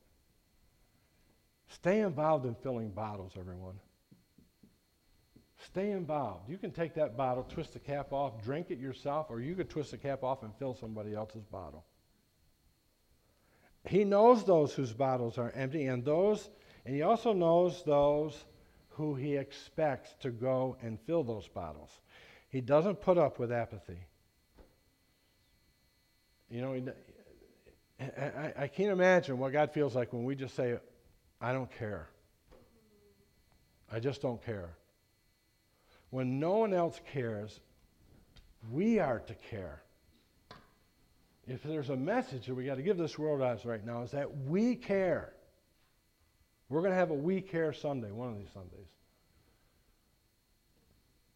stay 1.67 1.99
involved 1.99 2.45
in 2.45 2.55
filling 2.55 2.89
bottles, 2.89 3.33
everyone. 3.37 3.79
Stay 5.65 5.91
involved. 5.91 6.49
You 6.49 6.57
can 6.57 6.71
take 6.71 6.93
that 6.95 7.15
bottle, 7.15 7.43
twist 7.43 7.73
the 7.73 7.79
cap 7.79 8.11
off, 8.11 8.41
drink 8.43 8.69
it 8.69 8.79
yourself, 8.79 9.27
or 9.29 9.39
you 9.39 9.55
could 9.55 9.69
twist 9.69 9.91
the 9.91 9.97
cap 9.97 10.23
off 10.23 10.43
and 10.43 10.53
fill 10.57 10.73
somebody 10.73 11.13
else's 11.13 11.45
bottle. 11.45 11.85
He 13.85 14.03
knows 14.03 14.45
those 14.45 14.73
whose 14.73 14.93
bottles 14.93 15.37
are 15.37 15.51
empty, 15.51 15.85
and 15.85 16.05
those 16.05 16.49
and 16.85 16.95
he 16.95 17.01
also 17.01 17.33
knows 17.33 17.83
those 17.83 18.45
who 18.89 19.15
he 19.15 19.35
expects 19.35 20.13
to 20.21 20.31
go 20.31 20.77
and 20.81 20.99
fill 21.01 21.23
those 21.23 21.47
bottles. 21.47 21.89
He 22.53 22.61
doesn't 22.61 23.01
put 23.01 23.17
up 23.17 23.39
with 23.39 23.51
apathy. 23.51 23.97
You 26.51 26.61
know, 26.61 26.93
I, 27.99 28.67
can't 28.67 28.91
imagine 28.91 29.39
what 29.39 29.51
God 29.53 29.71
feels 29.71 29.95
like 29.95 30.13
when 30.13 30.23
we 30.23 30.35
just 30.35 30.55
say, 30.55 30.77
I 31.41 31.51
don't 31.51 31.71
care. 31.79 32.09
I 33.91 33.99
just 33.99 34.21
don't 34.21 34.39
care. 34.45 34.69
When 36.11 36.39
no 36.39 36.57
one 36.57 36.75
else 36.75 37.01
cares, 37.11 37.59
we 38.71 38.99
are 38.99 39.17
to 39.17 39.33
care. 39.49 39.81
If 41.47 41.63
there's 41.63 41.89
a 41.89 41.97
message 41.97 42.45
that 42.45 42.53
we 42.53 42.65
got 42.65 42.75
to 42.75 42.83
give 42.83 42.99
this 42.99 43.17
world 43.17 43.41
as 43.41 43.65
right 43.65 43.83
now, 43.83 44.03
is 44.03 44.11
that 44.11 44.29
we 44.45 44.75
care. 44.75 45.33
We're 46.69 46.81
going 46.81 46.91
to 46.91 46.97
have 46.97 47.09
a 47.09 47.15
We 47.15 47.41
Care 47.41 47.73
Sunday, 47.73 48.11
one 48.11 48.29
of 48.29 48.37
these 48.37 48.51
Sundays. 48.53 48.89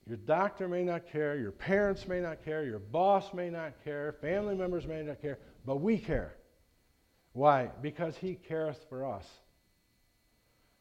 Your 0.08 0.18
doctor 0.18 0.70
may 0.70 0.84
not 0.84 1.06
care, 1.12 1.38
your 1.38 1.52
parents 1.52 2.08
may 2.08 2.22
not 2.22 2.44
care, 2.46 2.64
your 2.64 2.80
boss 2.80 3.34
may 3.34 3.50
not 3.50 3.74
care, 3.84 4.16
family 4.22 4.56
members 4.56 4.88
may 4.88 5.04
not 5.04 5.22
care, 5.22 5.38
but 5.66 5.82
we 5.82 5.98
care. 5.98 6.36
Why? 7.34 7.70
Because 7.82 8.16
He 8.16 8.36
cares 8.36 8.78
for 8.88 9.06
us. 9.06 9.28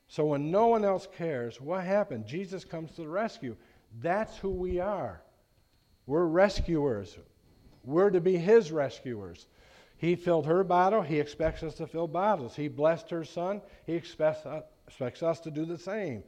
So 0.07 0.27
when 0.27 0.53
no 0.53 0.69
one 0.69 0.85
else 0.85 1.09
cares, 1.19 1.61
what 1.61 1.83
happened? 1.83 2.25
Jesus 2.25 2.65
comes 2.65 2.93
to 2.93 3.03
the 3.03 3.09
rescue. 3.09 3.57
That's 4.01 4.37
who 4.39 4.51
we 4.51 4.79
are. 4.79 5.23
We're 6.07 6.27
rescuers. 6.27 7.19
We're 7.83 8.11
to 8.11 8.21
be 8.21 8.37
His 8.37 8.71
rescuers. 8.71 9.49
He 9.97 10.15
filled 10.15 10.47
her 10.47 10.63
bottle. 10.63 11.03
He 11.03 11.19
expects 11.19 11.65
us 11.65 11.75
to 11.75 11.89
fill 11.89 12.07
bottles. 12.07 12.55
He 12.55 12.69
blessed 12.69 13.11
her 13.11 13.25
son. 13.25 13.61
He 13.87 13.95
expects, 13.95 14.47
uh, 14.47 14.61
expects 14.87 15.25
us 15.25 15.41
to 15.41 15.51
do 15.51 15.65
the 15.65 15.79
same. 15.79 16.23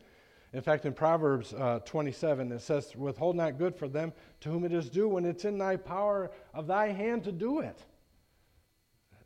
In 0.52 0.62
fact, 0.62 0.86
in 0.86 0.94
Proverbs 0.94 1.52
uh, 1.52 1.80
27, 1.84 2.52
it 2.52 2.60
says, 2.60 2.96
Withhold 2.96 3.36
not 3.36 3.58
good 3.58 3.76
for 3.76 3.86
them 3.86 4.12
to 4.40 4.48
whom 4.48 4.64
it 4.64 4.72
is 4.72 4.88
due 4.88 5.08
when 5.08 5.24
it's 5.24 5.44
in 5.44 5.58
thy 5.58 5.76
power 5.76 6.30
of 6.54 6.66
thy 6.66 6.88
hand 6.88 7.24
to 7.24 7.32
do 7.32 7.60
it. 7.60 7.78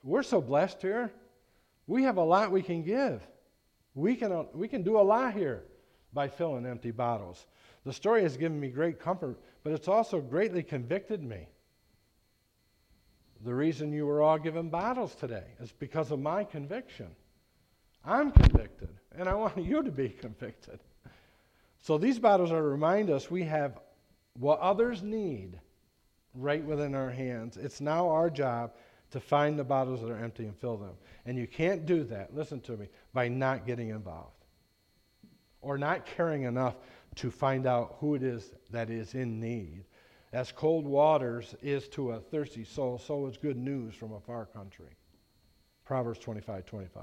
We're 0.02 0.24
so 0.24 0.40
blessed 0.40 0.82
here. 0.82 1.12
We 1.86 2.02
have 2.02 2.16
a 2.16 2.24
lot 2.24 2.50
we 2.50 2.62
can 2.62 2.82
give. 2.82 3.26
We 3.94 4.16
can, 4.16 4.32
uh, 4.32 4.44
we 4.52 4.66
can 4.66 4.82
do 4.82 4.98
a 4.98 5.02
lot 5.02 5.34
here 5.34 5.62
by 6.12 6.28
filling 6.28 6.66
empty 6.66 6.90
bottles. 6.90 7.46
The 7.84 7.92
story 7.92 8.22
has 8.22 8.36
given 8.36 8.58
me 8.58 8.68
great 8.68 8.98
comfort, 8.98 9.38
but 9.62 9.72
it's 9.72 9.88
also 9.88 10.20
greatly 10.20 10.62
convicted 10.62 11.22
me. 11.22 11.46
The 13.44 13.54
reason 13.54 13.92
you 13.92 14.06
were 14.06 14.22
all 14.22 14.38
given 14.38 14.70
bottles 14.70 15.14
today 15.14 15.44
is 15.60 15.72
because 15.72 16.10
of 16.10 16.20
my 16.20 16.42
conviction. 16.44 17.08
I'm 18.04 18.32
convicted, 18.32 18.90
and 19.16 19.28
I 19.28 19.34
want 19.34 19.56
you 19.64 19.82
to 19.82 19.90
be 19.90 20.08
convicted. 20.08 20.80
So 21.82 21.98
these 21.98 22.18
bottles 22.18 22.50
are 22.50 22.60
to 22.60 22.62
remind 22.62 23.10
us 23.10 23.30
we 23.30 23.42
have 23.42 23.78
what 24.38 24.60
others 24.60 25.02
need 25.02 25.60
right 26.34 26.64
within 26.64 26.94
our 26.94 27.10
hands. 27.10 27.56
It's 27.56 27.80
now 27.80 28.08
our 28.08 28.30
job 28.30 28.72
to 29.10 29.20
find 29.20 29.58
the 29.58 29.64
bottles 29.64 30.00
that 30.00 30.10
are 30.10 30.24
empty 30.24 30.44
and 30.44 30.56
fill 30.56 30.78
them. 30.78 30.94
And 31.26 31.36
you 31.36 31.46
can't 31.46 31.84
do 31.84 32.04
that, 32.04 32.34
listen 32.34 32.60
to 32.62 32.76
me, 32.76 32.88
by 33.12 33.28
not 33.28 33.66
getting 33.66 33.90
involved 33.90 34.44
or 35.60 35.76
not 35.76 36.06
caring 36.06 36.44
enough 36.44 36.76
to 37.16 37.30
find 37.30 37.66
out 37.66 37.96
who 38.00 38.14
it 38.14 38.22
is 38.22 38.52
that 38.70 38.88
is 38.88 39.14
in 39.14 39.38
need 39.38 39.84
as 40.32 40.50
cold 40.50 40.86
waters 40.86 41.54
is 41.62 41.88
to 41.88 42.12
a 42.12 42.20
thirsty 42.20 42.64
soul, 42.64 42.98
so 42.98 43.26
is 43.26 43.36
good 43.36 43.58
news 43.58 43.94
from 43.94 44.12
a 44.12 44.20
far 44.20 44.46
country. 44.46 44.96
Proverbs 45.84 46.20
25 46.20 46.64
25. 46.64 47.02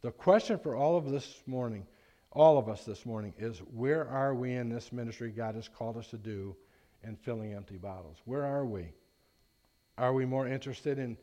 The 0.00 0.10
question 0.10 0.58
for 0.58 0.74
all 0.74 0.96
of 0.96 1.10
this 1.10 1.42
morning, 1.46 1.86
all 2.32 2.58
of 2.58 2.68
us 2.68 2.84
this 2.84 3.06
morning, 3.06 3.34
is 3.38 3.58
where 3.74 4.06
are 4.06 4.34
we 4.34 4.54
in 4.54 4.68
this 4.68 4.92
ministry 4.92 5.30
God 5.30 5.54
has 5.54 5.68
called 5.68 5.96
us 5.96 6.08
to 6.08 6.18
do 6.18 6.54
in 7.02 7.16
filling 7.16 7.54
empty 7.54 7.76
bottles? 7.76 8.18
Where 8.24 8.44
are 8.44 8.66
we? 8.66 8.92
Are 9.96 10.12
we 10.12 10.26
more 10.26 10.46
interested 10.46 10.98
in 10.98 11.16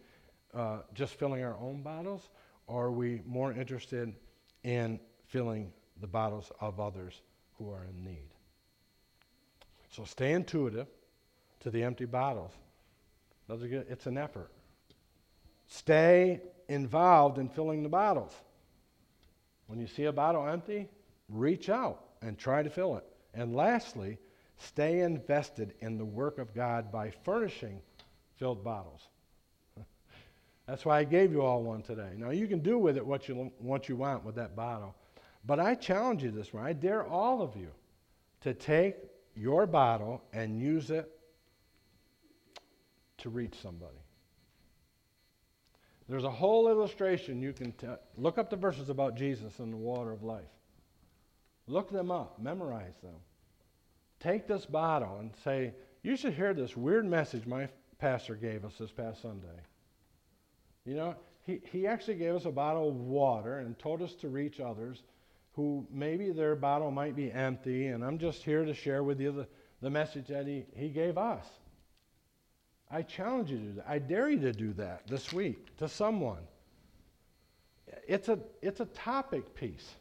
uh, 0.54 0.80
just 0.94 1.14
filling 1.14 1.44
our 1.44 1.58
own 1.60 1.82
bottles, 1.82 2.30
or 2.68 2.86
are 2.86 2.92
we 2.92 3.22
more 3.26 3.52
interested 3.54 4.14
in 4.64 5.00
filling 5.28 5.72
the 6.02 6.08
bottles 6.08 6.52
of 6.60 6.80
others 6.80 7.22
who 7.58 7.70
are 7.70 7.86
in 7.86 8.04
need? 8.04 8.30
So 9.92 10.04
stay 10.04 10.34
intuitive 10.34 10.88
to 11.62 11.70
the 11.70 11.84
empty 11.84 12.06
bottles. 12.06 12.52
It's 13.48 14.08
an 14.08 14.18
effort. 14.18 14.52
Stay 15.68 16.42
involved 16.68 17.38
in 17.38 17.48
filling 17.48 17.84
the 17.84 17.90
bottles. 17.90 18.34
When 19.68 19.80
you 19.80 19.88
see 19.88 20.06
a 20.06 20.12
bottle 20.12 20.48
empty, 20.48 20.90
reach 21.30 21.70
out 21.70 22.02
and 22.22 22.38
try 22.38 22.64
to 22.64 22.70
fill 22.70 22.98
it. 22.98 23.06
And 23.34 23.56
lastly, 23.56 24.18
stay 24.58 25.02
invested 25.02 25.74
in 25.82 25.98
the 25.98 26.06
work 26.06 26.38
of 26.38 26.54
God 26.54 26.92
by 26.92 27.12
furnishing 27.24 27.82
filled 28.36 28.64
bottles. 28.64 29.08
That's 30.68 30.86
why 30.86 31.00
I 31.00 31.04
gave 31.04 31.32
you 31.32 31.42
all 31.42 31.64
one 31.64 31.82
today. 31.82 32.12
Now, 32.16 32.30
you 32.30 32.48
can 32.48 32.60
do 32.60 32.78
with 32.78 32.98
it 32.98 33.06
what 33.06 33.28
you, 33.28 33.52
what 33.60 33.90
you 33.90 33.96
want 33.96 34.24
with 34.24 34.36
that 34.36 34.56
bottle. 34.56 34.96
But 35.46 35.60
I 35.60 35.76
challenge 35.76 36.24
you 36.24 36.32
this 36.32 36.54
morning. 36.54 36.70
I 36.70 36.74
dare 36.74 37.06
all 37.06 37.42
of 37.42 37.56
you 37.56 37.70
to 38.42 38.54
take 38.54 38.96
your 39.36 39.66
bottle 39.68 40.24
and 40.34 40.60
use 40.60 40.90
it 40.90 41.12
to 43.20 43.30
reach 43.30 43.60
somebody. 43.62 43.98
There's 46.08 46.24
a 46.24 46.32
whole 46.32 46.70
illustration 46.70 47.42
you 47.42 47.54
can 47.54 47.72
t- 47.74 47.88
look 48.18 48.38
up 48.38 48.50
the 48.50 48.56
verses 48.56 48.90
about 48.90 49.16
Jesus 49.16 49.60
and 49.60 49.74
the 49.74 49.78
water 49.78 50.12
of 50.12 50.24
life. 50.24 50.44
Look 51.68 51.92
them 51.92 52.12
up, 52.12 52.40
memorize 52.42 52.96
them. 53.02 53.16
Take 54.20 54.48
this 54.48 54.66
bottle 54.66 55.18
and 55.20 55.32
say, 55.44 55.74
You 56.04 56.16
should 56.16 56.34
hear 56.34 56.54
this 56.54 56.78
weird 56.78 57.06
message 57.06 57.46
my 57.46 57.70
pastor 57.98 58.36
gave 58.36 58.66
us 58.66 58.74
this 58.80 58.92
past 58.92 59.22
Sunday. 59.22 59.48
You 60.86 60.96
know, 60.96 61.16
he, 61.42 61.62
he 61.72 61.88
actually 61.88 62.16
gave 62.16 62.36
us 62.36 62.46
a 62.46 62.52
bottle 62.52 62.90
of 62.90 62.96
water 62.96 63.60
and 63.60 63.78
told 63.78 64.02
us 64.02 64.14
to 64.16 64.30
reach 64.30 64.60
others 64.60 65.04
who 65.54 65.88
maybe 65.90 66.32
their 66.32 66.56
bottle 66.56 66.92
might 66.92 67.16
be 67.16 67.32
empty, 67.32 67.88
and 67.88 68.04
I'm 68.04 68.18
just 68.18 68.44
here 68.44 68.66
to 68.66 68.74
share 68.74 69.04
with 69.04 69.22
you 69.22 69.32
the, 69.32 69.48
the 69.82 69.90
message 69.90 70.28
that 70.28 70.46
he, 70.46 70.66
he 70.76 70.90
gave 70.90 71.18
us. 71.18 71.46
I 72.92 73.02
challenge 73.02 73.52
you 73.52 73.58
to 73.58 73.64
do 73.64 73.74
that. 73.74 73.86
I 73.88 74.00
dare 74.00 74.30
you 74.30 74.40
to 74.42 74.52
do 74.52 74.74
that 74.74 75.08
this 75.08 75.32
week 75.34 75.76
to 75.78 75.88
someone. 75.88 76.44
It's 78.08 78.28
a, 78.28 78.40
it's 78.62 78.82
a 78.82 78.86
topic 78.86 79.56
piece. 79.56 79.96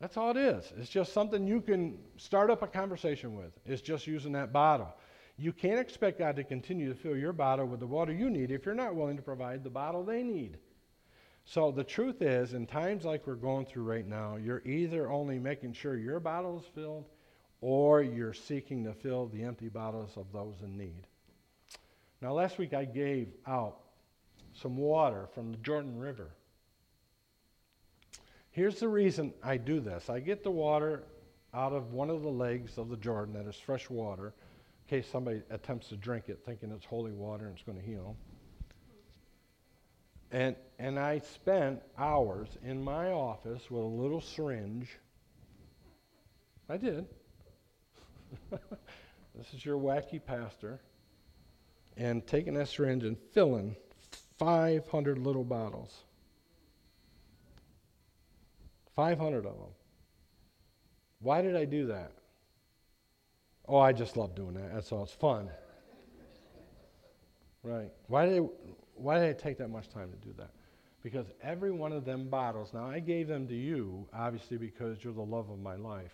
That's 0.00 0.16
all 0.16 0.30
it 0.30 0.38
is. 0.38 0.72
It's 0.78 0.88
just 0.88 1.12
something 1.12 1.46
you 1.46 1.60
can 1.60 1.98
start 2.16 2.50
up 2.50 2.62
a 2.62 2.66
conversation 2.66 3.36
with. 3.36 3.52
It's 3.66 3.82
just 3.82 4.06
using 4.06 4.32
that 4.32 4.52
bottle. 4.52 4.94
You 5.36 5.52
can't 5.52 5.78
expect 5.78 6.18
God 6.18 6.36
to 6.36 6.44
continue 6.44 6.88
to 6.88 6.94
fill 6.94 7.16
your 7.16 7.32
bottle 7.32 7.66
with 7.66 7.80
the 7.80 7.86
water 7.86 8.12
you 8.12 8.30
need 8.30 8.50
if 8.50 8.64
you're 8.64 8.74
not 8.74 8.94
willing 8.94 9.16
to 9.16 9.22
provide 9.22 9.62
the 9.62 9.70
bottle 9.70 10.02
they 10.02 10.22
need. 10.22 10.58
So 11.44 11.70
the 11.70 11.84
truth 11.84 12.22
is, 12.22 12.54
in 12.54 12.66
times 12.66 13.04
like 13.04 13.26
we're 13.26 13.34
going 13.34 13.66
through 13.66 13.84
right 13.84 14.06
now, 14.06 14.36
you're 14.36 14.62
either 14.64 15.10
only 15.10 15.38
making 15.38 15.72
sure 15.74 15.96
your 15.96 16.20
bottle 16.20 16.60
is 16.60 16.66
filled 16.74 17.06
or 17.60 18.02
you're 18.02 18.32
seeking 18.32 18.84
to 18.84 18.94
fill 18.94 19.26
the 19.26 19.42
empty 19.42 19.68
bottles 19.68 20.16
of 20.16 20.26
those 20.32 20.56
in 20.62 20.78
need. 20.78 21.06
Now, 22.22 22.32
last 22.32 22.58
week 22.58 22.72
I 22.72 22.84
gave 22.84 23.28
out 23.46 23.80
some 24.54 24.76
water 24.76 25.28
from 25.34 25.52
the 25.52 25.58
Jordan 25.58 25.98
River. 25.98 26.30
Here's 28.52 28.80
the 28.80 28.88
reason 28.88 29.32
I 29.42 29.56
do 29.56 29.80
this 29.80 30.10
I 30.10 30.20
get 30.20 30.42
the 30.42 30.50
water 30.50 31.04
out 31.54 31.72
of 31.72 31.92
one 31.92 32.10
of 32.10 32.22
the 32.22 32.30
legs 32.30 32.78
of 32.78 32.88
the 32.88 32.96
Jordan 32.96 33.34
that 33.34 33.46
is 33.46 33.56
fresh 33.56 33.88
water 33.90 34.32
in 34.88 34.98
case 34.98 35.08
somebody 35.10 35.42
attempts 35.50 35.88
to 35.88 35.96
drink 35.96 36.28
it 36.28 36.40
thinking 36.44 36.70
it's 36.70 36.84
holy 36.84 37.12
water 37.12 37.46
and 37.46 37.54
it's 37.54 37.64
going 37.64 37.78
to 37.78 37.84
heal 37.84 38.16
And, 40.32 40.54
and 40.78 40.98
I 40.98 41.18
spent 41.18 41.82
hours 41.98 42.48
in 42.62 42.82
my 42.82 43.10
office 43.10 43.70
with 43.70 43.82
a 43.82 43.86
little 43.86 44.20
syringe. 44.20 44.88
I 46.68 46.76
did. 46.76 47.06
this 48.50 49.52
is 49.54 49.64
your 49.64 49.76
wacky 49.76 50.24
pastor. 50.24 50.80
And 51.96 52.24
taking 52.26 52.54
that 52.54 52.68
syringe 52.68 53.02
and 53.02 53.16
filling 53.32 53.74
500 54.38 55.18
little 55.18 55.44
bottles. 55.44 56.04
500 58.94 59.38
of 59.38 59.44
them. 59.44 59.74
Why 61.20 61.42
did 61.42 61.56
I 61.56 61.64
do 61.64 61.86
that? 61.86 62.12
Oh, 63.68 63.78
I 63.78 63.92
just 63.92 64.16
love 64.16 64.34
doing 64.34 64.54
that. 64.54 64.74
That's 64.74 64.90
all. 64.90 65.04
It's 65.04 65.12
fun. 65.12 65.48
Right. 67.62 67.92
Why 68.06 68.26
did, 68.26 68.42
I, 68.42 68.46
why 68.94 69.18
did 69.18 69.28
I 69.28 69.32
take 69.32 69.58
that 69.58 69.68
much 69.68 69.88
time 69.88 70.10
to 70.10 70.16
do 70.16 70.34
that? 70.38 70.50
Because 71.02 71.26
every 71.42 71.70
one 71.70 71.92
of 71.92 72.04
them 72.04 72.28
bottles, 72.28 72.72
now 72.74 72.86
I 72.86 73.00
gave 73.00 73.28
them 73.28 73.46
to 73.48 73.54
you, 73.54 74.08
obviously, 74.12 74.56
because 74.56 75.02
you're 75.02 75.12
the 75.12 75.20
love 75.20 75.50
of 75.50 75.58
my 75.58 75.76
life. 75.76 76.12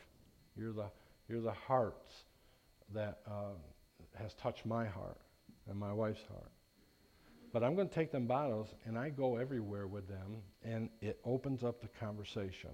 You're 0.56 0.72
the, 0.72 0.90
you're 1.28 1.40
the 1.40 1.52
hearts 1.52 2.24
that 2.94 3.18
uh, 3.26 3.54
has 4.14 4.34
touched 4.34 4.66
my 4.66 4.86
heart 4.86 5.18
and 5.68 5.78
my 5.78 5.92
wife's 5.92 6.24
heart. 6.28 6.50
But 7.52 7.64
I'm 7.64 7.74
going 7.74 7.88
to 7.88 7.94
take 7.94 8.12
them 8.12 8.26
bottles 8.26 8.74
and 8.84 8.98
I 8.98 9.08
go 9.08 9.36
everywhere 9.36 9.86
with 9.86 10.08
them, 10.08 10.42
and 10.62 10.90
it 11.00 11.18
opens 11.24 11.64
up 11.64 11.80
the 11.80 11.88
conversation. 11.88 12.70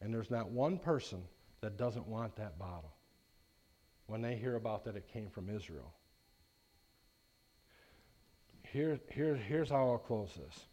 And 0.00 0.12
there's 0.12 0.30
not 0.30 0.50
one 0.50 0.78
person 0.78 1.22
that 1.60 1.78
doesn't 1.78 2.06
want 2.06 2.36
that 2.36 2.58
bottle 2.58 2.94
when 4.06 4.20
they 4.20 4.36
hear 4.36 4.56
about 4.56 4.84
that 4.84 4.96
it 4.96 5.08
came 5.10 5.30
from 5.30 5.48
Israel. 5.48 5.94
Here, 8.70 8.98
here, 9.10 9.36
here's 9.36 9.70
how 9.70 9.88
I'll 9.90 9.98
close 9.98 10.30
this. 10.34 10.66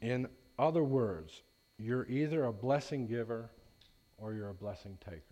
In 0.00 0.28
other 0.58 0.84
words, 0.84 1.42
you're 1.78 2.06
either 2.06 2.44
a 2.44 2.52
blessing 2.52 3.06
giver 3.06 3.50
or 4.18 4.34
you're 4.34 4.50
a 4.50 4.54
blessing 4.54 4.98
taker. 5.04 5.27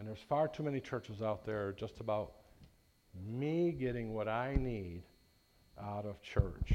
And 0.00 0.08
there's 0.08 0.24
far 0.30 0.48
too 0.48 0.62
many 0.62 0.80
churches 0.80 1.20
out 1.20 1.44
there 1.44 1.72
just 1.72 2.00
about 2.00 2.32
me 3.28 3.70
getting 3.70 4.14
what 4.14 4.28
I 4.28 4.56
need 4.58 5.02
out 5.78 6.06
of 6.06 6.22
church. 6.22 6.72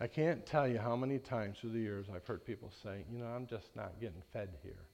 I 0.00 0.08
can't 0.08 0.44
tell 0.44 0.66
you 0.66 0.80
how 0.80 0.96
many 0.96 1.20
times 1.20 1.58
through 1.60 1.70
the 1.70 1.78
years 1.78 2.06
I've 2.12 2.26
heard 2.26 2.44
people 2.44 2.72
say, 2.82 3.04
you 3.12 3.16
know, 3.16 3.26
I'm 3.26 3.46
just 3.46 3.76
not 3.76 4.00
getting 4.00 4.20
fed 4.32 4.48
here. 4.64 4.86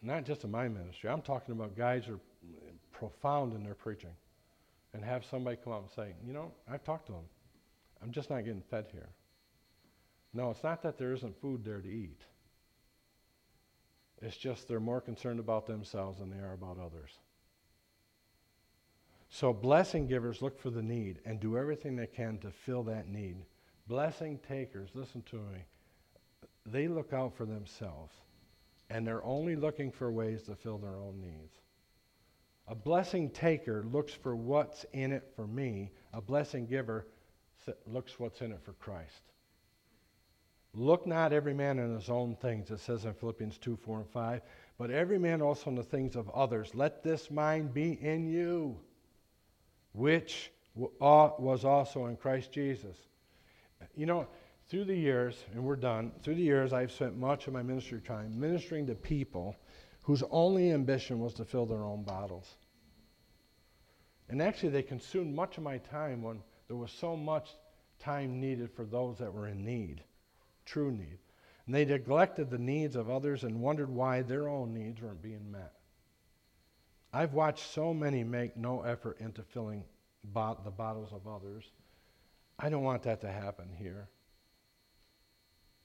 Not 0.00 0.24
just 0.24 0.42
in 0.44 0.50
my 0.50 0.68
ministry. 0.68 1.10
I'm 1.10 1.20
talking 1.20 1.52
about 1.54 1.76
guys 1.76 2.06
who 2.06 2.14
are 2.14 2.20
profound 2.92 3.54
in 3.54 3.62
their 3.62 3.74
preaching. 3.74 4.14
And 4.94 5.04
have 5.04 5.22
somebody 5.26 5.58
come 5.62 5.74
up 5.74 5.82
and 5.82 5.90
say, 5.90 6.14
you 6.26 6.32
know, 6.32 6.50
I've 6.66 6.82
talked 6.82 7.06
to 7.06 7.12
them. 7.12 7.28
I'm 8.02 8.10
just 8.10 8.30
not 8.30 8.46
getting 8.46 8.62
fed 8.70 8.86
here. 8.90 9.10
No, 10.32 10.50
it's 10.50 10.64
not 10.64 10.82
that 10.82 10.96
there 10.96 11.12
isn't 11.12 11.38
food 11.42 11.62
there 11.62 11.82
to 11.82 11.88
eat. 11.88 12.22
It's 14.22 14.36
just 14.36 14.68
they're 14.68 14.80
more 14.80 15.00
concerned 15.00 15.40
about 15.40 15.66
themselves 15.66 16.18
than 16.18 16.30
they 16.30 16.42
are 16.42 16.52
about 16.52 16.78
others. 16.78 17.18
So, 19.30 19.52
blessing 19.52 20.06
givers 20.06 20.42
look 20.42 20.58
for 20.58 20.70
the 20.70 20.82
need 20.82 21.20
and 21.24 21.38
do 21.38 21.56
everything 21.56 21.96
they 21.96 22.06
can 22.06 22.38
to 22.38 22.50
fill 22.50 22.82
that 22.84 23.08
need. 23.08 23.36
Blessing 23.86 24.38
takers, 24.46 24.90
listen 24.94 25.22
to 25.30 25.36
me, 25.36 25.64
they 26.66 26.88
look 26.88 27.12
out 27.12 27.36
for 27.36 27.46
themselves 27.46 28.12
and 28.90 29.06
they're 29.06 29.24
only 29.24 29.56
looking 29.56 29.90
for 29.90 30.10
ways 30.10 30.42
to 30.42 30.56
fill 30.56 30.78
their 30.78 30.96
own 30.96 31.20
needs. 31.20 31.54
A 32.66 32.74
blessing 32.74 33.30
taker 33.30 33.84
looks 33.90 34.12
for 34.12 34.36
what's 34.36 34.84
in 34.92 35.12
it 35.12 35.32
for 35.34 35.46
me. 35.46 35.92
A 36.12 36.20
blessing 36.20 36.66
giver 36.66 37.06
looks 37.86 38.18
what's 38.18 38.40
in 38.42 38.52
it 38.52 38.60
for 38.62 38.72
Christ. 38.74 39.22
Look 40.72 41.04
not 41.04 41.32
every 41.32 41.52
man 41.52 41.80
in 41.80 41.94
his 41.94 42.08
own 42.08 42.36
things, 42.36 42.70
it 42.70 42.78
says 42.78 43.04
in 43.04 43.12
Philippians 43.14 43.58
2 43.58 43.76
4 43.76 43.98
and 43.98 44.08
5, 44.08 44.42
but 44.78 44.90
every 44.90 45.18
man 45.18 45.42
also 45.42 45.70
in 45.70 45.76
the 45.76 45.82
things 45.82 46.14
of 46.14 46.28
others. 46.30 46.74
Let 46.74 47.02
this 47.02 47.30
mind 47.30 47.74
be 47.74 47.92
in 48.00 48.28
you, 48.28 48.78
which 49.92 50.52
was 50.76 51.64
also 51.64 52.06
in 52.06 52.16
Christ 52.16 52.52
Jesus. 52.52 52.96
You 53.96 54.06
know, 54.06 54.28
through 54.68 54.84
the 54.84 54.94
years, 54.94 55.44
and 55.52 55.64
we're 55.64 55.74
done, 55.74 56.12
through 56.22 56.36
the 56.36 56.42
years, 56.42 56.72
I've 56.72 56.92
spent 56.92 57.16
much 57.16 57.48
of 57.48 57.52
my 57.52 57.62
ministry 57.62 58.00
time 58.00 58.38
ministering 58.38 58.86
to 58.86 58.94
people 58.94 59.56
whose 60.02 60.22
only 60.30 60.70
ambition 60.70 61.18
was 61.18 61.34
to 61.34 61.44
fill 61.44 61.66
their 61.66 61.82
own 61.82 62.04
bottles. 62.04 62.54
And 64.28 64.40
actually, 64.40 64.68
they 64.68 64.82
consumed 64.82 65.34
much 65.34 65.58
of 65.58 65.64
my 65.64 65.78
time 65.78 66.22
when 66.22 66.40
there 66.68 66.76
was 66.76 66.92
so 66.92 67.16
much 67.16 67.48
time 67.98 68.40
needed 68.40 68.70
for 68.70 68.84
those 68.84 69.18
that 69.18 69.34
were 69.34 69.48
in 69.48 69.64
need 69.64 70.04
true 70.70 70.90
need. 70.90 71.18
And 71.66 71.74
they 71.74 71.84
neglected 71.84 72.50
the 72.50 72.58
needs 72.58 72.96
of 72.96 73.10
others 73.10 73.44
and 73.44 73.60
wondered 73.60 73.90
why 73.90 74.22
their 74.22 74.48
own 74.48 74.72
needs 74.72 75.00
weren't 75.00 75.22
being 75.22 75.50
met. 75.50 75.72
I've 77.12 77.34
watched 77.34 77.72
so 77.72 77.92
many 77.92 78.22
make 78.22 78.56
no 78.56 78.82
effort 78.82 79.20
into 79.20 79.42
filling 79.42 79.84
the 80.22 80.70
bottles 80.70 81.12
of 81.12 81.26
others. 81.26 81.64
I 82.58 82.68
don't 82.68 82.82
want 82.84 83.02
that 83.04 83.20
to 83.22 83.30
happen 83.30 83.68
here. 83.76 84.08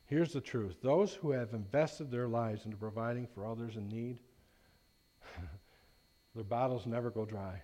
Here's 0.06 0.34
the 0.34 0.42
truth 0.42 0.76
those 0.84 1.14
who 1.14 1.32
have 1.32 1.54
invested 1.54 2.12
their 2.12 2.28
lives 2.28 2.66
into 2.66 2.78
providing 2.78 3.28
for 3.34 3.46
others 3.46 3.76
in 3.76 3.88
need, 3.90 4.20
their 6.36 6.44
bottles 6.44 6.86
never 6.86 7.10
go 7.10 7.26
dry. 7.26 7.62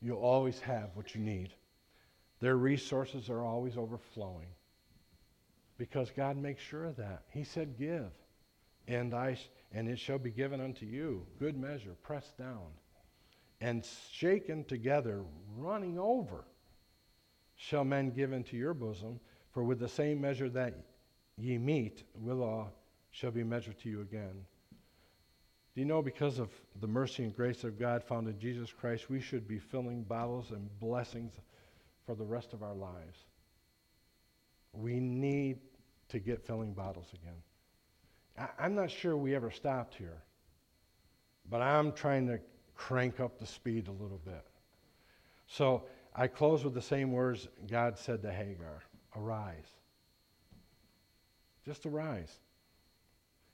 You'll 0.00 0.18
always 0.18 0.60
have 0.60 0.90
what 0.94 1.14
you 1.14 1.20
need. 1.20 1.52
Their 2.40 2.56
resources 2.56 3.30
are 3.30 3.42
always 3.42 3.76
overflowing 3.76 4.48
because 5.78 6.10
God 6.10 6.36
makes 6.36 6.62
sure 6.62 6.84
of 6.84 6.96
that. 6.96 7.22
He 7.30 7.44
said, 7.44 7.78
Give, 7.78 8.10
and, 8.88 9.14
I, 9.14 9.38
and 9.72 9.88
it 9.88 9.98
shall 9.98 10.18
be 10.18 10.30
given 10.30 10.60
unto 10.60 10.86
you, 10.86 11.26
good 11.38 11.56
measure, 11.58 11.94
pressed 12.02 12.36
down, 12.36 12.68
and 13.60 13.86
shaken 14.12 14.64
together, 14.64 15.24
running 15.56 15.98
over, 15.98 16.44
shall 17.56 17.84
men 17.84 18.10
give 18.10 18.32
into 18.32 18.56
your 18.56 18.74
bosom. 18.74 19.18
For 19.52 19.64
with 19.64 19.78
the 19.78 19.88
same 19.88 20.20
measure 20.20 20.50
that 20.50 20.74
ye 21.38 21.56
meet, 21.56 22.04
withal 22.20 22.70
shall 23.10 23.30
be 23.30 23.42
measured 23.42 23.78
to 23.80 23.88
you 23.88 24.02
again. 24.02 24.44
Do 25.74 25.80
you 25.80 25.86
know 25.86 26.02
because 26.02 26.38
of 26.38 26.50
the 26.80 26.86
mercy 26.86 27.24
and 27.24 27.34
grace 27.34 27.64
of 27.64 27.78
God 27.78 28.04
found 28.04 28.28
in 28.28 28.38
Jesus 28.38 28.72
Christ, 28.72 29.08
we 29.08 29.20
should 29.20 29.48
be 29.48 29.58
filling 29.58 30.02
bottles 30.02 30.50
and 30.50 30.68
blessings 30.80 31.32
for 32.06 32.14
the 32.14 32.24
rest 32.24 32.52
of 32.52 32.62
our 32.62 32.74
lives. 32.74 33.18
We 34.72 35.00
need 35.00 35.58
to 36.08 36.18
get 36.18 36.46
filling 36.46 36.72
bottles 36.72 37.08
again. 37.12 37.42
I, 38.38 38.64
I'm 38.64 38.74
not 38.74 38.90
sure 38.90 39.16
we 39.16 39.34
ever 39.34 39.50
stopped 39.50 39.94
here, 39.94 40.22
but 41.50 41.60
I'm 41.60 41.92
trying 41.92 42.26
to 42.28 42.38
crank 42.74 43.20
up 43.20 43.38
the 43.38 43.46
speed 43.46 43.88
a 43.88 43.92
little 43.92 44.20
bit. 44.24 44.44
So 45.48 45.84
I 46.14 46.26
close 46.26 46.64
with 46.64 46.74
the 46.74 46.82
same 46.82 47.12
words 47.12 47.48
God 47.68 47.98
said 47.98 48.22
to 48.22 48.32
Hagar 48.32 48.82
Arise. 49.16 49.76
Just 51.64 51.86
arise. 51.86 52.38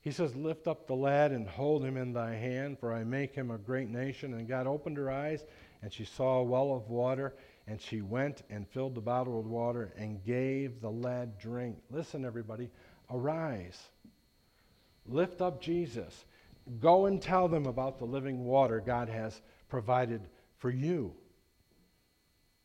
He 0.00 0.11
says, 0.11 0.34
Lift 0.34 0.66
up 0.66 0.86
the 0.86 0.94
lad 0.94 1.30
and 1.30 1.48
hold 1.48 1.84
him 1.84 1.96
in 1.96 2.12
thy 2.12 2.34
hand, 2.34 2.78
for 2.78 2.92
I 2.92 3.05
make 3.05 3.34
him 3.34 3.50
a 3.50 3.59
great 3.59 3.88
nation. 3.88 4.34
And 4.34 4.48
God 4.48 4.66
opened 4.66 4.96
her 4.96 5.11
eyes, 5.11 5.44
and 5.80 5.92
she 5.92 6.05
saw 6.05 6.38
a 6.38 6.44
well 6.44 6.74
of 6.74 6.90
water, 6.90 7.34
and 7.72 7.80
she 7.80 8.02
went 8.02 8.42
and 8.50 8.68
filled 8.68 8.94
the 8.94 9.00
bottle 9.00 9.38
with 9.38 9.46
water 9.46 9.94
and 9.96 10.22
gave 10.26 10.82
the 10.82 10.90
lad 10.90 11.38
drink. 11.38 11.78
Listen, 11.90 12.22
everybody, 12.22 12.68
arise. 13.10 13.80
Lift 15.06 15.40
up 15.40 15.58
Jesus. 15.58 16.26
Go 16.80 17.06
and 17.06 17.20
tell 17.20 17.48
them 17.48 17.64
about 17.64 17.98
the 17.98 18.04
living 18.04 18.44
water 18.44 18.82
God 18.84 19.08
has 19.08 19.40
provided 19.70 20.20
for 20.58 20.68
you. 20.68 21.14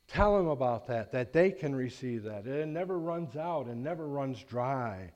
Tell 0.10 0.38
them 0.38 0.48
about 0.48 0.88
that, 0.88 1.14
that 1.14 1.32
they 1.32 1.52
can 1.52 1.74
receive 1.74 2.24
that. 2.24 2.46
It 2.46 2.68
never 2.68 3.00
runs 3.00 3.38
out 3.38 3.68
and 3.68 3.82
never 3.82 4.06
runs 4.06 4.44
dry. 4.44 5.14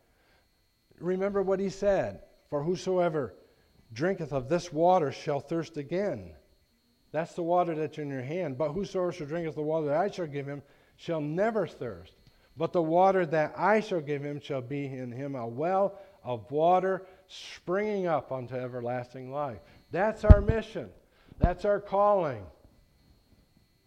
Remember 1.01 1.41
what 1.41 1.59
he 1.59 1.67
said 1.67 2.21
For 2.49 2.63
whosoever 2.63 3.33
drinketh 3.91 4.31
of 4.31 4.47
this 4.47 4.71
water 4.71 5.11
shall 5.11 5.41
thirst 5.41 5.75
again. 5.75 6.31
That's 7.11 7.33
the 7.33 7.43
water 7.43 7.75
that's 7.75 7.97
in 7.97 8.09
your 8.09 8.21
hand. 8.21 8.57
But 8.57 8.71
whosoever 8.71 9.11
shall 9.11 9.27
drinketh 9.27 9.55
the 9.55 9.61
water 9.61 9.87
that 9.87 9.97
I 9.97 10.09
shall 10.09 10.27
give 10.27 10.47
him 10.47 10.61
shall 10.95 11.21
never 11.21 11.67
thirst. 11.67 12.13
But 12.57 12.73
the 12.73 12.81
water 12.81 13.25
that 13.25 13.53
I 13.57 13.79
shall 13.79 14.01
give 14.01 14.23
him 14.23 14.39
shall 14.39 14.61
be 14.61 14.85
in 14.85 15.11
him 15.11 15.35
a 15.35 15.47
well 15.47 15.99
of 16.23 16.49
water 16.51 17.05
springing 17.27 18.07
up 18.07 18.31
unto 18.31 18.55
everlasting 18.55 19.31
life. 19.31 19.59
That's 19.91 20.23
our 20.23 20.41
mission. 20.41 20.89
That's 21.39 21.65
our 21.65 21.79
calling. 21.79 22.45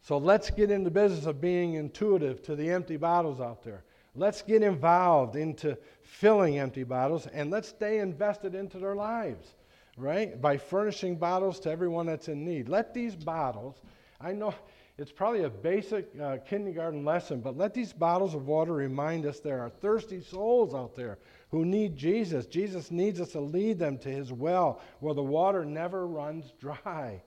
So 0.00 0.18
let's 0.18 0.50
get 0.50 0.70
in 0.70 0.84
the 0.84 0.90
business 0.90 1.24
of 1.24 1.40
being 1.40 1.74
intuitive 1.74 2.42
to 2.42 2.56
the 2.56 2.70
empty 2.70 2.96
bottles 2.96 3.40
out 3.40 3.62
there. 3.62 3.84
Let's 4.14 4.42
get 4.42 4.62
involved 4.62 5.34
into 5.34 5.78
filling 6.02 6.58
empty 6.58 6.84
bottles 6.84 7.26
and 7.26 7.50
let's 7.50 7.68
stay 7.68 7.98
invested 7.98 8.54
into 8.54 8.78
their 8.78 8.94
lives, 8.94 9.54
right? 9.96 10.40
By 10.40 10.56
furnishing 10.56 11.16
bottles 11.16 11.60
to 11.60 11.70
everyone 11.70 12.06
that's 12.06 12.28
in 12.28 12.44
need. 12.44 12.68
Let 12.68 12.94
these 12.94 13.14
bottles, 13.14 13.80
I 14.20 14.32
know 14.32 14.54
it's 14.96 15.12
probably 15.12 15.42
a 15.42 15.50
basic 15.50 16.08
uh, 16.20 16.38
kindergarten 16.48 17.04
lesson, 17.04 17.40
but 17.40 17.56
let 17.56 17.74
these 17.74 17.92
bottles 17.92 18.34
of 18.34 18.46
water 18.46 18.72
remind 18.72 19.26
us 19.26 19.40
there 19.40 19.60
are 19.60 19.70
thirsty 19.70 20.20
souls 20.20 20.74
out 20.74 20.94
there 20.94 21.18
who 21.50 21.64
need 21.64 21.96
Jesus. 21.96 22.46
Jesus 22.46 22.90
needs 22.90 23.20
us 23.20 23.32
to 23.32 23.40
lead 23.40 23.78
them 23.78 23.98
to 23.98 24.08
his 24.08 24.32
well 24.32 24.80
where 25.00 25.14
the 25.14 25.22
water 25.22 25.64
never 25.64 26.06
runs 26.06 26.52
dry 26.60 27.22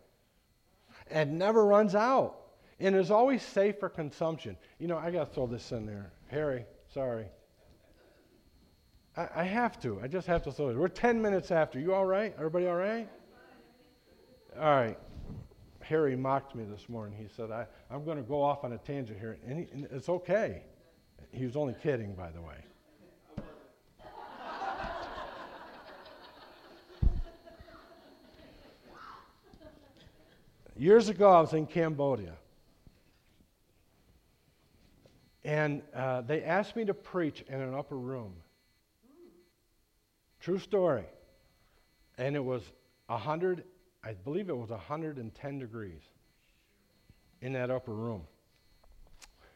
and 1.09 1.37
never 1.37 1.65
runs 1.65 1.95
out 1.95 2.37
and 2.79 2.95
is 2.95 3.11
always 3.11 3.41
safe 3.41 3.79
for 3.79 3.89
consumption. 3.89 4.55
You 4.79 4.87
know, 4.87 4.97
I 4.97 5.11
got 5.11 5.29
to 5.29 5.33
throw 5.33 5.47
this 5.47 5.71
in 5.71 5.85
there. 5.85 6.11
Harry, 6.27 6.65
Sorry. 6.93 7.25
I, 9.17 9.27
I 9.35 9.43
have 9.43 9.79
to. 9.81 9.99
I 10.01 10.07
just 10.07 10.27
have 10.27 10.43
to 10.43 10.51
throw 10.51 10.69
it. 10.69 10.77
We're 10.77 10.87
10 10.87 11.21
minutes 11.21 11.51
after. 11.51 11.79
You 11.79 11.93
all 11.93 12.05
right? 12.05 12.33
Everybody 12.37 12.67
all 12.67 12.75
right? 12.75 13.09
All 14.57 14.69
right. 14.69 14.97
Harry 15.81 16.15
mocked 16.15 16.55
me 16.55 16.65
this 16.65 16.87
morning. 16.87 17.17
He 17.17 17.27
said, 17.35 17.49
I, 17.49 17.65
I'm 17.89 18.05
going 18.05 18.17
to 18.17 18.23
go 18.23 18.43
off 18.43 18.63
on 18.63 18.73
a 18.73 18.77
tangent 18.77 19.19
here. 19.19 19.37
And, 19.47 19.59
he, 19.59 19.67
and 19.73 19.87
it's 19.91 20.09
okay. 20.09 20.63
He 21.31 21.45
was 21.45 21.55
only 21.55 21.75
kidding, 21.81 22.13
by 22.13 22.29
the 22.29 22.41
way. 22.41 22.55
Years 30.75 31.09
ago, 31.09 31.31
I 31.31 31.41
was 31.41 31.53
in 31.53 31.65
Cambodia. 31.65 32.33
And 35.43 35.81
uh, 35.95 36.21
they 36.21 36.43
asked 36.43 36.75
me 36.75 36.85
to 36.85 36.93
preach 36.93 37.41
in 37.47 37.59
an 37.59 37.73
upper 37.73 37.97
room. 37.97 38.33
True 40.47 40.59
story. 40.59 41.03
And 42.17 42.33
it 42.33 42.45
was 42.45 42.61
100, 43.07 43.65
I 44.01 44.13
believe 44.13 44.47
it 44.47 44.55
was 44.55 44.69
110 44.69 45.59
degrees 45.59 45.99
in 47.41 47.51
that 47.51 47.69
upper 47.69 47.91
room. 47.91 48.21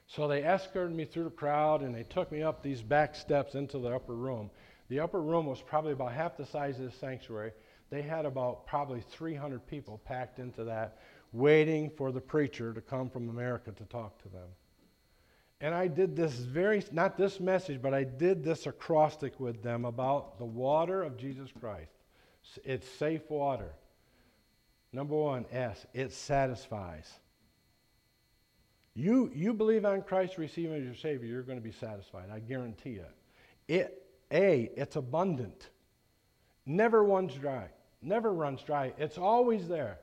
So 0.08 0.28
they 0.28 0.44
escorted 0.44 0.94
me 0.94 1.06
through 1.06 1.24
the 1.24 1.30
crowd 1.30 1.82
and 1.82 1.96
they 1.96 2.04
took 2.04 2.30
me 2.30 2.44
up 2.44 2.62
these 2.62 2.82
back 2.82 3.16
steps 3.16 3.56
into 3.56 3.80
the 3.80 3.88
upper 3.88 4.14
room. 4.14 4.50
The 4.89 5.00
upper 5.00 5.22
room 5.22 5.46
was 5.46 5.62
probably 5.62 5.94
about 5.94 6.12
half 6.12 6.36
the 6.36 6.46
size 6.46 6.78
of 6.78 6.92
the 6.92 6.98
sanctuary. 6.98 7.54
They 7.89 8.02
had 8.02 8.26
about 8.26 8.68
probably 8.68 9.02
300 9.12 9.66
people 9.66 10.02
packed 10.04 10.39
into 10.39 10.66
that, 10.66 10.98
waiting 11.32 11.89
for 11.89 12.12
the 12.12 12.20
preacher 12.20 12.74
to 12.74 12.82
come 12.82 13.10
from 13.10 13.30
America 13.30 13.72
to 13.72 13.86
talk 13.86 14.22
to 14.24 14.28
them. 14.28 14.50
And 15.62 15.76
I 15.76 15.88
did 15.88 16.16
this 16.16 16.34
very, 16.34 16.84
not 16.91 17.18
this 17.18 17.39
message, 17.39 17.82
but 17.82 17.93
I 17.93 18.03
did 18.03 18.43
this 18.43 18.66
acrostic 18.66 19.39
with 19.39 19.62
them 19.62 19.86
about 19.86 20.39
the 20.39 20.45
water 20.45 21.03
of 21.03 21.18
Jesus 21.18 21.51
Christ. 21.59 21.91
It's 22.64 22.89
safe 22.89 23.30
water. 23.30 23.72
Number 24.91 25.16
one, 25.16 25.45
S, 25.51 25.86
it 25.93 26.12
satisfies. 26.12 27.09
You, 28.95 29.32
you 29.34 29.53
believe 29.53 29.86
on 29.86 30.01
Christ, 30.01 30.39
receive 30.39 30.72
as 30.72 30.84
your 30.84 30.95
Savior, 30.95 31.28
you're 31.28 31.43
going 31.43 31.59
to 31.59 31.64
be 31.64 31.72
satisfied. 31.72 32.26
I 32.34 32.39
guarantee 32.39 32.95
it. 32.95 33.16
It, 33.68 34.03
A, 34.34 34.72
it's 34.76 34.95
abundant. 34.95 35.70
Never 36.66 37.03
runs 37.03 37.36
dry. 37.36 37.68
Never 38.01 38.34
runs 38.34 38.64
dry. 38.64 38.93
It's 38.97 39.20
always 39.20 39.68
there 39.68 39.99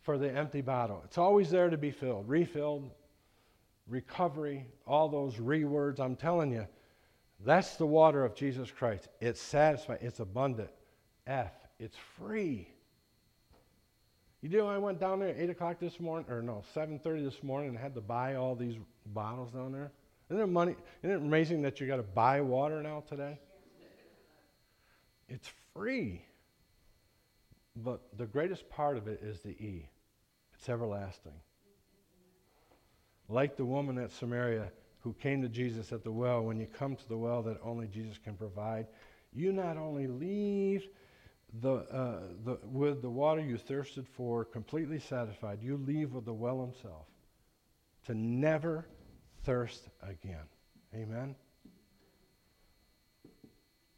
for 0.00 0.16
the 0.16 0.32
empty 0.32 0.62
bottle. 0.62 1.02
It's 1.04 1.18
always 1.18 1.50
there 1.50 1.68
to 1.68 1.76
be 1.76 1.90
filled, 1.90 2.28
refilled, 2.28 2.90
recovery, 3.92 4.66
all 4.86 5.08
those 5.08 5.34
rewords. 5.34 6.00
I'm 6.00 6.16
telling 6.16 6.50
you, 6.50 6.66
that's 7.44 7.76
the 7.76 7.86
water 7.86 8.24
of 8.24 8.34
Jesus 8.34 8.70
Christ. 8.70 9.08
It's 9.20 9.40
satisfying, 9.40 9.98
it's 10.02 10.20
abundant. 10.20 10.70
F, 11.26 11.52
it's 11.78 11.96
free. 12.18 12.68
You 14.40 14.48
know, 14.58 14.66
I 14.66 14.78
went 14.78 14.98
down 14.98 15.20
there 15.20 15.28
at 15.28 15.38
8 15.38 15.50
o'clock 15.50 15.78
this 15.78 16.00
morning, 16.00 16.28
or 16.28 16.42
no, 16.42 16.64
7.30 16.74 17.22
this 17.22 17.42
morning 17.42 17.68
and 17.68 17.78
had 17.78 17.94
to 17.94 18.00
buy 18.00 18.34
all 18.34 18.56
these 18.56 18.76
bottles 19.06 19.52
down 19.52 19.72
there. 19.72 19.92
Isn't 20.30 20.42
it, 20.42 20.46
money, 20.46 20.74
isn't 21.02 21.14
it 21.14 21.22
amazing 21.22 21.62
that 21.62 21.78
you 21.78 21.86
got 21.86 21.96
to 21.96 22.02
buy 22.02 22.40
water 22.40 22.82
now 22.82 23.04
today? 23.08 23.38
It's 25.28 25.50
free. 25.74 26.24
But 27.76 28.00
the 28.16 28.26
greatest 28.26 28.68
part 28.68 28.96
of 28.96 29.06
it 29.06 29.20
is 29.22 29.40
the 29.40 29.50
E. 29.50 29.88
It's 30.54 30.68
everlasting. 30.68 31.32
Like 33.32 33.56
the 33.56 33.64
woman 33.64 33.96
at 33.96 34.12
Samaria 34.12 34.70
who 35.00 35.14
came 35.14 35.40
to 35.40 35.48
Jesus 35.48 35.90
at 35.90 36.04
the 36.04 36.12
well, 36.12 36.42
when 36.42 36.60
you 36.60 36.66
come 36.66 36.94
to 36.94 37.08
the 37.08 37.16
well 37.16 37.42
that 37.42 37.56
only 37.64 37.86
Jesus 37.86 38.18
can 38.22 38.34
provide, 38.34 38.86
you 39.32 39.52
not 39.52 39.78
only 39.78 40.06
leave 40.06 40.86
the, 41.60 41.76
uh, 41.76 42.20
the, 42.44 42.58
with 42.62 43.00
the 43.00 43.08
water 43.08 43.40
you 43.40 43.56
thirsted 43.56 44.06
for 44.06 44.44
completely 44.44 45.00
satisfied, 45.00 45.60
you 45.62 45.78
leave 45.78 46.12
with 46.12 46.26
the 46.26 46.32
well 46.32 46.60
himself 46.60 47.06
to 48.06 48.14
never 48.14 48.86
thirst 49.44 49.88
again. 50.02 50.44
Amen? 50.94 51.34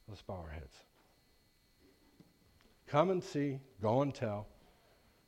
Let's 0.09 0.23
bow 0.23 0.45
our 0.47 0.51
heads. 0.51 0.77
Come 2.87 3.11
and 3.11 3.23
see, 3.23 3.59
go 3.83 4.03
and 4.03 4.15
tell. 4.15 4.47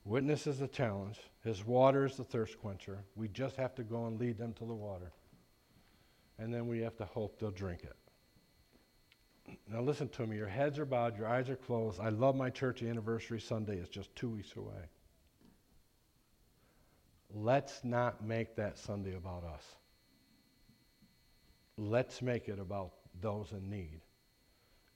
Witness 0.07 0.47
is 0.47 0.61
the 0.61 0.69
challenge. 0.69 1.19
His 1.43 1.67
water 1.67 2.07
is 2.07 2.17
the 2.17 2.23
thirst 2.23 2.61
quencher. 2.61 3.01
We 3.17 3.27
just 3.27 3.57
have 3.57 3.75
to 3.75 3.83
go 3.83 4.07
and 4.07 4.21
lead 4.21 4.39
them 4.39 4.53
to 4.55 4.65
the 4.65 4.73
water. 4.73 5.11
And 6.39 6.55
then 6.55 6.69
we 6.69 6.79
have 6.81 6.97
to 6.99 7.05
hope 7.05 7.41
they'll 7.41 7.51
drink 7.51 7.83
it. 7.83 7.97
Now, 9.69 9.81
listen 9.81 10.09
to 10.11 10.27
me. 10.27 10.37
Your 10.37 10.47
heads 10.47 10.79
are 10.79 10.85
bowed, 10.85 11.19
your 11.19 11.27
eyes 11.27 11.51
are 11.51 11.57
closed. 11.57 11.99
I 12.01 12.11
love 12.11 12.37
my 12.37 12.51
church 12.51 12.85
anniversary 12.85 13.41
Sunday. 13.41 13.79
It's 13.79 13.89
just 13.89 14.15
two 14.15 14.29
weeks 14.29 14.55
away. 14.57 14.89
Let's 17.35 17.83
not 17.83 18.25
make 18.25 18.55
that 18.57 18.79
Sunday 18.79 19.17
about 19.17 19.43
us. 19.43 19.65
Let's 21.77 22.23
make 22.23 22.49
it 22.49 22.61
about 22.61 22.93
those 23.21 23.51
in 23.51 23.69
need. 23.69 24.01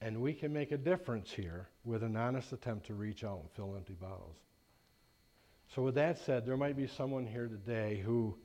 And 0.01 0.21
we 0.21 0.35
can 0.35 0.53
make 0.53 0.71
a 0.71 0.79
difference 0.79 1.33
here 1.33 1.69
with 1.85 2.05
an 2.05 2.17
honest 2.17 2.53
attempt 2.53 2.87
to 2.87 2.95
reach 2.95 3.25
out 3.25 3.41
and 3.41 3.51
fill 3.51 3.75
empty 3.77 3.95
bottles. 3.95 4.37
So, 5.75 5.83
with 5.83 5.95
that 5.95 6.19
said, 6.19 6.47
there 6.47 6.57
might 6.57 6.77
be 6.77 6.89
someone 6.89 7.27
here 7.27 7.47
today 7.47 8.03
who, 8.05 8.37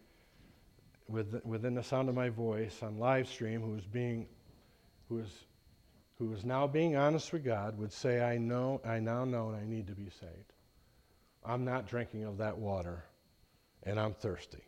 with, 1.08 1.44
within 1.44 1.74
the 1.74 1.82
sound 1.82 2.08
of 2.08 2.14
my 2.14 2.30
voice 2.30 2.84
on 2.84 3.00
live 3.00 3.28
stream, 3.28 3.62
who 3.62 3.74
is 3.76 3.86
being, 3.86 4.28
who 5.10 5.20
is, 5.20 5.32
who 6.20 6.32
is 6.34 6.46
now 6.46 6.68
being 6.68 6.96
honest 6.96 7.34
with 7.34 7.44
God, 7.44 7.80
would 7.80 7.92
say, 7.92 8.22
"I 8.22 8.38
know, 8.38 8.80
I 8.86 9.00
now 9.00 9.26
know, 9.26 9.50
and 9.50 9.58
I 9.58 9.66
need 9.66 9.88
to 9.88 9.96
be 9.96 10.10
saved. 10.20 10.54
I'm 11.44 11.66
not 11.66 11.88
drinking 11.88 12.26
of 12.26 12.38
that 12.38 12.60
water, 12.60 13.04
and 13.82 14.00
I'm 14.00 14.14
thirsty." 14.14 14.64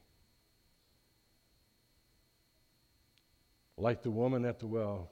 Like 3.78 4.02
the 4.02 4.12
woman 4.12 4.46
at 4.46 4.58
the 4.58 4.66
well, 4.66 5.12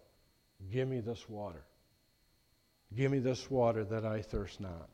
give 0.71 0.87
me 0.87 0.99
this 0.99 1.29
water. 1.29 1.63
Give 2.95 3.11
me 3.11 3.19
this 3.19 3.51
water 3.51 3.83
that 3.83 4.03
I 4.03 4.23
thirst 4.23 4.59
not. 4.59 4.89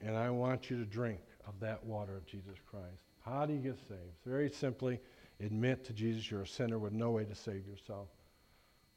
And 0.00 0.16
I 0.16 0.30
want 0.30 0.70
you 0.70 0.78
to 0.78 0.86
drink 0.86 1.20
of 1.46 1.58
that 1.60 1.84
water 1.84 2.16
of 2.16 2.26
Jesus 2.26 2.56
Christ. 2.70 3.04
How 3.24 3.46
do 3.46 3.52
you 3.52 3.60
get 3.60 3.78
saved? 3.88 4.00
Very 4.24 4.50
simply, 4.50 5.00
admit 5.40 5.84
to 5.84 5.92
Jesus 5.92 6.30
you're 6.30 6.42
a 6.42 6.46
sinner 6.46 6.78
with 6.78 6.92
no 6.92 7.10
way 7.10 7.24
to 7.24 7.34
save 7.34 7.66
yourself. 7.66 8.08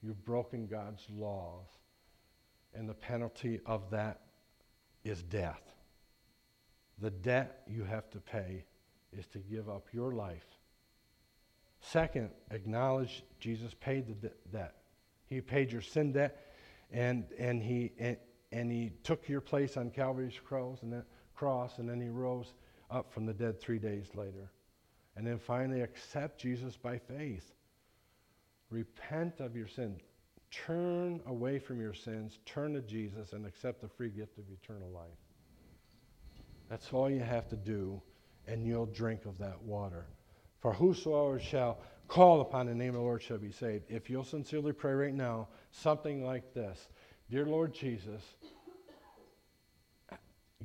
You've 0.01 0.23
broken 0.23 0.67
God's 0.67 1.05
laws, 1.09 1.67
and 2.73 2.87
the 2.87 2.93
penalty 2.93 3.59
of 3.65 3.89
that 3.91 4.21
is 5.03 5.23
death. 5.23 5.61
The 7.01 7.09
debt 7.09 7.63
you 7.67 7.83
have 7.83 8.09
to 8.11 8.19
pay 8.19 8.65
is 9.17 9.27
to 9.27 9.39
give 9.39 9.69
up 9.69 9.87
your 9.91 10.13
life. 10.13 10.45
Second, 11.81 12.29
acknowledge 12.51 13.23
Jesus 13.39 13.73
paid 13.73 14.07
the 14.07 14.27
de- 14.27 14.33
debt. 14.51 14.75
He 15.25 15.41
paid 15.41 15.71
your 15.71 15.81
sin 15.81 16.11
debt, 16.11 16.39
and, 16.91 17.25
and, 17.37 17.61
he, 17.61 17.91
and, 17.99 18.17
and 18.51 18.71
he 18.71 18.91
took 19.03 19.29
your 19.29 19.41
place 19.41 19.77
on 19.77 19.91
Calvary's 19.91 20.39
cross 20.43 20.81
and, 20.81 20.91
then, 20.91 21.03
cross, 21.39 21.77
and 21.77 21.89
then 21.89 22.01
he 22.01 22.09
rose 22.09 22.53
up 22.91 23.13
from 23.13 23.25
the 23.25 23.33
dead 23.33 23.61
three 23.61 23.79
days 23.79 24.07
later. 24.13 24.51
And 25.15 25.25
then 25.25 25.39
finally, 25.39 25.81
accept 25.81 26.39
Jesus 26.39 26.75
by 26.75 26.97
faith. 26.97 27.53
Repent 28.69 29.39
of 29.39 29.55
your 29.55 29.67
sin. 29.67 29.95
Turn 30.51 31.21
away 31.27 31.57
from 31.59 31.79
your 31.79 31.93
sins, 31.93 32.39
turn 32.45 32.73
to 32.73 32.81
Jesus, 32.81 33.31
and 33.31 33.45
accept 33.45 33.81
the 33.81 33.87
free 33.87 34.09
gift 34.09 34.37
of 34.37 34.43
eternal 34.51 34.89
life. 34.89 35.07
That's 36.69 36.91
all 36.91 37.09
you 37.09 37.21
have 37.21 37.47
to 37.49 37.55
do, 37.55 38.01
and 38.45 38.65
you'll 38.65 38.87
drink 38.87 39.25
of 39.25 39.37
that 39.37 39.61
water. 39.61 40.07
For 40.59 40.73
whosoever 40.73 41.39
shall 41.39 41.79
call 42.07 42.41
upon 42.41 42.65
the 42.65 42.75
name 42.75 42.89
of 42.89 42.95
the 42.95 43.01
Lord 43.01 43.23
shall 43.23 43.37
be 43.37 43.51
saved. 43.51 43.85
If 43.87 44.09
you'll 44.09 44.23
sincerely 44.25 44.73
pray 44.73 44.93
right 44.93 45.13
now, 45.13 45.47
something 45.71 46.25
like 46.25 46.53
this 46.53 46.89
Dear 47.29 47.45
Lord 47.45 47.73
Jesus, 47.73 48.23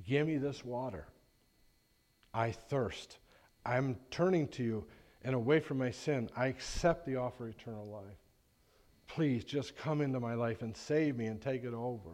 give 0.02 0.26
me 0.26 0.38
this 0.38 0.64
water. 0.64 1.06
I 2.32 2.50
thirst. 2.50 3.18
I'm 3.64 3.96
turning 4.10 4.48
to 4.48 4.62
you 4.62 4.84
and 5.22 5.34
away 5.34 5.60
from 5.60 5.78
my 5.78 5.90
sin. 5.90 6.28
I 6.36 6.46
accept 6.48 7.06
the 7.06 7.16
offer 7.16 7.48
of 7.48 7.54
eternal 7.54 7.86
life. 7.86 8.18
Please 9.06 9.44
just 9.44 9.76
come 9.76 10.00
into 10.00 10.20
my 10.20 10.34
life 10.34 10.62
and 10.62 10.76
save 10.76 11.16
me 11.16 11.26
and 11.26 11.40
take 11.40 11.64
it 11.64 11.74
over. 11.74 12.10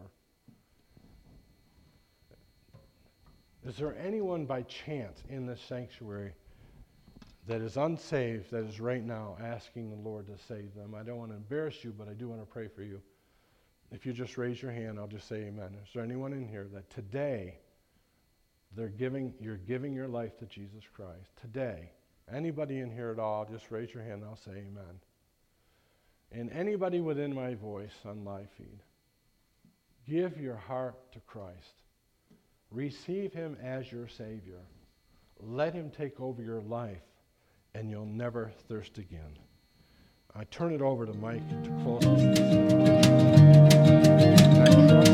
Is 3.65 3.77
there 3.77 3.95
anyone 3.97 4.45
by 4.45 4.63
chance 4.63 5.23
in 5.29 5.45
this 5.45 5.61
sanctuary 5.61 6.33
that 7.47 7.61
is 7.61 7.77
unsaved 7.77 8.49
that 8.51 8.65
is 8.65 8.79
right 8.79 9.03
now 9.03 9.37
asking 9.41 9.89
the 9.89 10.09
Lord 10.09 10.27
to 10.27 10.37
save 10.47 10.73
them? 10.73 10.95
I 10.95 11.03
don't 11.03 11.17
want 11.17 11.31
to 11.31 11.37
embarrass 11.37 11.83
you, 11.83 11.93
but 11.95 12.07
I 12.07 12.13
do 12.13 12.27
want 12.27 12.41
to 12.41 12.45
pray 12.45 12.67
for 12.67 12.81
you. 12.81 13.01
If 13.91 14.05
you 14.05 14.13
just 14.13 14.37
raise 14.37 14.61
your 14.61 14.71
hand, 14.71 14.97
I'll 14.97 15.07
just 15.07 15.27
say 15.27 15.43
amen. 15.43 15.75
Is 15.83 15.89
there 15.93 16.03
anyone 16.03 16.33
in 16.33 16.47
here 16.47 16.67
that 16.73 16.89
today 16.89 17.59
they're 18.75 18.89
giving, 18.89 19.33
you're 19.39 19.57
giving 19.57 19.93
your 19.93 20.07
life 20.07 20.37
to 20.39 20.45
Jesus 20.45 20.83
Christ? 20.93 21.29
Today, 21.41 21.91
anybody 22.33 22.79
in 22.79 22.91
here 22.91 23.11
at 23.11 23.19
all, 23.19 23.45
just 23.51 23.71
raise 23.71 23.93
your 23.93 24.03
hand, 24.03 24.23
I'll 24.25 24.37
say 24.37 24.51
amen. 24.51 24.99
And 26.31 26.49
anybody 26.51 27.01
within 27.01 27.35
my 27.35 27.55
voice 27.55 27.93
on 28.05 28.23
live 28.23 28.49
feed, 28.57 28.79
give 30.07 30.39
your 30.39 30.55
heart 30.55 30.95
to 31.13 31.19
Christ. 31.21 31.81
Receive 32.71 33.33
him 33.33 33.57
as 33.61 33.91
your 33.91 34.07
Savior. 34.07 34.61
Let 35.41 35.73
him 35.73 35.91
take 35.91 36.21
over 36.21 36.41
your 36.41 36.61
life, 36.61 37.01
and 37.75 37.89
you'll 37.89 38.05
never 38.05 38.51
thirst 38.69 38.97
again. 38.97 39.37
I 40.33 40.45
turn 40.45 40.73
it 40.73 40.81
over 40.81 41.05
to 41.05 41.13
Mike 41.13 41.47
to 41.63 41.69
close. 41.83 42.80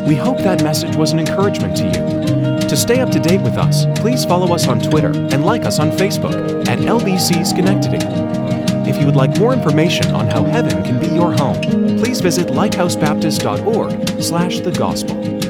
We 0.07 0.15
hope 0.15 0.37
that 0.39 0.63
message 0.63 0.95
was 0.95 1.11
an 1.11 1.19
encouragement 1.19 1.77
to 1.77 1.85
you. 1.85 2.69
To 2.69 2.75
stay 2.75 2.99
up 2.99 3.09
to 3.11 3.19
date 3.19 3.41
with 3.41 3.57
us, 3.57 3.85
please 3.99 4.25
follow 4.25 4.53
us 4.53 4.67
on 4.67 4.79
Twitter 4.79 5.11
and 5.11 5.45
like 5.45 5.65
us 5.65 5.79
on 5.79 5.91
Facebook 5.91 6.67
at 6.67 6.79
LBC 6.79 7.45
Schenectady. 7.45 8.05
If 8.89 8.97
you 8.99 9.05
would 9.05 9.15
like 9.15 9.37
more 9.37 9.53
information 9.53 10.13
on 10.13 10.27
how 10.27 10.43
heaven 10.43 10.83
can 10.83 10.99
be 10.99 11.07
your 11.07 11.33
home, 11.33 11.61
please 11.97 12.21
visit 12.21 12.47
lighthousebaptist.org 12.47 14.21
slash 14.21 14.59
the 14.59 14.71
gospel. 14.71 15.46